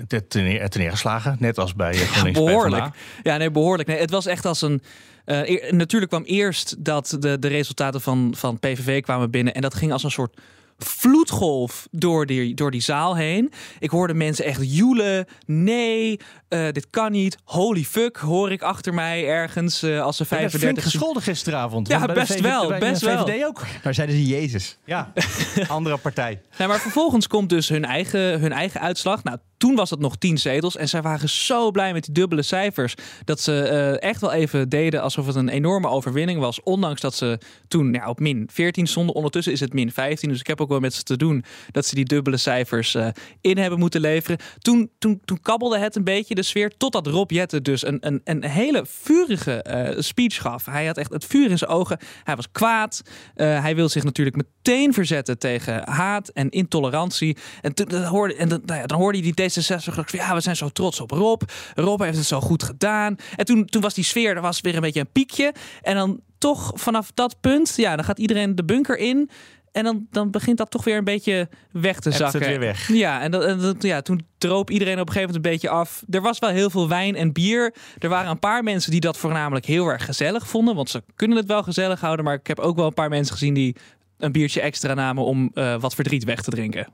ten, 0.07 0.43
neergeslagen, 0.43 1.35
net 1.39 1.57
als 1.57 1.75
bij. 1.75 1.93
Ja, 1.93 2.31
behoorlijk. 2.31 2.85
Ja, 3.23 3.37
nee, 3.37 3.51
behoorlijk. 3.51 3.87
Nee, 3.87 3.99
het 3.99 4.09
was 4.09 4.25
echt 4.25 4.45
als 4.45 4.61
een. 4.61 4.81
Uh, 5.25 5.71
natuurlijk 5.71 6.11
kwam 6.11 6.23
eerst 6.23 6.85
dat 6.85 7.17
de, 7.19 7.39
de 7.39 7.47
resultaten 7.47 8.01
van, 8.01 8.33
van 8.37 8.59
PVV 8.59 9.01
kwamen 9.01 9.31
binnen. 9.31 9.53
En 9.53 9.61
dat 9.61 9.73
ging 9.73 9.91
als 9.91 10.03
een 10.03 10.11
soort 10.11 10.37
vloedgolf 10.77 11.87
door 11.91 12.25
die, 12.25 12.53
door 12.53 12.71
die 12.71 12.81
zaal 12.81 13.15
heen. 13.15 13.51
Ik 13.79 13.89
hoorde 13.89 14.13
mensen 14.13 14.45
echt 14.45 14.59
joelen. 14.61 15.25
Nee, 15.45 16.19
uh, 16.49 16.71
dit 16.71 16.87
kan 16.89 17.11
niet. 17.11 17.37
Holy 17.43 17.83
fuck, 17.83 18.17
hoor 18.17 18.51
ik 18.51 18.61
achter 18.61 18.93
mij 18.93 19.27
ergens 19.27 19.83
uh, 19.83 20.01
als 20.01 20.17
ze 20.17 20.25
35... 20.25 20.83
Ja, 20.83 20.89
gescholden 20.89 21.21
gisteravond. 21.21 21.87
Ja, 21.87 22.05
best 22.05 22.39
wel. 22.39 22.77
Best 22.77 23.01
wel. 23.01 23.25
VVD 23.25 23.45
ook. 23.45 23.61
Daar 23.83 23.93
zeiden 23.93 24.15
ze 24.15 24.25
Jezus. 24.25 24.77
Ja, 24.85 25.13
andere 25.67 25.97
partij. 25.97 26.41
Nee, 26.57 26.67
maar 26.67 26.79
vervolgens 26.79 27.27
komt 27.27 27.49
dus 27.49 27.69
hun 27.69 27.85
eigen, 27.85 28.39
hun 28.39 28.51
eigen 28.51 28.81
uitslag. 28.81 29.23
Nou, 29.23 29.37
toen 29.57 29.75
was 29.75 29.89
het 29.89 29.99
nog 29.99 30.17
tien 30.17 30.37
zetels. 30.37 30.77
En 30.77 30.89
zij 30.89 31.01
waren 31.01 31.29
zo 31.29 31.71
blij 31.71 31.93
met 31.93 32.03
die 32.03 32.13
dubbele 32.13 32.41
cijfers. 32.41 32.93
Dat 33.23 33.39
ze 33.39 33.51
uh, 33.51 34.09
echt 34.09 34.21
wel 34.21 34.31
even 34.31 34.69
deden 34.69 35.01
alsof 35.01 35.25
het 35.25 35.35
een 35.35 35.49
enorme 35.49 35.87
overwinning 35.87 36.39
was. 36.39 36.63
Ondanks 36.63 37.01
dat 37.01 37.15
ze 37.15 37.39
toen 37.67 38.07
op 38.07 38.19
min 38.19 38.49
14 38.51 38.87
stonden. 38.87 39.15
Ondertussen 39.15 39.53
is 39.53 39.59
het 39.59 39.73
min 39.73 39.91
15. 39.91 40.29
Dus 40.29 40.39
ik 40.39 40.47
heb 40.47 40.61
ook 40.61 40.69
wel 40.69 40.79
met 40.79 40.93
ze 40.93 41.03
te 41.03 41.17
doen 41.17 41.43
dat 41.71 41.85
ze 41.85 41.95
die 41.95 42.05
dubbele 42.05 42.37
cijfers 42.37 42.95
uh, 42.95 43.07
in 43.41 43.57
hebben 43.57 43.79
moeten 43.79 44.01
leveren. 44.01 44.37
Toen, 44.59 44.89
toen, 44.97 45.21
toen 45.25 45.41
kabbelde 45.41 45.77
het 45.77 45.95
een 45.95 46.03
beetje 46.03 46.35
de 46.35 46.43
sfeer. 46.43 46.77
Totdat 46.77 47.07
Rob 47.07 47.31
Jetten 47.31 47.63
dus 47.63 47.85
een, 47.85 47.97
een, 47.99 48.21
een 48.23 48.43
hele 48.43 48.85
vurige 48.87 49.65
uh, 49.69 50.01
speech 50.01 50.41
gaf. 50.41 50.65
Hij 50.65 50.85
had 50.85 50.97
echt 50.97 51.13
het 51.13 51.25
vuur 51.25 51.49
in 51.49 51.57
zijn 51.57 51.71
ogen. 51.71 51.99
Hij 52.23 52.35
was 52.35 52.51
kwaad. 52.51 53.01
hij 53.35 53.75
wil 53.75 53.89
zich 53.89 54.03
natuurlijk 54.03 54.35
meteen 54.35 54.93
verzetten 54.93 55.37
tegen 55.37 55.89
haat 55.89 56.29
en 56.29 56.49
intolerantie. 56.49 57.37
En, 57.61 57.73
toen, 57.73 57.93
hoorde, 58.03 58.35
en 58.35 58.47
nou 58.47 58.79
ja, 58.79 58.85
dan 58.85 58.97
hoorde 58.97 59.17
hij 59.17 59.25
die 59.25 59.35
D66 59.59 60.05
ja, 60.05 60.33
we 60.33 60.41
zijn 60.41 60.55
zo 60.55 60.69
trots 60.69 60.99
op 60.99 61.11
Rob. 61.11 61.41
Rob 61.73 62.01
heeft 62.01 62.17
het 62.17 62.25
zo 62.25 62.41
goed 62.41 62.63
gedaan. 62.63 63.15
En 63.35 63.45
toen, 63.45 63.65
toen 63.65 63.81
was 63.81 63.93
die 63.93 64.03
sfeer, 64.03 64.35
er 64.35 64.41
was 64.41 64.61
weer 64.61 64.75
een 64.75 64.81
beetje 64.81 64.99
een 64.99 65.11
piekje. 65.11 65.53
En 65.81 65.95
dan 65.95 66.19
toch 66.37 66.71
vanaf 66.75 67.11
dat 67.13 67.35
punt, 67.41 67.73
ja, 67.75 67.95
dan 67.95 68.05
gaat 68.05 68.19
iedereen 68.19 68.55
de 68.55 68.65
bunker 68.65 68.97
in. 68.97 69.29
En 69.71 69.83
dan, 69.83 70.07
dan 70.11 70.31
begint 70.31 70.57
dat 70.57 70.71
toch 70.71 70.83
weer 70.83 70.97
een 70.97 71.03
beetje 71.03 71.49
weg 71.71 71.99
te 71.99 72.11
zakken. 72.11 72.39
Het 72.39 72.49
weer 72.49 72.59
weg. 72.59 72.87
Ja, 72.87 73.21
en, 73.21 73.31
dat, 73.31 73.43
en 73.43 73.75
ja, 73.79 74.01
toen 74.01 74.25
droop 74.37 74.69
iedereen 74.69 74.99
op 74.99 75.07
een 75.07 75.13
gegeven 75.13 75.27
moment 75.27 75.45
een 75.45 75.51
beetje 75.51 75.69
af. 75.69 76.03
Er 76.09 76.21
was 76.21 76.39
wel 76.39 76.49
heel 76.49 76.69
veel 76.69 76.87
wijn 76.87 77.15
en 77.15 77.33
bier. 77.33 77.73
Er 77.99 78.09
waren 78.09 78.31
een 78.31 78.39
paar 78.39 78.63
mensen 78.63 78.91
die 78.91 78.99
dat 78.99 79.17
voornamelijk 79.17 79.65
heel 79.65 79.87
erg 79.87 80.05
gezellig 80.05 80.47
vonden. 80.47 80.75
Want 80.75 80.89
ze 80.89 81.03
kunnen 81.15 81.37
het 81.37 81.47
wel 81.47 81.63
gezellig 81.63 82.01
houden. 82.01 82.25
Maar 82.25 82.33
ik 82.33 82.47
heb 82.47 82.59
ook 82.59 82.75
wel 82.75 82.85
een 82.85 82.93
paar 82.93 83.09
mensen 83.09 83.33
gezien 83.33 83.53
die 83.53 83.75
een 84.17 84.31
biertje 84.31 84.61
extra 84.61 84.93
namen 84.93 85.23
om 85.23 85.51
uh, 85.53 85.79
wat 85.79 85.95
verdriet 85.95 86.23
weg 86.23 86.41
te 86.41 86.49
drinken. 86.49 86.87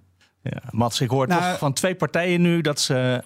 Ja, 0.44 0.62
Mats, 0.70 1.02
ik 1.02 1.10
hoor 1.10 1.28
nou, 1.28 1.42
toch 1.42 1.58
van 1.58 1.74
twee 1.74 1.96
partijen 1.96 2.42
nu 2.42 2.62
dat 2.62 2.80
ze. 2.80 3.24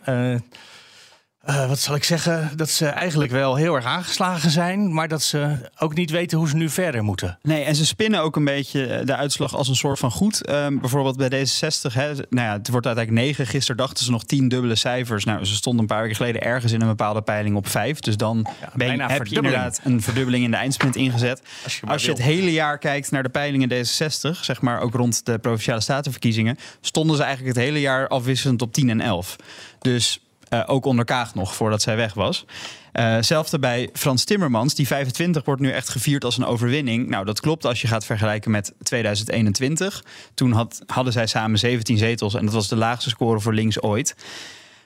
Uh, 1.47 1.55
uh, 1.55 1.67
wat 1.67 1.79
zal 1.79 1.95
ik 1.95 2.03
zeggen? 2.03 2.51
Dat 2.55 2.69
ze 2.69 2.85
eigenlijk 2.85 3.31
wel 3.31 3.55
heel 3.55 3.75
erg 3.75 3.85
aangeslagen 3.85 4.49
zijn, 4.49 4.93
maar 4.93 5.07
dat 5.07 5.23
ze 5.23 5.69
ook 5.77 5.95
niet 5.95 6.09
weten 6.09 6.37
hoe 6.37 6.49
ze 6.49 6.55
nu 6.55 6.69
verder 6.69 7.03
moeten. 7.03 7.37
Nee, 7.41 7.63
en 7.63 7.75
ze 7.75 7.85
spinnen 7.85 8.21
ook 8.21 8.35
een 8.35 8.43
beetje 8.43 8.85
eh, 8.85 9.05
de 9.05 9.15
uitslag 9.15 9.55
als 9.55 9.67
een 9.67 9.75
soort 9.75 9.99
van 9.99 10.11
goed. 10.11 10.49
Um, 10.49 10.79
bijvoorbeeld 10.79 11.17
bij 11.17 11.29
D66, 11.29 11.93
hè, 11.93 12.13
nou 12.13 12.25
ja, 12.29 12.51
het 12.51 12.69
wordt 12.69 12.85
uiteindelijk 12.85 13.25
negen. 13.25 13.47
Gisteren 13.47 13.77
dachten 13.77 14.05
ze 14.05 14.11
nog 14.11 14.23
tien 14.23 14.47
dubbele 14.47 14.75
cijfers. 14.75 15.23
Nou, 15.23 15.45
ze 15.45 15.55
stonden 15.55 15.81
een 15.81 15.87
paar 15.87 16.01
weken 16.01 16.15
geleden 16.15 16.41
ergens 16.41 16.71
in 16.71 16.81
een 16.81 16.87
bepaalde 16.87 17.21
peiling 17.21 17.55
op 17.55 17.67
vijf. 17.67 17.99
Dus 17.99 18.17
dan 18.17 18.47
ja, 18.61 18.69
ben 18.75 18.95
je, 18.95 19.03
heb 19.03 19.27
je 19.27 19.35
inderdaad 19.35 19.79
een 19.83 20.01
verdubbeling 20.01 20.43
in 20.43 20.51
de 20.51 20.57
eindsprint 20.57 20.95
ingezet. 20.95 21.41
Als 21.63 21.79
je, 21.79 21.85
als 21.85 22.05
je 22.05 22.11
het 22.11 22.21
hele 22.21 22.51
jaar 22.51 22.77
kijkt 22.77 23.11
naar 23.11 23.23
de 23.23 23.29
peilingen 23.29 23.69
D66, 23.69 24.39
zeg 24.41 24.61
maar 24.61 24.79
ook 24.79 24.93
rond 24.93 25.25
de 25.25 25.39
provinciale 25.39 25.81
statenverkiezingen, 25.81 26.57
stonden 26.81 27.15
ze 27.15 27.23
eigenlijk 27.23 27.55
het 27.55 27.65
hele 27.65 27.79
jaar 27.79 28.07
afwisselend 28.07 28.61
op 28.61 28.73
10 28.73 28.89
en 28.89 29.01
11. 29.01 29.35
Dus 29.79 30.19
uh, 30.55 30.63
ook 30.65 30.85
onder 30.85 31.05
Kaag 31.05 31.35
nog, 31.35 31.55
voordat 31.55 31.81
zij 31.81 31.95
weg 31.95 32.13
was. 32.13 32.45
Uh, 32.93 33.43
bij 33.59 33.89
Frans 33.93 34.23
Timmermans. 34.23 34.75
Die 34.75 34.87
25 34.87 35.45
wordt 35.45 35.61
nu 35.61 35.71
echt 35.71 35.89
gevierd 35.89 36.23
als 36.23 36.37
een 36.37 36.45
overwinning. 36.45 37.09
Nou, 37.09 37.25
dat 37.25 37.39
klopt 37.39 37.65
als 37.65 37.81
je 37.81 37.87
gaat 37.87 38.05
vergelijken 38.05 38.51
met 38.51 38.73
2021. 38.83 40.03
Toen 40.33 40.51
had, 40.51 40.81
hadden 40.85 41.13
zij 41.13 41.27
samen 41.27 41.59
17 41.59 41.97
zetels. 41.97 42.33
En 42.33 42.45
dat 42.45 42.53
was 42.53 42.67
de 42.67 42.75
laagste 42.75 43.09
score 43.09 43.39
voor 43.39 43.53
links 43.53 43.81
ooit. 43.81 44.15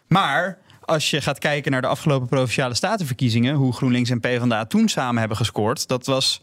Maar 0.07 0.57
als 0.81 1.09
je 1.09 1.21
gaat 1.21 1.39
kijken 1.39 1.71
naar 1.71 1.81
de 1.81 1.87
afgelopen 1.87 2.27
provinciale 2.27 2.73
statenverkiezingen, 2.73 3.55
hoe 3.55 3.73
GroenLinks 3.73 4.09
en 4.09 4.19
PvdA 4.19 4.65
toen 4.65 4.89
samen 4.89 5.19
hebben 5.19 5.37
gescoord, 5.37 5.87
dat 5.87 6.05
was 6.05 6.41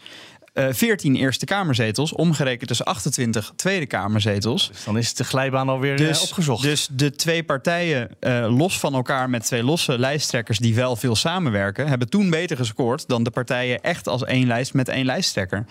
14 0.71 1.15
uh, 1.15 1.21
Eerste 1.21 1.45
Kamerzetels, 1.45 2.13
omgerekend 2.13 2.69
dus 2.69 2.85
28 2.85 3.53
Tweede 3.57 3.87
Kamerzetels. 3.87 4.69
Dus 4.69 4.85
dan 4.85 4.99
is 4.99 5.15
de 5.15 5.25
glijbaan 5.25 5.69
alweer 5.69 5.97
dus, 5.97 6.17
uh, 6.17 6.23
opgezocht. 6.23 6.63
Dus 6.63 6.89
de 6.93 7.11
twee 7.11 7.43
partijen, 7.43 8.09
uh, 8.21 8.57
los 8.57 8.79
van 8.79 8.95
elkaar 8.95 9.31
met 9.31 9.45
twee 9.45 9.63
losse 9.63 9.99
lijsttrekkers 9.99 10.59
die 10.59 10.75
wel 10.75 10.97
veel 10.97 11.17
samenwerken, 11.17 11.89
hebben 11.89 12.09
toen 12.09 12.31
beter 12.31 12.57
gescoord 12.57 13.09
dan 13.09 13.23
de 13.23 13.31
partijen 13.31 13.83
echt 13.83 14.09
als 14.09 14.25
één 14.25 14.47
lijst 14.47 14.75
met 14.75 14.89
één 14.89 15.05
lijsttrekker. 15.05 15.65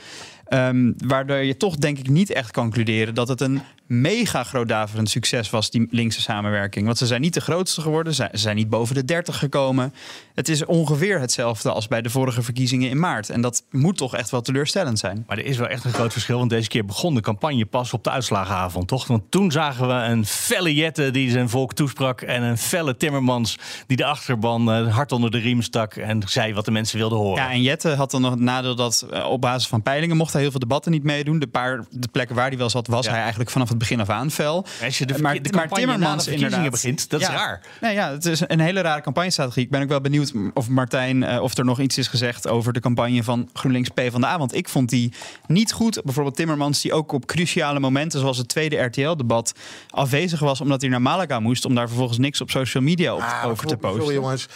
Um, 0.49 0.93
waardoor 0.97 1.37
je 1.37 1.57
toch 1.57 1.75
denk 1.75 1.97
ik 1.97 2.09
niet 2.09 2.31
echt 2.31 2.51
concluderen 2.51 3.13
dat 3.13 3.27
het 3.27 3.41
een 3.41 3.61
mega 3.87 4.43
groot 4.43 4.67
daverend 4.67 5.09
succes 5.09 5.49
was, 5.49 5.69
die 5.69 5.87
linkse 5.89 6.21
samenwerking. 6.21 6.85
Want 6.85 6.97
ze 6.97 7.05
zijn 7.05 7.21
niet 7.21 7.33
de 7.33 7.41
grootste 7.41 7.81
geworden, 7.81 8.13
ze 8.13 8.29
zijn 8.31 8.55
niet 8.55 8.69
boven 8.69 8.95
de 8.95 9.05
30 9.05 9.37
gekomen. 9.39 9.93
Het 10.33 10.49
is 10.49 10.65
ongeveer 10.65 11.19
hetzelfde 11.19 11.71
als 11.71 11.87
bij 11.87 12.01
de 12.01 12.09
vorige 12.09 12.41
verkiezingen 12.41 12.89
in 12.89 12.99
maart. 12.99 13.29
En 13.29 13.41
dat 13.41 13.63
moet 13.71 13.97
toch 13.97 14.15
echt 14.15 14.29
wel 14.29 14.41
teleurstellend 14.41 14.99
zijn. 14.99 15.23
Maar 15.27 15.37
er 15.37 15.45
is 15.45 15.57
wel 15.57 15.67
echt 15.67 15.83
een 15.85 15.93
groot 15.93 16.11
verschil, 16.11 16.37
want 16.37 16.49
deze 16.49 16.67
keer 16.67 16.85
begon 16.85 17.15
de 17.15 17.21
campagne 17.21 17.65
pas 17.65 17.93
op 17.93 18.03
de 18.03 18.09
uitslagenavond, 18.09 18.87
toch? 18.87 19.07
Want 19.07 19.31
toen 19.31 19.51
zagen 19.51 19.87
we 19.87 19.93
een 19.93 20.25
felle 20.25 20.73
Jette 20.73 21.11
die 21.11 21.31
zijn 21.31 21.49
volk 21.49 21.73
toesprak 21.73 22.21
en 22.21 22.43
een 22.43 22.57
felle 22.57 22.97
Timmermans 22.97 23.57
die 23.87 23.97
de 23.97 24.05
achterban 24.05 24.69
uh, 24.69 24.95
hard 24.95 25.11
onder 25.11 25.31
de 25.31 25.37
riem 25.37 25.61
stak 25.61 25.95
en 25.95 26.21
zei 26.25 26.53
wat 26.53 26.65
de 26.65 26.71
mensen 26.71 26.97
wilden 26.97 27.17
horen. 27.17 27.43
Ja, 27.43 27.51
en 27.51 27.61
Jette 27.61 27.89
had 27.89 28.11
dan 28.11 28.21
nog 28.21 28.31
het 28.31 28.39
nadeel 28.39 28.75
dat 28.75 29.07
uh, 29.13 29.25
op 29.29 29.41
basis 29.41 29.67
van 29.67 29.81
peilingen 29.81 30.17
mocht 30.17 30.33
hij 30.33 30.41
heel 30.41 30.51
veel 30.51 30.59
debatten 30.59 30.91
niet 30.91 31.03
meedoen. 31.03 31.39
De 31.39 31.47
paar 31.47 31.85
de 31.89 32.07
plekken 32.07 32.35
waar 32.35 32.47
hij 32.47 32.57
wel 32.57 32.69
zat, 32.69 32.87
was 32.87 33.05
ja. 33.05 33.11
hij 33.11 33.19
eigenlijk 33.19 33.49
vanaf 33.49 33.69
het 33.79 33.87
begin 33.87 33.99
af 33.99 34.09
aan 34.09 34.31
fel. 34.31 34.65
Als 34.83 34.97
je 34.97 35.05
de, 35.05 35.21
maar, 35.21 35.41
de 35.41 35.51
maar 35.53 35.69
Timmermans 35.69 36.27
inderdaad 36.27 36.69
begint, 36.69 37.09
dat 37.09 37.19
ja, 37.19 37.29
is 37.29 37.35
raar. 37.35 37.61
Nee, 37.81 37.93
ja, 37.93 38.11
het 38.11 38.25
is 38.25 38.41
een 38.47 38.59
hele 38.59 38.81
rare 38.81 39.01
campagnestrategie. 39.01 39.63
Ik 39.63 39.69
ben 39.69 39.81
ook 39.81 39.89
wel 39.89 40.01
benieuwd 40.01 40.33
of 40.53 40.69
Martijn, 40.69 41.21
uh, 41.21 41.41
of 41.41 41.57
er 41.57 41.65
nog 41.65 41.79
iets 41.79 41.97
is 41.97 42.07
gezegd 42.07 42.47
over 42.47 42.73
de 42.73 42.79
campagne 42.79 43.23
van 43.23 43.49
GroenLinks 43.53 43.89
P 43.89 44.01
van 44.11 44.21
de 44.21 44.27
A. 44.27 44.37
Want 44.37 44.55
ik 44.55 44.69
vond 44.69 44.89
die 44.89 45.13
niet 45.47 45.71
goed. 45.71 46.01
Bijvoorbeeld 46.03 46.35
Timmermans, 46.35 46.81
die 46.81 46.93
ook 46.93 47.11
op 47.11 47.25
cruciale 47.25 47.79
momenten, 47.79 48.19
zoals 48.19 48.37
het 48.37 48.47
tweede 48.47 48.77
RTL-debat, 48.77 49.53
afwezig 49.89 50.39
was 50.39 50.61
omdat 50.61 50.81
hij 50.81 50.89
naar 50.89 51.01
Malaga 51.01 51.39
moest 51.39 51.65
om 51.65 51.75
daar 51.75 51.87
vervolgens 51.87 52.17
niks 52.17 52.41
op 52.41 52.49
social 52.49 52.83
media 52.83 53.13
op, 53.13 53.21
ah, 53.21 53.45
over 53.45 53.67
te 53.67 53.77
posten. 53.77 54.01
Sorry 54.01 54.15
jongens. 54.15 54.47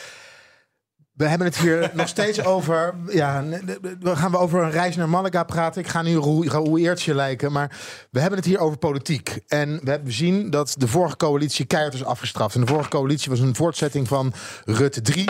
We 1.20 1.28
hebben 1.28 1.48
het 1.48 1.58
hier 1.58 1.92
nog 1.94 2.08
steeds 2.08 2.44
over. 2.44 2.96
Ja, 3.08 3.44
we 4.00 4.16
gaan 4.16 4.32
we 4.32 4.38
over 4.38 4.64
een 4.64 4.72
reis 4.72 4.96
naar 4.96 5.10
Malaga 5.10 5.44
praten. 5.44 5.82
Ik 5.82 5.88
ga 5.88 6.02
nu 6.02 6.16
hoe 6.16 6.80
eertje 6.80 7.16
lijken. 7.16 7.52
Maar 7.52 7.78
we 8.12 8.20
hebben 8.20 8.40
het 8.40 8.48
hier 8.48 8.60
over 8.60 8.78
politiek. 8.78 9.40
En 9.48 9.80
we 9.84 9.90
hebben 9.90 10.14
zien 10.14 10.50
dat 10.50 10.76
de 10.78 10.88
vorige 10.88 11.18
coalitie 11.18 11.66
keihard 11.66 11.94
is 11.94 12.04
afgestraft. 12.04 12.56
En 12.56 12.62
de 12.62 12.68
vorige 12.68 12.90
coalitie 12.90 13.30
was 13.30 13.40
een 13.40 13.56
voortzetting 13.56 14.08
van 14.08 14.34
Rutte 14.66 15.02
3. 15.02 15.30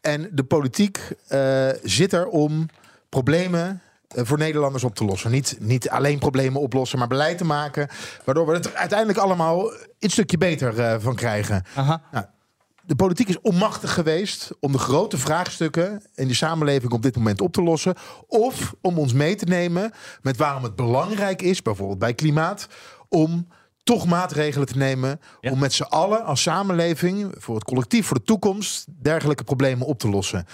En 0.00 0.28
de 0.32 0.44
politiek 0.44 0.98
uh, 1.28 1.68
zit 1.82 2.12
er 2.12 2.26
om 2.26 2.66
problemen 3.08 3.80
uh, 4.16 4.24
voor 4.24 4.38
Nederlanders 4.38 4.84
op 4.84 4.94
te 4.94 5.04
lossen. 5.04 5.30
Niet, 5.30 5.56
niet 5.60 5.90
alleen 5.90 6.18
problemen 6.18 6.60
oplossen, 6.60 6.98
maar 6.98 7.08
beleid 7.08 7.38
te 7.38 7.44
maken. 7.44 7.88
Waardoor 8.24 8.46
we 8.46 8.52
het 8.52 8.74
uiteindelijk 8.74 9.18
allemaal 9.18 9.72
een 9.98 10.10
stukje 10.10 10.38
beter 10.38 10.78
uh, 10.78 10.94
van 10.98 11.14
krijgen. 11.14 11.64
Aha. 11.74 12.02
Nou, 12.12 12.24
de 12.90 12.96
politiek 12.96 13.28
is 13.28 13.40
onmachtig 13.40 13.94
geweest 13.94 14.50
om 14.60 14.72
de 14.72 14.78
grote 14.78 15.18
vraagstukken 15.18 16.02
in 16.14 16.28
de 16.28 16.34
samenleving 16.34 16.92
op 16.92 17.02
dit 17.02 17.16
moment 17.16 17.40
op 17.40 17.52
te 17.52 17.62
lossen. 17.62 17.94
Of 18.26 18.74
om 18.80 18.98
ons 18.98 19.12
mee 19.12 19.34
te 19.34 19.44
nemen 19.44 19.92
met 20.22 20.36
waarom 20.36 20.62
het 20.62 20.76
belangrijk 20.76 21.42
is, 21.42 21.62
bijvoorbeeld 21.62 21.98
bij 21.98 22.14
klimaat, 22.14 22.66
om 23.08 23.48
toch 23.82 24.06
maatregelen 24.06 24.66
te 24.66 24.76
nemen 24.76 25.20
ja. 25.40 25.50
om 25.50 25.58
met 25.58 25.72
z'n 25.72 25.82
allen 25.82 26.24
als 26.24 26.42
samenleving, 26.42 27.34
voor 27.38 27.54
het 27.54 27.64
collectief, 27.64 28.06
voor 28.06 28.18
de 28.18 28.24
toekomst, 28.24 28.86
dergelijke 29.02 29.44
problemen 29.44 29.86
op 29.86 29.98
te 29.98 30.08
lossen. 30.08 30.46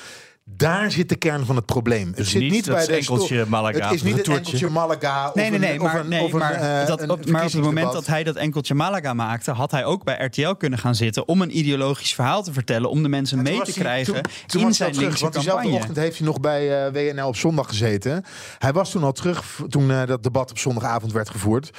Daar 0.51 0.91
zit 0.91 1.09
de 1.09 1.17
kern 1.17 1.47
van 1.47 1.57
het 1.57 1.67
probleem. 1.67 2.13
het 2.15 2.27
zit 2.27 2.51
niet, 2.51 2.67
bij 2.67 2.81
het 2.81 2.89
enkeltje 2.89 3.45
Malaga. 3.49 3.85
Het 3.85 3.95
is 3.95 4.03
niet 4.03 4.17
het 4.17 4.29
enkeltje 4.29 4.69
Malaga. 4.69 5.31
Nee, 5.35 5.51
nee, 5.51 5.59
nee. 5.59 5.79
Maar, 5.79 6.07
nee, 6.07 6.33
maar, 6.33 6.87
dat, 6.87 7.09
op, 7.09 7.27
maar 7.27 7.45
op 7.45 7.53
het 7.53 7.63
moment 7.63 7.93
dat 7.93 8.07
hij 8.07 8.25
dat 8.25 8.37
enkeltje 8.37 8.75
Malaga 8.75 9.15
maakte, 9.15 9.51
had 9.51 9.71
hij 9.71 9.85
ook 9.85 10.05
bij 10.05 10.25
RTL 10.25 10.53
kunnen 10.53 10.79
gaan 10.79 10.95
zitten 10.95 11.29
om 11.29 11.43
een 11.43 11.59
ideologisch 11.59 12.15
verhaal 12.15 12.43
te 12.43 12.53
vertellen, 12.53 12.91
om 12.91 13.03
de 13.03 13.09
mensen 13.09 13.43
mee 13.43 13.63
te 13.63 13.73
krijgen 13.73 14.15
toen, 14.15 14.23
toen 14.47 14.63
in 14.63 14.75
zijn 14.75 14.93
terug, 14.93 15.21
Want 15.21 15.33
diezelfde 15.33 15.69
ochtend 15.69 15.97
heeft 15.97 16.19
hij 16.19 16.27
nog 16.27 16.41
bij 16.41 16.87
uh, 16.87 17.13
WNL 17.13 17.27
op 17.27 17.37
zondag 17.37 17.69
gezeten. 17.69 18.25
Hij 18.59 18.73
was 18.73 18.91
toen 18.91 19.05
al 19.05 19.13
terug 19.13 19.61
toen 19.69 19.91
uh, 19.91 20.07
dat 20.07 20.23
debat 20.23 20.51
op 20.51 20.59
zondagavond 20.59 21.13
werd 21.13 21.31
gevoerd. 21.31 21.71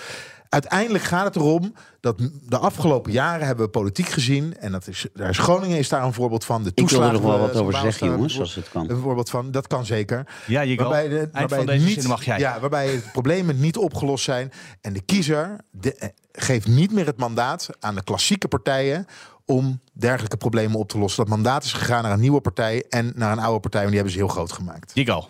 Uiteindelijk 0.49 1.03
gaat 1.03 1.23
het 1.23 1.35
erom 1.35 1.73
dat 1.99 2.17
de 2.43 2.57
afgelopen 2.57 3.11
jaren 3.11 3.45
hebben 3.45 3.65
we 3.65 3.71
politiek 3.71 4.07
gezien. 4.07 4.57
En 4.57 4.71
dat 4.71 4.87
is, 4.87 5.05
daar 5.13 5.29
is 5.29 5.37
Groningen 5.37 5.77
is 5.77 5.89
daar 5.89 6.03
een 6.03 6.13
voorbeeld 6.13 6.45
van. 6.45 6.63
De 6.63 6.71
Ik 6.73 6.89
wil 6.89 7.03
er 7.03 7.11
nog 7.11 7.21
wel 7.21 7.39
wat 7.39 7.55
over 7.55 7.73
zeggen, 7.73 8.07
jongens, 8.07 8.39
als 8.39 8.55
het 8.55 8.69
kan. 8.69 8.89
Een 8.89 8.97
voorbeeld 8.97 9.29
van, 9.29 9.51
dat 9.51 9.67
kan 9.67 9.85
zeker. 9.85 10.27
Ja, 10.47 10.61
je 10.61 10.75
waarbij, 10.75 11.07
de, 11.07 11.29
waarbij, 11.31 11.65
deze 11.65 11.85
niet, 11.85 12.07
mag 12.07 12.25
jij. 12.25 12.39
Ja, 12.39 12.59
waarbij 12.59 12.87
het 12.87 13.11
problemen 13.11 13.59
niet 13.59 13.77
opgelost 13.77 14.23
zijn. 14.23 14.51
En 14.81 14.93
de 14.93 15.01
kiezer 15.01 15.57
de, 15.71 15.95
eh, 15.95 16.09
geeft 16.31 16.67
niet 16.67 16.91
meer 16.91 17.05
het 17.05 17.17
mandaat 17.17 17.69
aan 17.79 17.95
de 17.95 18.03
klassieke 18.03 18.47
partijen 18.47 19.05
om 19.45 19.79
dergelijke 19.93 20.37
problemen 20.37 20.79
op 20.79 20.89
te 20.89 20.97
lossen. 20.97 21.25
Dat 21.25 21.33
mandaat 21.33 21.63
is 21.63 21.73
gegaan 21.73 22.03
naar 22.03 22.11
een 22.11 22.19
nieuwe 22.19 22.41
partij 22.41 22.85
en 22.89 23.11
naar 23.15 23.31
een 23.31 23.43
oude 23.43 23.59
partij, 23.59 23.81
en 23.81 23.87
die 23.87 23.95
hebben 23.95 24.13
ze 24.13 24.19
heel 24.19 24.27
groot 24.27 24.51
gemaakt. 24.51 24.91
Jigal. 24.93 25.29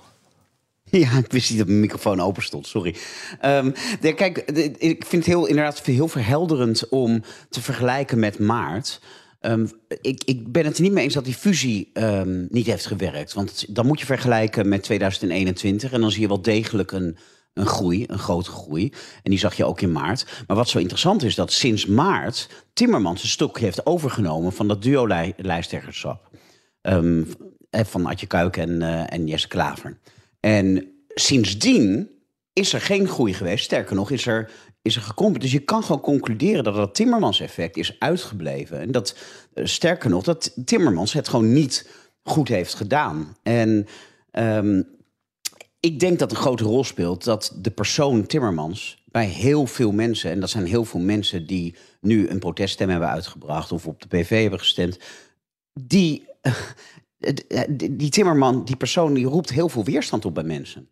Ja, 0.92 1.18
ik 1.18 1.32
wist 1.32 1.50
niet 1.50 1.60
dat 1.60 1.68
mijn 1.68 1.80
microfoon 1.80 2.20
open 2.20 2.44
stond, 2.44 2.68
sorry. 2.68 2.96
De, 4.02 4.14
kijk, 4.16 4.38
ik 4.78 5.06
vind 5.06 5.26
het 5.26 5.34
heel, 5.34 5.46
inderdaad 5.46 5.82
heel 5.82 6.08
verhelderend 6.08 6.90
om 6.90 7.24
te 7.50 7.62
vergelijken 7.62 8.20
met 8.20 8.40
maart. 8.40 9.02
Um, 9.42 9.70
ik, 10.02 10.24
ik, 10.24 10.52
ben 10.52 10.66
het 10.66 10.76
er 10.78 10.84
niet 10.84 10.92
mee 10.92 11.04
eens 11.04 11.14
dat 11.14 11.26
die 11.26 11.34
fusie 11.34 11.90
um, 11.94 12.48
niet 12.50 12.66
heeft 12.66 12.86
gewerkt. 12.86 13.34
Want 13.34 13.76
dan 13.76 13.86
moet 13.86 14.00
je 14.00 14.06
vergelijken 14.06 14.70
met 14.70 14.84
2021 14.84 15.92
en 15.92 16.02
dan 16.02 16.12
zie 16.12 16.22
je 16.22 16.28
wel 16.28 16.42
degelijk 16.42 16.92
een, 16.92 17.18
een 17.54 17.66
groei, 17.66 18.04
een 18.08 18.20
grote 18.20 18.50
groei. 18.50 18.94
En 19.24 19.30
die 19.32 19.40
zag 19.40 19.56
je 19.56 19.66
ook 19.66 19.82
in 19.82 19.92
maart. 19.92 20.26
Maar 20.48 20.58
wat 20.58 20.70
zo 20.70 20.80
interessant 20.80 21.24
is, 21.24 21.36
dat 21.36 21.52
sinds 21.52 21.86
maart 21.86 22.50
Timmermans 22.74 23.24
een 23.24 23.30
stok 23.30 23.60
heeft 23.60 23.86
overgenomen 23.86 24.54
van 24.54 24.68
dat 24.68 24.82
duo-lijsttrekkerschap. 24.82 26.30
Um, 26.82 27.28
van 27.72 28.06
Adje 28.06 28.28
Kuik 28.28 28.58
en, 28.58 28.82
uh, 28.82 29.14
en 29.14 29.28
Jesse 29.28 29.48
Klaver. 29.48 29.98
En 30.40 30.92
sindsdien 31.08 32.10
is 32.54 32.74
er 32.74 32.82
geen 32.82 33.08
groei 33.08 33.34
geweest. 33.34 33.64
Sterker 33.64 33.96
nog, 33.96 34.12
is 34.12 34.26
er, 34.26 34.52
is 34.82 34.96
er 34.96 35.02
gekomen. 35.02 35.40
Dus 35.40 35.52
je 35.52 35.60
kan 35.60 35.84
gewoon 35.84 36.02
concluderen 36.02 36.64
dat 36.64 36.76
dat 36.76 36.96
Timmermans-effect 36.96 37.78
is 37.78 38.00
uitgebleven. 38.00 38.80
En 38.80 38.92
dat, 38.92 39.16
eh, 39.54 39.66
sterker 39.66 40.10
nog, 40.10 40.24
dat 40.24 40.66
Timmermans 40.66 41.14
het 41.14 41.28
gewoon 41.28 41.54
niet 41.54 41.90
goed 42.24 42.48
heeft 42.48 42.74
gedaan. 42.74 43.36
En 43.44 43.88
um, 44.32 44.88
ik 45.80 46.00
denk 46.00 46.20
dat 46.20 46.32
een 46.32 46.38
grote 46.38 46.64
rol 46.64 46.84
speelt 46.84 47.24
dat 47.24 47.58
de 47.62 47.72
persoon 47.72 48.26
Timmermans 48.26 49.04
bij 49.06 49.26
heel 49.26 49.66
veel 49.66 49.92
mensen, 49.92 50.32
en 50.32 50.40
dat 50.40 50.50
zijn 50.50 50.66
heel 50.66 50.86
veel 50.86 51.00
mensen 51.00 51.48
die 51.48 51.76
nu 52.02 52.30
een 52.30 52.40
proteststem 52.40 52.90
hebben 52.90 53.10
uitgebracht 53.10 53.72
of 53.72 53.88
op 53.88 54.02
de 54.02 54.08
PV 54.08 54.42
hebben 54.42 54.60
gestemd, 54.60 55.00
die 55.74 56.28
die 57.80 58.10
Timmerman, 58.10 58.66
die 58.66 58.76
persoon, 58.76 59.14
die 59.14 59.26
roept 59.26 59.50
heel 59.50 59.70
veel 59.70 59.84
weerstand 59.84 60.26
op 60.26 60.34
bij 60.34 60.44
mensen. 60.44 60.90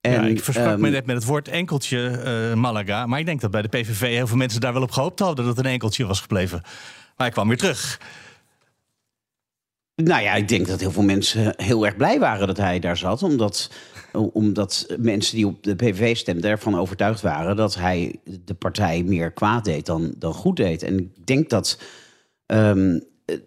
En, 0.00 0.12
ja, 0.12 0.22
ik 0.22 0.44
versprak 0.44 0.74
um, 0.74 0.80
me 0.80 0.90
net 0.90 1.06
met 1.06 1.16
het 1.16 1.24
woord 1.24 1.48
enkeltje 1.48 2.22
uh, 2.50 2.54
Malaga. 2.60 3.06
Maar 3.06 3.18
ik 3.18 3.26
denk 3.26 3.40
dat 3.40 3.50
bij 3.50 3.62
de 3.62 3.68
PVV 3.68 4.00
heel 4.00 4.26
veel 4.26 4.36
mensen 4.36 4.60
daar 4.60 4.72
wel 4.72 4.82
op 4.82 4.90
gehoopt 4.90 5.18
hadden 5.18 5.44
dat 5.44 5.56
het 5.56 5.64
een 5.64 5.72
enkeltje 5.72 6.06
was 6.06 6.20
gebleven. 6.20 6.60
Maar 6.62 7.26
hij 7.26 7.30
kwam 7.30 7.48
weer 7.48 7.56
terug. 7.56 8.00
Nou 9.94 10.22
ja, 10.22 10.34
ik 10.34 10.48
denk 10.48 10.66
dat 10.66 10.80
heel 10.80 10.90
veel 10.90 11.02
mensen 11.02 11.54
heel 11.56 11.86
erg 11.86 11.96
blij 11.96 12.18
waren 12.18 12.46
dat 12.46 12.56
hij 12.56 12.78
daar 12.78 12.96
zat. 12.96 13.22
Omdat, 13.22 13.70
omdat 14.12 14.94
mensen 14.98 15.36
die 15.36 15.46
op 15.46 15.62
de 15.62 15.74
PVV 15.74 16.16
stemden 16.16 16.50
ervan 16.50 16.78
overtuigd 16.78 17.20
waren 17.20 17.56
dat 17.56 17.74
hij 17.74 18.20
de 18.44 18.54
partij 18.54 19.02
meer 19.02 19.30
kwaad 19.30 19.64
deed 19.64 19.86
dan, 19.86 20.14
dan 20.18 20.34
goed 20.34 20.56
deed. 20.56 20.82
En 20.82 20.98
ik 20.98 21.26
denk 21.26 21.50
dat 21.50 21.80
um, 22.46 23.04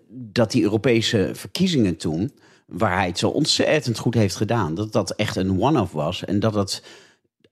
dat 0.09 0.51
die 0.51 0.63
Europese 0.63 1.31
verkiezingen 1.33 1.97
toen, 1.97 2.31
waar 2.65 2.95
hij 2.95 3.07
het 3.07 3.17
zo 3.17 3.29
ontzettend 3.29 3.97
goed 3.97 4.13
heeft 4.13 4.35
gedaan, 4.35 4.75
dat 4.75 4.91
dat 4.91 5.11
echt 5.11 5.35
een 5.35 5.61
one-off 5.61 5.91
was. 5.91 6.25
En 6.25 6.39
dat 6.39 6.53
het 6.53 6.83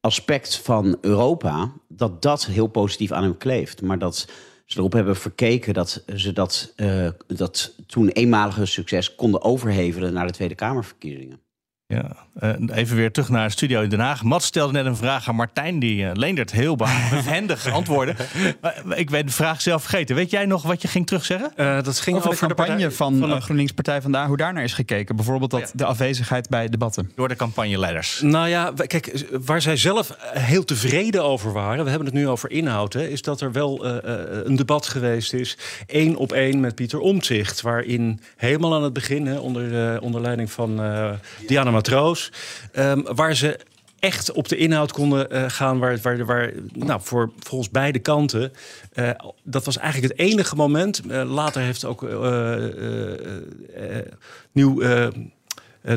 aspect 0.01 0.57
van 0.57 0.97
Europa, 1.01 1.71
dat 1.87 2.21
dat 2.21 2.45
heel 2.45 2.67
positief 2.67 3.11
aan 3.11 3.23
hem 3.23 3.37
kleeft. 3.37 3.81
Maar 3.81 3.99
dat 3.99 4.27
ze 4.65 4.77
erop 4.77 4.93
hebben 4.93 5.15
verkeken 5.15 5.73
dat 5.73 6.03
ze 6.15 6.33
dat, 6.33 6.73
uh, 6.75 7.09
dat 7.27 7.73
toen 7.87 8.07
eenmalige 8.07 8.65
succes 8.65 9.15
konden 9.15 9.41
overhevelen 9.41 10.13
naar 10.13 10.27
de 10.27 10.33
Tweede 10.33 10.55
Kamerverkiezingen. 10.55 11.39
Ja, 11.89 12.15
uh, 12.43 12.77
even 12.77 12.95
weer 12.95 13.11
terug 13.11 13.29
naar 13.29 13.43
het 13.43 13.51
studio 13.51 13.81
in 13.81 13.89
Den 13.89 13.99
Haag. 13.99 14.23
Mats 14.23 14.45
stelde 14.45 14.73
net 14.73 14.85
een 14.85 14.95
vraag 14.95 15.27
aan 15.27 15.35
Martijn, 15.35 15.79
die 15.79 16.03
uh, 16.03 16.09
Leendert 16.13 16.51
heel 16.51 16.75
behendig 16.75 17.71
antwoorden. 17.71 18.15
uh, 18.63 18.97
ik 18.97 19.09
ben 19.09 19.25
de 19.25 19.31
vraag 19.31 19.61
zelf 19.61 19.81
vergeten. 19.81 20.15
Weet 20.15 20.31
jij 20.31 20.45
nog 20.45 20.63
wat 20.63 20.81
je 20.81 20.87
ging 20.87 21.07
terugzeggen? 21.07 21.51
dat 21.83 21.99
ging 21.99 22.17
over, 22.17 22.29
over 22.29 22.47
de 22.47 22.55
campagne 22.55 22.83
de 22.83 22.91
van, 22.91 23.17
van 23.17 23.29
de... 23.29 23.41
GroenLinks 23.41 23.71
Partij 23.71 24.01
vandaar, 24.01 24.27
hoe 24.27 24.37
daar 24.37 24.53
naar 24.53 24.63
is 24.63 24.73
gekeken. 24.73 25.15
Bijvoorbeeld 25.15 25.51
dat 25.51 25.71
de 25.75 25.85
afwezigheid 25.85 26.49
bij 26.49 26.69
debatten. 26.69 27.11
Door 27.15 27.27
de 27.27 27.35
campagneleiders. 27.35 28.21
Nou 28.21 28.47
ja, 28.47 28.73
kijk, 28.87 29.25
waar 29.45 29.61
zij 29.61 29.77
zelf 29.77 30.15
heel 30.19 30.63
tevreden 30.63 31.23
over 31.23 31.53
waren, 31.53 31.83
we 31.83 31.89
hebben 31.89 32.07
het 32.07 32.17
nu 32.17 32.27
over 32.27 32.51
inhoud, 32.51 32.93
hè, 32.93 33.07
is 33.07 33.21
dat 33.21 33.41
er 33.41 33.51
wel 33.51 33.85
een 34.45 34.55
debat 34.55 34.87
geweest 34.87 35.33
is, 35.33 35.57
één 35.85 36.15
op 36.15 36.31
één 36.31 36.59
met 36.59 36.75
Pieter 36.75 36.99
Omtzigt, 36.99 37.61
waarin 37.61 38.19
helemaal 38.35 38.75
aan 38.75 38.83
het 38.83 38.93
begin, 38.93 39.25
hè, 39.25 39.37
onder, 39.37 40.01
onder 40.01 40.21
leiding 40.21 40.51
van 40.51 40.81
Diana 41.47 41.71
matroos. 41.77 42.31
Um, 42.73 43.03
waar 43.15 43.35
ze 43.35 43.59
echt 43.99 44.31
op 44.31 44.47
de 44.47 44.57
inhoud 44.57 44.91
konden 44.91 45.27
uh, 45.31 45.43
gaan. 45.47 45.79
Waar, 45.79 45.99
waar, 46.01 46.25
waar 46.25 46.51
nou, 46.73 47.01
voor 47.03 47.31
volgens 47.39 47.69
beide 47.69 47.99
kanten. 47.99 48.51
Uh, 48.93 49.09
dat 49.43 49.65
was 49.65 49.77
eigenlijk 49.77 50.13
het 50.13 50.21
enige 50.29 50.55
moment. 50.55 51.01
Uh, 51.07 51.33
later 51.33 51.61
heeft 51.61 51.85
ook 51.85 52.01
nieuw 54.51 54.81
eh, 54.81 55.07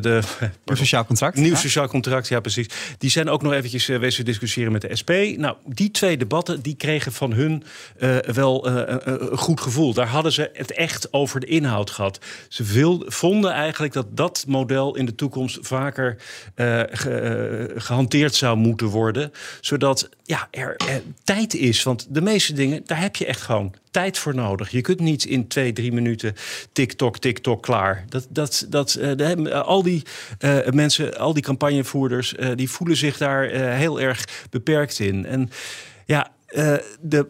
de, 0.00 0.20
Nieuw 0.64 0.76
sociaal 0.76 1.04
contract. 1.04 1.36
Nieuw 1.36 1.54
sociaal 1.54 1.88
contract, 1.88 2.28
ja 2.28 2.40
precies. 2.40 2.66
Die 2.98 3.10
zijn 3.10 3.28
ook 3.28 3.42
nog 3.42 3.52
eventjes 3.52 3.88
uh, 3.88 3.98
wezen 3.98 4.24
discussiëren 4.24 4.72
met 4.72 4.80
de 4.80 4.96
SP. 5.00 5.10
Nou, 5.36 5.56
die 5.64 5.90
twee 5.90 6.16
debatten 6.16 6.60
die 6.60 6.76
kregen 6.76 7.12
van 7.12 7.32
hun 7.32 7.64
uh, 7.98 8.18
wel 8.18 8.66
een 8.66 9.38
goed 9.38 9.60
gevoel. 9.60 9.94
Daar 9.94 10.06
hadden 10.06 10.32
ze 10.32 10.50
het 10.52 10.72
echt 10.72 11.12
over 11.12 11.40
de 11.40 11.46
inhoud 11.46 11.90
gehad. 11.90 12.18
Ze 12.48 12.64
wil, 12.64 13.04
vonden 13.06 13.52
eigenlijk 13.52 13.92
dat 13.92 14.16
dat 14.16 14.44
model 14.48 14.96
in 14.96 15.06
de 15.06 15.14
toekomst 15.14 15.58
vaker 15.60 16.16
ge, 16.54 17.72
gehanteerd 17.76 18.34
zou 18.34 18.56
moeten 18.56 18.86
worden. 18.86 19.32
Zodat 19.60 20.08
ja, 20.24 20.48
er, 20.50 20.76
er 20.76 21.02
tijd 21.24 21.54
is. 21.54 21.82
Want 21.82 22.06
de 22.08 22.20
meeste 22.20 22.52
dingen, 22.52 22.82
daar 22.84 23.00
heb 23.00 23.16
je 23.16 23.26
echt 23.26 23.40
gewoon 23.40 23.74
tijd 23.90 24.18
voor 24.18 24.34
nodig. 24.34 24.70
Je 24.70 24.80
kunt 24.80 25.00
niet 25.00 25.24
in 25.24 25.48
twee, 25.48 25.72
drie 25.72 25.92
minuten 25.92 26.34
TikTok, 26.72 27.18
TikTok 27.18 27.62
klaar. 27.62 28.04
Dat, 28.08 28.26
dat, 28.30 28.66
dat, 28.68 28.98
uh, 29.00 29.60
al 29.60 29.82
die 29.82 30.02
uh, 30.40 30.66
mensen, 30.66 31.18
al 31.18 31.32
die 31.32 31.42
campagnevoerders, 31.42 32.34
uh, 32.34 32.48
die 32.54 32.70
voelen 32.70 32.96
zich 32.96 33.16
daar 33.16 33.48
heel 33.50 34.00
erg 34.00 34.24
beperkt 34.50 34.98
in. 34.98 35.26
En 35.26 35.50
ja, 36.06 36.30
de, 37.00 37.26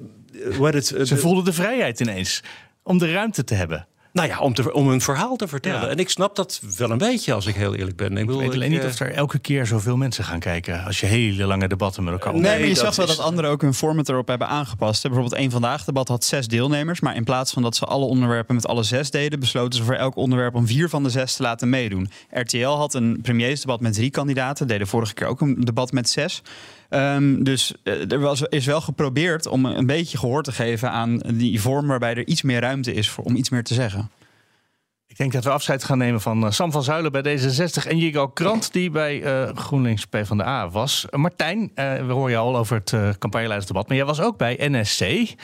wat 0.59 0.75
het, 0.75 0.87
Ze 0.87 1.17
voelden 1.17 1.45
de 1.45 1.53
vrijheid 1.53 2.01
ineens 2.01 2.43
om 2.83 2.99
de 2.99 3.13
ruimte 3.13 3.45
te 3.45 3.55
hebben. 3.55 3.87
Nou 4.13 4.29
ja, 4.29 4.39
om, 4.39 4.55
te, 4.55 4.73
om 4.73 4.89
een 4.89 5.01
verhaal 5.01 5.37
te 5.37 5.49
vertellen. 5.49 5.91
En 5.91 5.99
ik 5.99 6.09
snap 6.09 6.37
dat 6.37 6.61
wel 6.77 6.91
een 6.91 6.99
beetje, 6.99 7.33
als 7.33 7.47
ik 7.47 7.55
heel 7.55 7.75
eerlijk 7.75 7.97
ben. 7.97 8.17
Ik, 8.17 8.31
weet 8.31 8.53
alleen 8.53 8.71
niet 8.71 8.85
of 8.85 9.01
er 9.01 9.13
elke 9.13 9.39
keer 9.39 9.67
zoveel 9.67 9.97
mensen 9.97 10.25
gaan 10.25 10.39
kijken... 10.39 10.85
als 10.85 11.01
je 11.01 11.07
hele 11.07 11.45
lange 11.45 11.69
debatten 11.69 12.05
met 12.05 12.13
elkaar... 12.13 12.33
Nee, 12.33 12.43
nee 12.43 12.59
maar 12.59 12.69
je 12.69 12.75
zag 12.75 12.97
wel 12.97 13.07
dat 13.07 13.19
anderen 13.19 13.51
ook 13.51 13.61
hun 13.61 13.75
format 13.75 14.09
erop 14.09 14.29
hebben 14.29 14.49
aangepast. 14.49 15.03
Bijvoorbeeld 15.03 15.35
één 15.35 15.51
Vandaag 15.51 15.85
debat 15.85 16.09
had 16.09 16.25
zes 16.25 16.49
deelnemers... 16.49 17.01
maar 17.01 17.17
in 17.17 17.25
plaats 17.25 17.53
van 17.53 17.63
dat 17.63 17.77
ze 17.77 17.85
alle 17.85 18.05
onderwerpen 18.05 18.55
met 18.55 18.67
alle 18.67 18.83
zes 18.83 19.11
deden... 19.11 19.41
besloten 19.41 19.79
ze 19.79 19.85
voor 19.85 19.95
elk 19.95 20.17
onderwerp 20.17 20.55
om 20.55 20.67
vier 20.67 20.89
van 20.89 21.03
de 21.03 21.11
zes 21.11 21.37
te 21.37 21.43
laten 21.43 21.69
meedoen. 21.69 22.11
RTL 22.31 22.67
had 22.67 22.95
een 22.95 23.19
premiersdebat 23.23 23.81
met 23.81 23.93
drie 23.93 24.11
kandidaten. 24.11 24.67
Deden 24.67 24.87
vorige 24.87 25.15
keer 25.15 25.27
ook 25.27 25.41
een 25.41 25.61
debat 25.61 25.93
met 25.93 26.09
zes... 26.09 26.43
Um, 26.91 27.45
dus 27.45 27.75
uh, 27.85 28.13
er 28.13 28.19
was, 28.19 28.43
is 28.43 28.67
wel 28.67 28.81
geprobeerd 28.81 29.47
om 29.47 29.65
een 29.65 29.87
beetje 29.87 30.19
gehoor 30.19 30.43
te 30.43 30.53
geven 30.53 30.91
aan 30.91 31.19
die 31.19 31.61
vorm 31.61 31.87
waarbij 31.87 32.15
er 32.15 32.27
iets 32.27 32.43
meer 32.43 32.61
ruimte 32.61 32.93
is 32.93 33.11
voor, 33.11 33.25
om 33.25 33.37
iets 33.37 33.51
meer 33.51 33.65
te 33.65 33.75
zeggen. 33.75 34.11
Ik 35.07 35.17
denk 35.17 35.33
dat 35.33 35.45
we 35.45 35.51
afscheid 35.51 35.85
gaan 35.85 35.99
nemen 35.99 36.21
van 36.21 36.45
uh, 36.45 36.51
Sam 36.51 36.73
van 36.73 36.83
Zuilen 36.83 37.13
bij 37.13 37.39
D66 37.39 37.89
en 37.89 37.99
Jigo 37.99 38.29
Krant 38.29 38.73
die 38.73 38.91
bij 38.91 39.23
uh, 39.23 39.57
GroenLinks 39.57 40.07
PvdA 40.07 40.71
was. 40.71 41.07
Martijn, 41.11 41.71
we 41.75 42.13
horen 42.13 42.31
je 42.31 42.37
al 42.37 42.57
over 42.57 42.77
het 42.85 43.19
campagneleidersdebat, 43.19 43.89
maar 43.89 43.97
jij 43.97 44.07
was 44.07 44.21
ook 44.21 44.37
bij 44.37 44.57
NSC. 44.61 45.35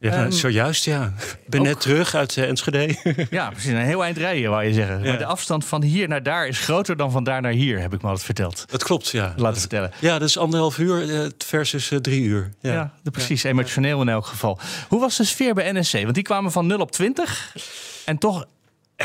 Ja, 0.00 0.24
um, 0.24 0.30
zojuist, 0.30 0.84
ja. 0.84 1.12
Ik 1.18 1.38
ben 1.46 1.62
net 1.62 1.80
terug 1.80 2.14
uit 2.14 2.36
uh, 2.36 2.48
Enschede. 2.48 2.96
ja, 3.30 3.50
precies. 3.50 3.70
Een 3.70 3.76
heel 3.76 4.04
eind 4.04 4.16
rijden, 4.16 4.50
wou 4.50 4.64
je 4.64 4.72
zeggen. 4.72 5.02
Ja. 5.02 5.08
Maar 5.08 5.18
de 5.18 5.24
afstand 5.24 5.64
van 5.64 5.82
hier 5.82 6.08
naar 6.08 6.22
daar 6.22 6.46
is 6.46 6.58
groter 6.58 6.96
dan 6.96 7.10
van 7.10 7.24
daar 7.24 7.40
naar 7.40 7.52
hier, 7.52 7.80
heb 7.80 7.94
ik 7.94 8.02
me 8.02 8.08
altijd 8.08 8.24
verteld. 8.24 8.64
Dat 8.66 8.84
klopt, 8.84 9.08
ja. 9.08 9.34
Laten 9.36 9.60
vertellen. 9.60 9.92
Ja, 9.98 10.18
dat 10.18 10.28
is 10.28 10.38
anderhalf 10.38 10.78
uur 10.78 11.04
uh, 11.04 11.26
versus 11.38 11.90
uh, 11.90 11.98
drie 11.98 12.22
uur. 12.22 12.52
Ja, 12.60 12.72
ja 12.72 13.10
precies. 13.10 13.42
Emotioneel 13.42 14.00
in 14.00 14.08
elk 14.08 14.26
geval. 14.26 14.58
Hoe 14.88 15.00
was 15.00 15.16
de 15.16 15.24
sfeer 15.24 15.54
bij 15.54 15.72
NSC? 15.72 15.92
Want 15.92 16.14
die 16.14 16.24
kwamen 16.24 16.52
van 16.52 16.66
0 16.66 16.78
op 16.78 16.92
20. 16.92 17.54
En 18.04 18.18
toch 18.18 18.46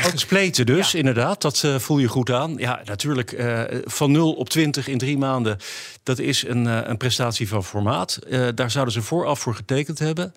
gespleten 0.02 0.66
dus, 0.66 0.94
inderdaad. 0.94 1.42
Dat 1.42 1.62
uh, 1.64 1.78
voel 1.78 1.98
je 1.98 2.08
goed 2.08 2.30
aan. 2.30 2.54
Ja, 2.56 2.80
natuurlijk, 2.84 3.32
uh, 3.32 3.62
van 3.84 4.12
0 4.12 4.32
op 4.32 4.48
20 4.48 4.88
in 4.88 4.98
drie 4.98 5.18
maanden... 5.18 5.58
dat 6.02 6.18
is 6.18 6.44
een, 6.46 6.64
uh, 6.64 6.80
een 6.84 6.96
prestatie 6.96 7.48
van 7.48 7.64
formaat. 7.64 8.18
daar 8.54 8.70
zouden 8.70 8.94
ze 8.94 9.02
vooraf 9.02 9.40
voor 9.40 9.54
getekend 9.54 9.98
hebben. 9.98 10.32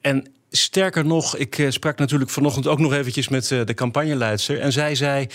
en 0.00 0.32
Sterker 0.50 1.06
nog, 1.06 1.36
ik 1.36 1.58
uh, 1.58 1.70
sprak 1.70 1.98
natuurlijk 1.98 2.30
vanochtend 2.30 2.66
ook 2.66 2.78
nog 2.78 2.92
eventjes 2.92 3.28
met 3.28 3.50
uh, 3.50 3.64
de 3.64 3.74
campagneleidster. 3.74 4.60
En 4.60 4.72
zij 4.72 4.94
zei: 4.94 5.26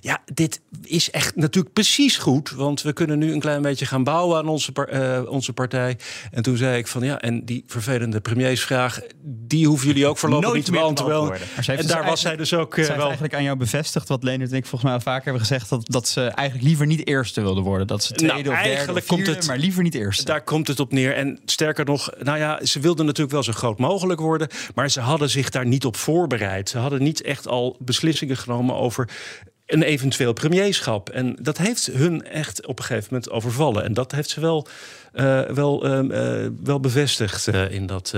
Ja, 0.00 0.22
dit 0.34 0.60
is 0.82 1.10
echt 1.10 1.36
natuurlijk 1.36 1.74
precies 1.74 2.16
goed. 2.16 2.50
Want 2.50 2.82
we 2.82 2.92
kunnen 2.92 3.18
nu 3.18 3.32
een 3.32 3.40
klein 3.40 3.62
beetje 3.62 3.86
gaan 3.86 4.04
bouwen 4.04 4.38
aan 4.38 4.48
onze, 4.48 4.72
uh, 4.92 5.30
onze 5.30 5.52
partij. 5.52 5.98
En 6.30 6.42
toen 6.42 6.56
zei 6.56 6.78
ik: 6.78 6.86
van 6.86 7.02
ja, 7.02 7.20
en 7.20 7.44
die 7.44 7.64
vervelende 7.66 8.20
premiersvraag, 8.20 9.00
die 9.24 9.66
hoeven 9.66 9.86
jullie 9.86 10.06
ook 10.06 10.18
voorlopig 10.18 10.44
Nooit 10.44 10.56
niet 10.56 10.66
te 10.66 10.72
beantwoorden. 10.72 11.40
En 11.66 11.76
dus 11.76 11.86
daar 11.86 12.04
was 12.04 12.20
zij 12.20 12.36
dus 12.36 12.54
ook. 12.54 12.74
Zij 12.74 12.96
wel... 12.96 13.04
eigenlijk 13.04 13.34
aan 13.34 13.42
jou 13.42 13.56
bevestigd 13.56 14.08
wat 14.08 14.22
Leonard 14.22 14.50
en 14.50 14.56
ik 14.56 14.66
volgens 14.66 14.82
mij 14.82 14.92
al 14.92 15.00
vaker 15.00 15.24
hebben 15.24 15.40
gezegd: 15.40 15.68
dat, 15.68 15.90
dat 15.90 16.08
ze 16.08 16.20
eigenlijk 16.20 16.68
liever 16.68 16.86
niet 16.86 17.06
eerste 17.06 17.40
wilden 17.40 17.62
worden. 17.62 17.86
Dat 17.86 18.04
ze 18.04 18.12
tweede 18.12 18.34
nou, 18.50 18.56
of 18.56 18.62
derde 18.62 18.92
of 18.92 19.04
vierde, 19.04 19.30
het, 19.30 19.46
maar 19.46 19.58
liever 19.58 19.82
niet 19.82 19.94
eerste. 19.94 20.24
Daar 20.24 20.42
komt 20.42 20.68
het 20.68 20.80
op 20.80 20.92
neer. 20.92 21.14
En 21.14 21.40
sterker 21.44 21.84
nog, 21.84 22.10
nou 22.18 22.38
ja, 22.38 22.64
ze 22.64 22.80
wilden 22.80 23.06
natuurlijk 23.06 23.32
wel 23.32 23.42
zo 23.42 23.52
groot 23.52 23.78
mogelijk 23.78 24.20
worden. 24.20 24.48
Maar 24.74 24.90
ze 24.90 25.00
hadden 25.00 25.30
zich 25.30 25.50
daar 25.50 25.66
niet 25.66 25.84
op 25.84 25.96
voorbereid. 25.96 26.68
Ze 26.68 26.78
hadden 26.78 27.02
niet 27.02 27.22
echt 27.22 27.48
al 27.48 27.76
beslissingen 27.78 28.36
genomen 28.36 28.74
over 28.74 29.08
een 29.66 29.82
eventueel 29.82 30.32
premierschap. 30.32 31.08
En 31.08 31.36
dat 31.40 31.58
heeft 31.58 31.86
hun 31.86 32.24
echt 32.24 32.66
op 32.66 32.78
een 32.78 32.84
gegeven 32.84 33.08
moment 33.10 33.30
overvallen. 33.30 33.84
En 33.84 33.94
dat 33.94 34.12
heeft 34.12 34.30
ze 34.30 34.40
wel, 34.40 34.66
uh, 35.14 35.40
wel, 35.40 36.04
uh, 36.04 36.48
wel 36.62 36.80
bevestigd 36.80 37.46
in, 37.46 37.86
dat, 37.86 38.14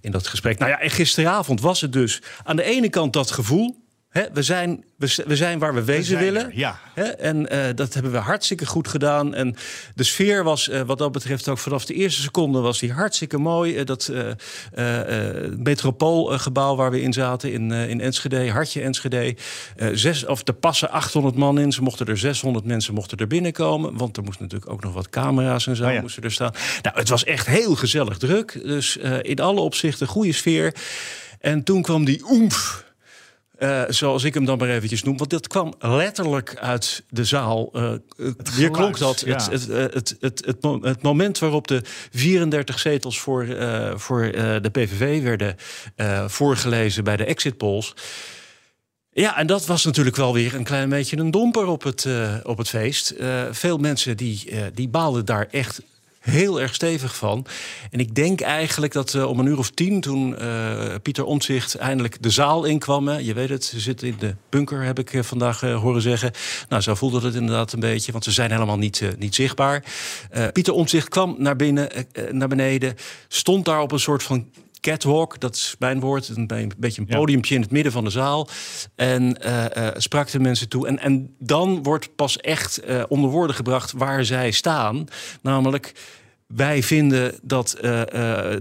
in 0.00 0.10
dat 0.10 0.26
gesprek. 0.26 0.58
Nou 0.58 0.70
ja, 0.70 0.80
en 0.80 0.90
gisteravond 0.90 1.60
was 1.60 1.80
het 1.80 1.92
dus 1.92 2.22
aan 2.44 2.56
de 2.56 2.62
ene 2.62 2.88
kant 2.88 3.12
dat 3.12 3.30
gevoel 3.30 3.85
we, 4.32 4.42
zijn, 4.42 4.84
we, 4.96 5.36
zijn 5.36 5.58
waar 5.58 5.74
we 5.74 5.84
wezen 5.84 6.18
willen. 6.18 6.50
ja. 6.54 6.78
en 7.18 7.54
uh, 7.54 7.64
dat 7.74 7.94
hebben 7.94 8.12
we 8.12 8.18
hartstikke 8.18 8.66
goed 8.66 8.88
gedaan. 8.88 9.34
En 9.34 9.56
de 9.94 10.04
sfeer 10.04 10.44
was 10.44 10.68
uh, 10.68 10.80
wat 10.80 10.98
dat 10.98 11.12
betreft 11.12 11.48
ook 11.48 11.58
vanaf 11.58 11.84
de 11.84 11.94
eerste 11.94 12.22
seconde 12.22 12.60
was 12.60 12.78
die 12.78 12.92
hartstikke 12.92 13.38
mooi. 13.38 13.78
Uh, 13.78 13.84
dat 13.84 14.12
metropoolgebouw 15.56 16.76
waar 16.76 16.90
we 16.90 17.00
in 17.00 17.12
zaten 17.12 17.52
in, 17.52 17.70
in 17.72 18.00
Enschede, 18.00 18.50
Hartje 18.50 18.82
Enschede. 18.82 19.36
zes, 19.92 20.26
of 20.26 20.48
er 20.48 20.54
passen 20.54 20.90
800 20.90 21.36
man 21.36 21.58
in. 21.58 21.72
Ze 21.72 21.82
mochten 21.82 22.06
er 22.06 22.18
600 22.18 22.64
mensen 22.64 22.94
mochten 22.94 23.18
er 23.18 23.26
binnenkomen. 23.26 23.96
Want 23.96 24.16
er 24.16 24.22
moesten 24.22 24.42
natuurlijk 24.42 24.72
ook 24.72 24.82
nog 24.82 24.92
wat 24.92 25.08
camera's 25.08 25.66
en 25.66 25.76
zo 25.76 25.88
oh 25.88 26.00
moesten 26.00 26.22
er 26.22 26.32
staan. 26.32 26.52
Nou, 26.82 26.98
het 26.98 27.08
was 27.08 27.24
echt 27.24 27.46
heel 27.46 27.74
gezellig 27.74 28.18
druk. 28.18 28.60
Dus 28.64 28.96
in 29.22 29.40
alle 29.40 29.60
opzichten 29.60 30.06
goede 30.06 30.32
sfeer. 30.32 30.74
En 31.40 31.62
toen 31.62 31.82
kwam 31.82 32.04
die 32.04 32.22
oemf 32.30 32.85
uh, 33.58 33.82
zoals 33.88 34.24
ik 34.24 34.34
hem 34.34 34.44
dan 34.44 34.58
maar 34.58 34.68
eventjes 34.68 35.02
noem. 35.02 35.16
Want 35.16 35.30
dat 35.30 35.46
kwam 35.46 35.74
letterlijk 35.78 36.56
uit 36.56 37.04
de 37.08 37.24
zaal. 37.24 37.70
Uh, 37.72 37.92
weer 38.56 38.70
klonk 38.70 38.98
dat. 38.98 39.20
Ja. 39.20 39.32
Het, 39.32 39.66
het, 39.66 40.16
het, 40.20 40.42
het, 40.44 40.56
het, 40.82 41.02
moment 41.02 41.38
waarop 41.38 41.68
de 41.68 41.82
34 42.12 42.78
zetels 42.78 43.20
voor, 43.20 43.44
uh, 43.44 43.92
voor 43.96 44.22
de 44.62 44.70
PVV 44.72 45.22
werden 45.22 45.56
voorgelezen 46.30 47.04
bij 47.04 47.16
de 47.16 47.24
exit 47.24 47.56
polls. 47.56 47.94
Ja, 49.10 49.36
en 49.36 49.46
dat 49.46 49.66
was 49.66 49.84
natuurlijk 49.84 50.16
wel 50.16 50.32
weer 50.32 50.54
een 50.54 50.64
klein 50.64 50.88
beetje 50.88 51.16
een 51.16 51.30
domper 51.30 51.66
op 51.66 51.82
het, 51.82 52.06
op 52.42 52.58
het 52.58 52.68
feest. 52.68 53.14
veel 53.50 53.78
mensen 53.78 54.16
die, 54.16 54.50
die 54.74 54.88
baalden 54.88 55.24
daar 55.24 55.48
echt 55.50 55.82
heel 56.30 56.60
erg 56.60 56.74
stevig 56.74 57.16
van. 57.16 57.46
En 57.90 58.00
ik 58.00 58.14
denk 58.14 58.40
eigenlijk 58.40 58.92
dat 58.92 59.14
uh, 59.14 59.28
om 59.28 59.38
een 59.38 59.46
uur 59.46 59.58
of 59.58 59.70
tien, 59.70 60.00
toen 60.00 60.36
uh, 60.42 60.94
Pieter 61.02 61.24
Omtzigt 61.24 61.74
eindelijk 61.74 62.22
de 62.22 62.30
zaal 62.30 62.64
inkwam. 62.64 63.08
Hè, 63.08 63.16
je 63.16 63.34
weet 63.34 63.48
het, 63.48 63.64
ze 63.64 63.80
zitten 63.80 64.08
in 64.08 64.16
de 64.18 64.34
bunker, 64.48 64.82
heb 64.82 64.98
ik 64.98 65.12
uh, 65.12 65.22
vandaag 65.22 65.60
horen 65.60 66.02
zeggen. 66.02 66.30
Nou, 66.68 66.82
zo 66.82 66.94
voelde 66.94 67.20
het 67.20 67.34
inderdaad 67.34 67.72
een 67.72 67.80
beetje, 67.80 68.12
want 68.12 68.24
ze 68.24 68.30
zijn 68.30 68.50
helemaal 68.50 68.78
niet, 68.78 69.02
niet 69.18 69.34
zichtbaar. 69.34 69.84
Pieter 70.52 70.72
Omtzigt 70.72 71.08
kwam 71.08 71.34
naar 71.38 71.56
binnen, 71.56 71.88
naar 72.30 72.48
beneden, 72.48 72.94
stond 73.28 73.64
daar 73.64 73.80
op 73.80 73.92
een 73.92 74.00
soort 74.00 74.22
van 74.22 74.46
catwalk, 74.80 75.40
dat 75.40 75.54
is 75.54 75.76
mijn 75.78 76.00
woord, 76.00 76.28
een, 76.28 76.50
een 76.54 76.72
beetje 76.78 77.00
een 77.00 77.06
podiumpje 77.06 77.54
in 77.54 77.60
het 77.60 77.70
midden 77.70 77.92
van 77.92 78.04
de 78.04 78.10
zaal. 78.10 78.48
En 78.94 79.38
uh, 79.46 79.64
uh, 79.76 79.88
sprak 79.96 80.30
de 80.30 80.40
mensen 80.40 80.68
toe. 80.68 80.86
En, 80.86 80.98
en 80.98 81.34
dan 81.38 81.82
wordt 81.82 82.14
pas 82.16 82.36
echt 82.36 82.88
uh, 82.88 83.02
onder 83.08 83.30
woorden 83.30 83.56
gebracht 83.56 83.92
waar 83.92 84.24
zij 84.24 84.50
staan. 84.50 85.06
Namelijk. 85.42 85.92
Wij 86.46 86.82
vinden 86.82 87.34
dat 87.42 87.76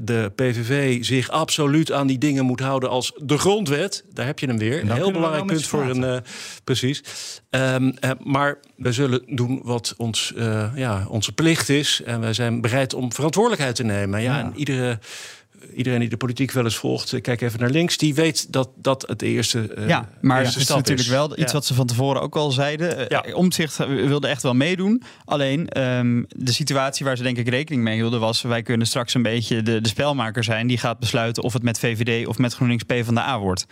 de 0.02 0.32
PVV 0.36 1.04
zich 1.04 1.30
absoluut 1.30 1.92
aan 1.92 2.08
die 2.08 2.18
dingen 2.18 2.46
moet 2.46 2.60
houden 2.60 2.90
als 2.90 3.14
de 3.22 3.38
grondwet. 3.38 4.04
Daar 4.14 4.26
heb 4.26 4.40
je 4.40 4.48
hem 4.48 4.58
weer. 4.58 4.82
Een 4.82 4.92
heel 4.92 5.12
belangrijk 5.12 5.46
punt 5.46 5.68
voor 5.68 5.84
een. 5.84 6.24
precies. 6.64 7.04
Um, 7.50 7.94
maar 8.24 8.60
we 8.76 8.92
zullen 8.92 9.24
doen 9.26 9.62
wat 9.64 9.94
ons, 9.98 10.34
ja, 10.76 11.06
onze 11.10 11.32
plicht 11.32 11.70
is. 11.70 12.02
En 12.06 12.20
wij 12.20 12.34
zijn 12.34 12.62
bereid 12.62 12.94
om 12.94 13.14
verantwoordelijkheid 13.14 13.76
te 13.76 13.84
nemen. 13.84 14.22
Ja, 14.22 14.38
ja. 14.38 14.44
En 14.44 14.54
iedere 14.56 15.00
iedereen 15.76 16.00
die 16.00 16.10
de 16.10 16.18
politiek 16.18 16.52
wel 16.52 16.64
eens 16.64 16.76
volgt, 16.76 17.14
eh, 17.14 17.22
kijk 17.22 17.42
even 17.42 17.60
naar 17.60 17.70
links, 17.70 17.98
die 17.98 18.16
weet 18.16 18.54
dat 18.54 18.70
dat 18.76 19.06
het 19.08 19.22
eerste. 19.22 19.76
Uh, 19.78 19.88
ja, 19.88 20.10
maar 20.22 20.46
het 20.46 20.56
is 20.56 20.68
natuurlijk 20.68 21.08
wel 21.08 21.40
iets 21.40 21.54
wat 21.54 21.66
ze 21.66 21.74
van 21.74 21.88
tevoren 21.88 22.22
ook 22.22 22.36
al 22.36 22.52
zeiden. 22.52 22.98
Eh, 22.98 23.06
ja. 23.08 23.34
Omzicht 23.34 23.78
wilde 23.88 24.28
echt 24.28 24.42
wel 24.42 24.54
meedoen. 24.54 25.04
Alleen 25.26 25.82
um, 25.82 26.26
de 26.30 26.54
situatie 26.54 27.06
waar 27.06 27.18
ze 27.18 27.24
denk 27.24 27.38
ik 27.38 27.50
rekening 27.50 27.84
mee 27.84 27.96
hielden 27.96 28.20
was: 28.20 28.42
wij 28.42 28.62
kunnen 28.62 28.88
straks 28.88 29.14
een 29.14 29.22
beetje 29.22 29.62
de, 29.62 29.82
de 29.82 29.90
spelmaker 29.90 30.44
zijn 30.44 30.68
die 30.68 30.78
gaat 30.78 31.00
besluiten 31.00 31.44
of 31.44 31.54
het 31.54 31.64
met 31.64 31.80
VVD 31.80 32.28
of 32.28 32.38
met 32.38 32.54
GroenLinks 32.54 32.84
P 32.84 32.94
van 33.04 33.16
de 33.16 33.22
A 33.22 33.40
wordt. 33.40 33.66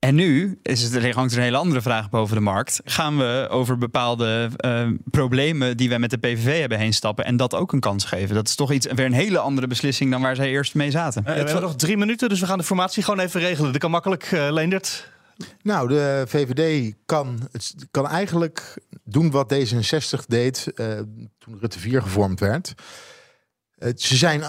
En 0.00 0.14
nu 0.14 0.58
is 0.62 0.82
het, 0.82 0.94
er 0.94 1.14
hangt 1.14 1.32
er 1.32 1.38
een 1.38 1.44
hele 1.44 1.56
andere 1.56 1.80
vraag 1.80 2.10
boven 2.10 2.36
de 2.36 2.42
markt. 2.42 2.80
Gaan 2.84 3.18
we 3.18 3.46
over 3.50 3.78
bepaalde 3.78 4.50
uh, 4.64 4.88
problemen 5.10 5.76
die 5.76 5.88
wij 5.88 5.98
met 5.98 6.10
de 6.10 6.18
PVV 6.18 6.60
hebben 6.60 6.78
heen 6.78 6.92
stappen 6.92 7.24
en 7.24 7.36
dat 7.36 7.54
ook 7.54 7.72
een 7.72 7.80
kans 7.80 8.04
geven? 8.04 8.34
Dat 8.34 8.48
is 8.48 8.54
toch 8.54 8.72
iets, 8.72 8.86
weer 8.86 9.06
een 9.06 9.12
hele 9.12 9.38
andere 9.38 9.66
beslissing 9.66 10.10
dan 10.10 10.22
waar 10.22 10.36
zij 10.36 10.48
eerst 10.48 10.74
mee 10.74 10.90
zaten. 10.90 11.22
Uh, 11.22 11.28
we 11.28 11.38
hebben 11.38 11.60
nog 11.60 11.76
drie 11.76 11.96
minuten, 11.96 12.28
dus 12.28 12.40
we 12.40 12.46
gaan 12.46 12.58
de 12.58 12.64
formatie 12.64 13.02
gewoon 13.02 13.20
even 13.20 13.40
regelen. 13.40 13.72
Dat 13.72 13.80
kan 13.80 13.90
makkelijk, 13.90 14.30
uh, 14.32 14.48
Leendert. 14.50 15.08
Nou, 15.62 15.88
de 15.88 16.24
VVD 16.26 16.94
kan, 17.06 17.48
het, 17.52 17.74
kan 17.90 18.08
eigenlijk 18.08 18.78
doen 19.04 19.30
wat 19.30 19.54
D66 19.54 20.26
deed 20.26 20.72
toen 21.38 21.58
Rutte 21.60 21.78
4 21.78 22.02
gevormd 22.02 22.40
werd. 22.40 22.74
ze 23.96 24.16
zijn 24.16 24.42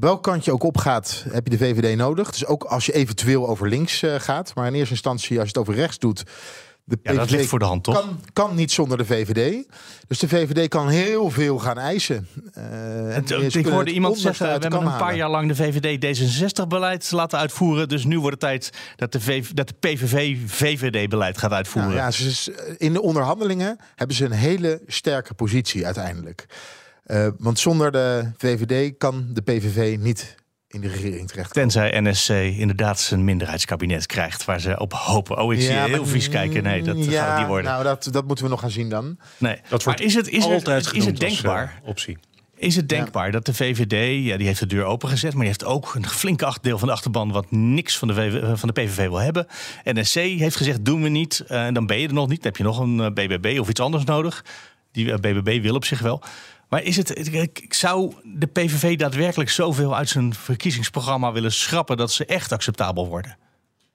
welk 0.00 0.22
kant 0.22 0.44
je 0.44 0.52
ook 0.52 0.62
op 0.62 0.78
gaat, 0.78 1.24
heb 1.30 1.48
je 1.48 1.56
de 1.56 1.64
VVD 1.64 1.96
nodig. 1.96 2.30
Dus 2.30 2.46
ook 2.46 2.64
als 2.64 2.86
je 2.86 2.92
eventueel 2.92 3.48
over 3.48 3.68
links 3.68 4.02
uh, 4.02 4.14
gaat. 4.14 4.54
Maar 4.54 4.66
in 4.66 4.74
eerste 4.74 4.94
instantie, 4.94 5.38
als 5.38 5.48
je 5.48 5.58
het 5.58 5.68
over 5.68 5.74
rechts 5.74 5.98
doet. 5.98 6.22
De 6.84 6.98
ja, 7.02 7.12
dat 7.12 7.30
ligt 7.30 7.48
voor 7.48 7.58
de 7.58 7.64
hand, 7.64 7.84
toch? 7.84 7.94
Kan, 7.94 8.20
kan 8.32 8.54
niet 8.54 8.72
zonder 8.72 8.98
de 8.98 9.04
VVD. 9.04 9.66
Dus 10.06 10.18
de 10.18 10.28
VVD 10.28 10.68
kan 10.68 10.88
heel 10.88 11.30
veel 11.30 11.58
gaan 11.58 11.78
eisen. 11.78 12.28
Uh, 12.58 13.16
en 13.16 13.24
ik 13.58 13.66
hoorde 13.66 13.92
iemand 13.92 14.18
zeggen, 14.18 14.46
we 14.46 14.52
hebben 14.52 14.86
een 14.86 14.96
paar 14.96 15.16
jaar 15.16 15.30
lang 15.30 15.48
de 15.48 15.54
VVD 15.54 16.20
D66-beleid 16.20 17.10
laten 17.10 17.38
uitvoeren. 17.38 17.88
Dus 17.88 18.04
nu 18.04 18.18
wordt 18.18 18.42
het 18.42 18.50
tijd 18.50 18.70
dat 18.96 19.12
de, 19.12 19.42
dat 19.54 19.68
de 19.68 19.74
PVV 19.80 20.36
VVD-beleid 20.46 21.38
gaat 21.38 21.52
uitvoeren. 21.52 21.90
Nou, 21.94 22.02
ja, 22.02 22.10
ze, 22.10 22.76
in 22.78 22.92
de 22.92 23.02
onderhandelingen 23.02 23.78
hebben 23.94 24.16
ze 24.16 24.24
een 24.24 24.32
hele 24.32 24.82
sterke 24.86 25.34
positie 25.34 25.84
uiteindelijk. 25.84 26.46
Uh, 27.12 27.28
want 27.38 27.58
zonder 27.58 27.92
de 27.92 28.30
VVD 28.36 28.96
kan 28.98 29.26
de 29.32 29.40
PVV 29.40 29.96
niet 29.98 30.34
in 30.68 30.80
de 30.80 30.88
regering 30.88 31.28
terecht. 31.28 31.52
Tenzij 31.52 32.00
NSC 32.00 32.28
inderdaad 32.30 33.00
zijn 33.00 33.24
minderheidskabinet 33.24 34.06
krijgt 34.06 34.44
waar 34.44 34.60
ze 34.60 34.78
op 34.78 34.92
hopen. 34.92 35.38
Oh, 35.38 35.52
ik 35.52 35.60
ja, 35.60 35.84
zie 35.84 35.94
heel 35.94 36.06
vies 36.06 36.28
kijken. 36.28 36.62
Nee, 36.62 36.82
dat 36.82 37.04
ja, 37.04 37.26
gaat 37.26 37.38
niet 37.38 37.46
worden. 37.46 37.70
Nou, 37.70 37.82
dat, 37.84 38.08
dat 38.10 38.26
moeten 38.26 38.44
we 38.44 38.50
nog 38.50 38.60
gaan 38.60 38.70
zien 38.70 38.88
dan. 38.88 39.18
Nee, 39.38 39.60
dat 39.68 39.84
wordt 39.84 40.00
is 40.00 40.14
het, 40.14 40.28
is 40.28 40.44
altijd 40.44 40.84
het, 40.84 40.94
is 40.94 41.04
het 41.04 41.20
denkbaar? 41.20 41.62
Als, 41.62 41.82
uh, 41.82 41.88
optie. 41.88 42.18
Is 42.56 42.76
het 42.76 42.88
denkbaar 42.88 43.30
dat 43.30 43.46
de 43.46 43.54
VVD, 43.54 44.24
ja, 44.24 44.36
die 44.36 44.46
heeft 44.46 44.60
de 44.60 44.66
deur 44.66 44.84
opengezet, 44.84 45.30
maar 45.30 45.40
die 45.40 45.48
heeft 45.48 45.64
ook 45.64 45.94
een 45.94 46.06
flink 46.06 46.62
deel 46.62 46.78
van 46.78 46.88
de 46.88 46.94
achterban 46.94 47.32
wat 47.32 47.50
niks 47.50 47.98
van 47.98 48.08
de, 48.08 48.14
VV, 48.14 48.58
van 48.58 48.70
de 48.72 48.82
PVV 48.82 49.08
wil 49.08 49.18
hebben. 49.18 49.46
NSC 49.84 50.14
heeft 50.14 50.56
gezegd: 50.56 50.84
doen 50.84 51.02
we 51.02 51.08
niet. 51.08 51.44
Uh, 51.48 51.66
en 51.66 51.74
dan 51.74 51.86
ben 51.86 51.98
je 51.98 52.08
er 52.08 52.14
nog 52.14 52.28
niet. 52.28 52.42
Dan 52.42 52.46
heb 52.46 52.56
je 52.56 52.62
nog 52.62 52.78
een 52.78 53.14
BBB 53.14 53.56
of 53.60 53.68
iets 53.68 53.80
anders 53.80 54.04
nodig. 54.04 54.44
Die 54.92 55.18
BBB 55.18 55.62
wil 55.62 55.74
op 55.74 55.84
zich 55.84 56.00
wel. 56.00 56.22
Maar 56.72 56.82
is 56.82 56.96
het, 56.96 57.28
ik 57.32 57.74
zou 57.74 58.14
de 58.22 58.46
PVV 58.46 58.96
daadwerkelijk 58.96 59.50
zoveel 59.50 59.96
uit 59.96 60.08
zijn 60.08 60.34
verkiezingsprogramma 60.34 61.32
willen 61.32 61.52
schrappen 61.52 61.96
dat 61.96 62.12
ze 62.12 62.24
echt 62.24 62.52
acceptabel 62.52 63.08
worden? 63.08 63.36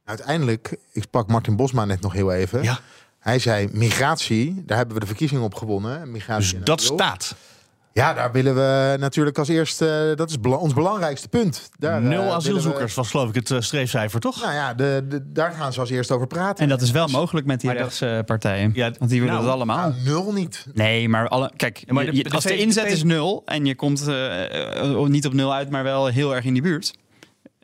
Uiteindelijk, 0.04 0.78
ik 0.92 1.02
sprak 1.02 1.28
Martin 1.28 1.56
Bosma 1.56 1.86
net 1.86 2.02
nog 2.02 2.14
heel 2.14 2.34
even. 2.34 2.64
Ja. 2.64 2.80
Hij 3.20 3.40
zei 3.40 3.70
migratie, 3.72 4.64
daar 4.66 4.78
hebben 4.78 4.96
we 4.96 5.02
de 5.02 5.08
verkiezing 5.08 5.42
op 5.42 5.56
gewonnen. 5.56 6.12
Migratie 6.12 6.56
dus 6.56 6.66
dat 6.66 6.82
staat. 6.82 7.36
Ja, 7.94 8.14
daar 8.14 8.32
willen 8.32 8.56
we 8.56 8.96
natuurlijk 9.00 9.38
als 9.38 9.48
eerste. 9.48 10.14
Dat 10.16 10.30
is 10.30 10.38
ons 10.42 10.74
belangrijkste 10.74 11.28
punt. 11.28 11.70
Daar, 11.78 12.02
Nul 12.02 12.24
uh, 12.24 12.34
asielzoekers 12.34 12.94
was 12.94 13.10
geloof 13.10 13.30
ik 13.30 13.36
het 13.36 13.50
uh, 13.50 13.60
streefcijfer, 13.60 14.20
toch? 14.20 14.42
Nou 14.42 14.54
ja, 14.54 14.74
de, 14.74 15.06
de, 15.10 15.32
daar 15.32 15.52
gaan 15.52 15.74
ze 15.74 15.80
als 15.80 15.90
eerste 15.90 16.14
over 16.14 16.28
praten. 16.28 16.64
En 16.64 16.70
dat 16.70 16.82
is 16.82 16.92
wel 16.92 17.08
mogelijk 17.08 17.46
met 17.46 17.62
die 17.62 17.72
rechtspartijen. 17.72 18.72
Ja, 18.74 18.92
want 19.00 19.10
die 19.10 19.20
willen 19.20 19.36
nou, 19.36 19.46
het 19.46 19.56
allemaal. 19.56 19.90
Nou, 19.90 20.04
nul 20.04 20.34
niet. 20.34 20.66
Nee, 20.74 21.10
maar 21.10 21.28
alle, 21.28 21.52
kijk, 21.56 21.84
maar 21.88 22.06
de, 22.06 22.24
de, 22.24 22.30
als 22.30 22.44
de 22.44 22.58
inzet 22.58 22.92
is 22.92 23.04
nul 23.04 23.42
en 23.46 23.66
je 23.66 23.76
komt 23.76 24.08
uh, 24.08 25.06
niet 25.06 25.26
op 25.26 25.34
nul 25.34 25.54
uit, 25.54 25.70
maar 25.70 25.84
wel 25.84 26.08
heel 26.08 26.36
erg 26.36 26.46
in 26.46 26.54
die 26.54 26.62
buurt 26.62 26.94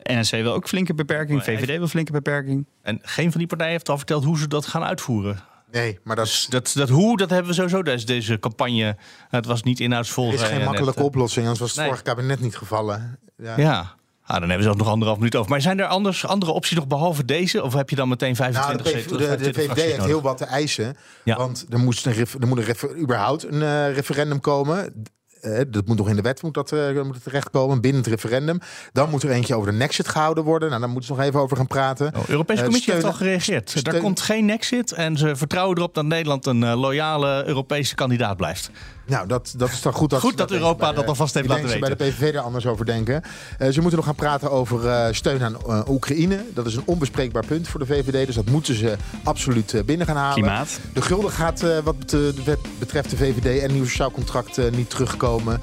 NSC 0.03 0.31
wil 0.31 0.53
ook 0.53 0.67
flinke 0.67 0.93
beperking, 0.93 1.43
VVD 1.43 1.77
wil 1.77 1.87
flinke 1.87 2.11
beperking. 2.11 2.67
En 2.81 2.99
geen 3.01 3.31
van 3.31 3.39
die 3.39 3.47
partijen 3.47 3.71
heeft 3.71 3.89
al 3.89 3.97
verteld 3.97 4.23
hoe 4.23 4.37
ze 4.37 4.47
dat 4.47 4.65
gaan 4.65 4.83
uitvoeren. 4.83 5.43
Nee, 5.73 5.99
maar 6.03 6.15
dat, 6.15 6.25
dus 6.25 6.45
dat, 6.49 6.71
dat 6.75 6.89
hoe, 6.89 7.17
dat 7.17 7.29
hebben 7.29 7.47
we 7.47 7.69
sowieso. 7.69 8.05
Deze 8.05 8.39
campagne, 8.39 8.97
het 9.29 9.45
was 9.45 9.63
niet 9.63 9.79
inhoudsvol. 9.79 10.27
Er 10.27 10.33
is 10.33 10.41
geen 10.41 10.63
makkelijke 10.63 11.03
oplossing, 11.03 11.43
anders 11.45 11.59
was 11.59 11.69
het 11.69 11.77
nee. 11.77 11.87
vorige 11.87 12.03
kabinet 12.03 12.39
niet 12.39 12.55
gevallen. 12.55 13.19
Ja. 13.37 13.57
ja. 13.57 13.95
Ah, 14.25 14.39
dan 14.39 14.47
hebben 14.49 14.63
ze 14.63 14.69
ook 14.69 14.77
nog 14.77 14.87
anderhalf 14.87 15.17
minuut 15.17 15.35
over. 15.35 15.49
Maar 15.49 15.61
zijn 15.61 15.79
er 15.79 15.85
anders, 15.85 16.25
andere 16.25 16.51
opties 16.51 16.77
nog 16.77 16.87
behalve 16.87 17.25
deze? 17.25 17.63
Of 17.63 17.73
heb 17.73 17.89
je 17.89 17.95
dan 17.95 18.09
meteen 18.09 18.35
25 18.35 18.85
nou, 18.85 18.97
zetels? 18.97 19.17
De, 19.17 19.35
de, 19.37 19.53
VVD 19.53 19.81
heeft 19.81 20.05
heel 20.05 20.21
wat 20.21 20.37
te 20.37 20.45
eisen. 20.45 20.97
Ja. 21.23 21.35
Want 21.35 21.65
er, 21.69 21.79
moest 21.79 22.05
een, 22.05 22.15
er 22.39 22.47
moet 22.47 22.67
een 22.67 22.99
überhaupt 22.99 23.43
een 23.43 23.61
uh, 23.61 23.93
referendum 23.93 24.39
komen. 24.39 25.03
Uh, 25.45 25.59
dat 25.67 25.85
moet 25.85 25.97
nog 25.97 26.09
in 26.09 26.15
de 26.15 26.21
wet 26.21 26.41
moet 26.41 26.53
dat, 26.53 26.71
uh, 26.71 27.01
moet 27.03 27.13
het 27.13 27.23
terechtkomen, 27.23 27.81
binnen 27.81 28.01
het 28.01 28.09
referendum. 28.09 28.59
Dan 28.91 29.09
moet 29.09 29.23
er 29.23 29.29
eentje 29.29 29.55
over 29.55 29.71
de 29.71 29.77
Nexit 29.77 30.07
gehouden 30.07 30.43
worden. 30.43 30.69
Nou, 30.69 30.81
daar 30.81 30.89
moeten 30.89 31.07
ze 31.07 31.15
nog 31.15 31.25
even 31.25 31.39
over 31.39 31.57
gaan 31.57 31.67
praten. 31.67 32.11
de 32.11 32.19
oh, 32.19 32.27
Europese 32.27 32.63
Commissie 32.63 32.93
heeft 32.93 33.05
al 33.05 33.13
gereageerd. 33.13 33.83
Daar 33.83 33.99
komt 33.99 34.21
geen 34.21 34.45
Nexit 34.45 34.91
en 34.91 35.17
ze 35.17 35.35
vertrouwen 35.35 35.77
erop 35.77 35.93
dat 35.93 36.05
Nederland 36.05 36.45
een 36.45 36.75
loyale 36.75 37.43
Europese 37.45 37.95
kandidaat 37.95 38.37
blijft. 38.37 38.71
Nou, 39.05 39.27
dat, 39.27 39.53
dat 39.57 39.69
is 39.69 39.81
dan 39.81 39.93
goed 39.93 40.09
dat, 40.09 40.19
goed 40.19 40.37
dat, 40.37 40.51
Europa 40.51 40.91
dat 40.91 41.07
alvast 41.07 41.33
heeft 41.33 41.47
laten 41.47 41.63
weten. 41.63 41.79
ze 41.79 41.95
bij 41.95 42.07
de 42.07 42.11
PVV 42.11 42.33
er 42.33 42.39
anders 42.39 42.65
over 42.65 42.85
denken. 42.85 43.23
Uh, 43.59 43.67
ze 43.69 43.79
moeten 43.79 43.95
nog 43.97 44.05
gaan 44.05 44.15
praten 44.15 44.51
over 44.51 44.85
uh, 44.85 45.05
steun 45.11 45.43
aan 45.43 45.57
uh, 45.67 45.81
Oekraïne. 45.87 46.45
Dat 46.53 46.65
is 46.65 46.75
een 46.75 46.83
onbespreekbaar 46.85 47.45
punt 47.45 47.67
voor 47.67 47.79
de 47.79 47.85
VVD. 47.85 48.25
Dus 48.25 48.35
dat 48.35 48.49
moeten 48.49 48.75
ze 48.75 48.95
absoluut 49.23 49.81
binnen 49.85 50.07
gaan 50.07 50.15
halen. 50.15 50.33
Klimaat. 50.33 50.79
De 50.93 51.01
gulden 51.01 51.31
gaat 51.31 51.81
wat 51.83 52.09
de 52.09 52.33
wet 52.45 52.59
betreft 52.79 53.09
de 53.09 53.17
VVD 53.17 53.61
en 53.61 53.73
nieuw 53.73 53.85
sociaal 53.85 54.11
contract 54.11 54.71
niet 54.71 54.89
terugkomen. 54.89 55.61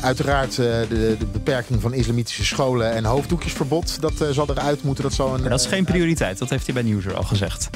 uiteraard 0.00 0.56
de, 0.56 0.86
de, 1.18 1.26
beperking 1.32 1.80
van 1.80 1.92
islamitische 1.92 2.44
scholen 2.44 2.92
en 2.92 3.04
hoofddoekjesverbod. 3.04 4.00
Dat 4.00 4.12
zal 4.30 4.46
eruit 4.50 4.82
moeten. 4.82 5.04
Dat, 5.04 5.12
zal 5.12 5.34
een, 5.34 5.42
dat 5.42 5.60
is 5.60 5.66
geen 5.66 5.84
prioriteit. 5.84 6.38
Dat 6.38 6.50
heeft 6.50 6.64
hij 6.64 6.74
bij 6.74 6.82
Nieuwser 6.82 7.14
al 7.14 7.22
gezegd 7.22 7.70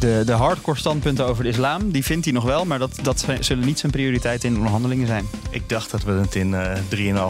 de, 0.00 0.22
de 0.26 0.32
hardcore 0.32 0.78
standpunten 0.78 1.26
over 1.26 1.42
de 1.42 1.48
islam, 1.48 1.90
die 1.90 2.04
vindt 2.04 2.24
hij 2.24 2.34
nog 2.34 2.44
wel, 2.44 2.64
maar 2.64 2.78
dat, 2.78 2.98
dat 3.02 3.26
zullen 3.40 3.66
niet 3.66 3.78
zijn 3.78 3.92
prioriteit 3.92 4.44
in 4.44 4.50
de 4.50 4.56
onderhandelingen 4.56 5.06
zijn. 5.06 5.26
Ik 5.50 5.68
dacht 5.68 5.90
dat 5.90 6.02
we 6.02 6.12
het 6.12 6.34
in 6.34 6.50
uh, 6.50 6.72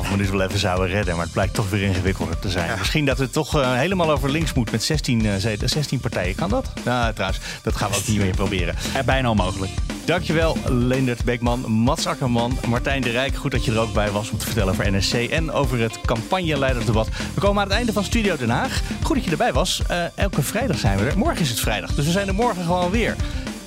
3,5 0.05 0.11
minuten 0.11 0.37
wel 0.37 0.47
even 0.47 0.59
zouden 0.59 0.89
redden, 0.89 1.14
maar 1.14 1.25
het 1.25 1.33
blijkt 1.33 1.55
toch 1.55 1.71
weer 1.71 1.83
ingewikkelder 1.83 2.39
te 2.39 2.51
zijn. 2.51 2.79
Misschien 2.79 3.05
dat 3.05 3.19
het 3.19 3.33
toch 3.33 3.57
uh, 3.57 3.75
helemaal 3.75 4.11
over 4.11 4.31
links 4.31 4.53
moet 4.53 4.71
met 4.71 4.83
16, 4.83 5.25
uh, 5.25 5.33
16 5.64 6.01
partijen. 6.01 6.35
Kan 6.35 6.49
dat? 6.49 6.73
Nou, 6.85 7.12
trouwens, 7.12 7.41
dat 7.62 7.77
gaan 7.77 7.91
we 7.91 7.97
ook 7.97 8.07
niet 8.07 8.19
meer 8.19 8.35
proberen. 8.35 8.75
Ja, 8.95 9.03
bijna 9.03 9.31
onmogelijk. 9.31 9.73
Dankjewel, 10.07 10.57
Leendert 10.69 11.25
Beekman, 11.25 11.71
Mats 11.71 12.07
Akkerman, 12.07 12.59
Martijn 12.69 13.03
de 13.03 13.11
Rijk. 13.11 13.35
Goed 13.35 13.51
dat 13.51 13.64
je 13.64 13.73
er 13.73 13.79
ook 13.79 13.93
bij 13.93 14.11
was 14.11 14.31
om 14.31 14.39
te 14.39 14.45
vertellen 14.47 14.73
over 14.73 14.93
NSC 14.93 15.14
en 15.14 15.53
over 15.53 15.81
het 15.81 16.01
campagneleidersdebat. 16.01 17.09
We 17.35 17.41
komen 17.41 17.62
aan 17.62 17.69
het 17.69 17.77
einde 17.77 17.93
van 17.93 18.05
Studio 18.05 18.37
Den 18.37 18.51
Haag. 18.51 18.83
Goed 19.03 19.17
dat 19.17 19.25
je 19.25 19.31
erbij 19.31 19.53
was. 19.53 19.83
Uh, 19.91 20.05
elke 20.14 20.43
vrijdag 20.43 20.79
zijn 20.79 20.99
we 20.99 21.05
er. 21.05 21.19
Morgen 21.19 21.41
is 21.41 21.49
het 21.49 21.61
vrijdag, 21.61 21.95
dus 21.95 22.05
we 22.05 22.11
zijn 22.11 22.29
er 22.29 22.35
gewoon 22.64 22.90
weer. 22.90 23.16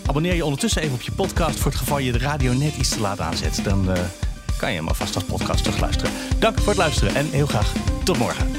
Abonneer 0.06 0.36
je 0.36 0.46
ondertussen 0.46 0.82
even 0.82 0.96
op 0.96 1.02
je 1.02 1.12
podcast 1.12 1.60
voor 1.60 1.72
het 1.72 1.80
geval 1.80 2.00
je 2.00 2.12
de 2.12 2.18
radio 2.18 2.54
net 2.54 2.76
iets 2.76 2.90
te 2.90 3.00
laat 3.00 3.20
aanzet. 3.20 3.60
Dan 3.64 3.90
uh, 3.90 3.98
kan 4.58 4.70
je 4.70 4.78
hem 4.78 4.88
alvast 4.88 5.16
als 5.16 5.24
podcast 5.24 5.64
terugluisteren. 5.64 6.12
Dank 6.40 6.58
voor 6.58 6.68
het 6.68 6.78
luisteren 6.78 7.16
en 7.16 7.30
heel 7.32 7.48
graag 7.48 7.74
tot 8.04 8.18
morgen. 8.18 8.59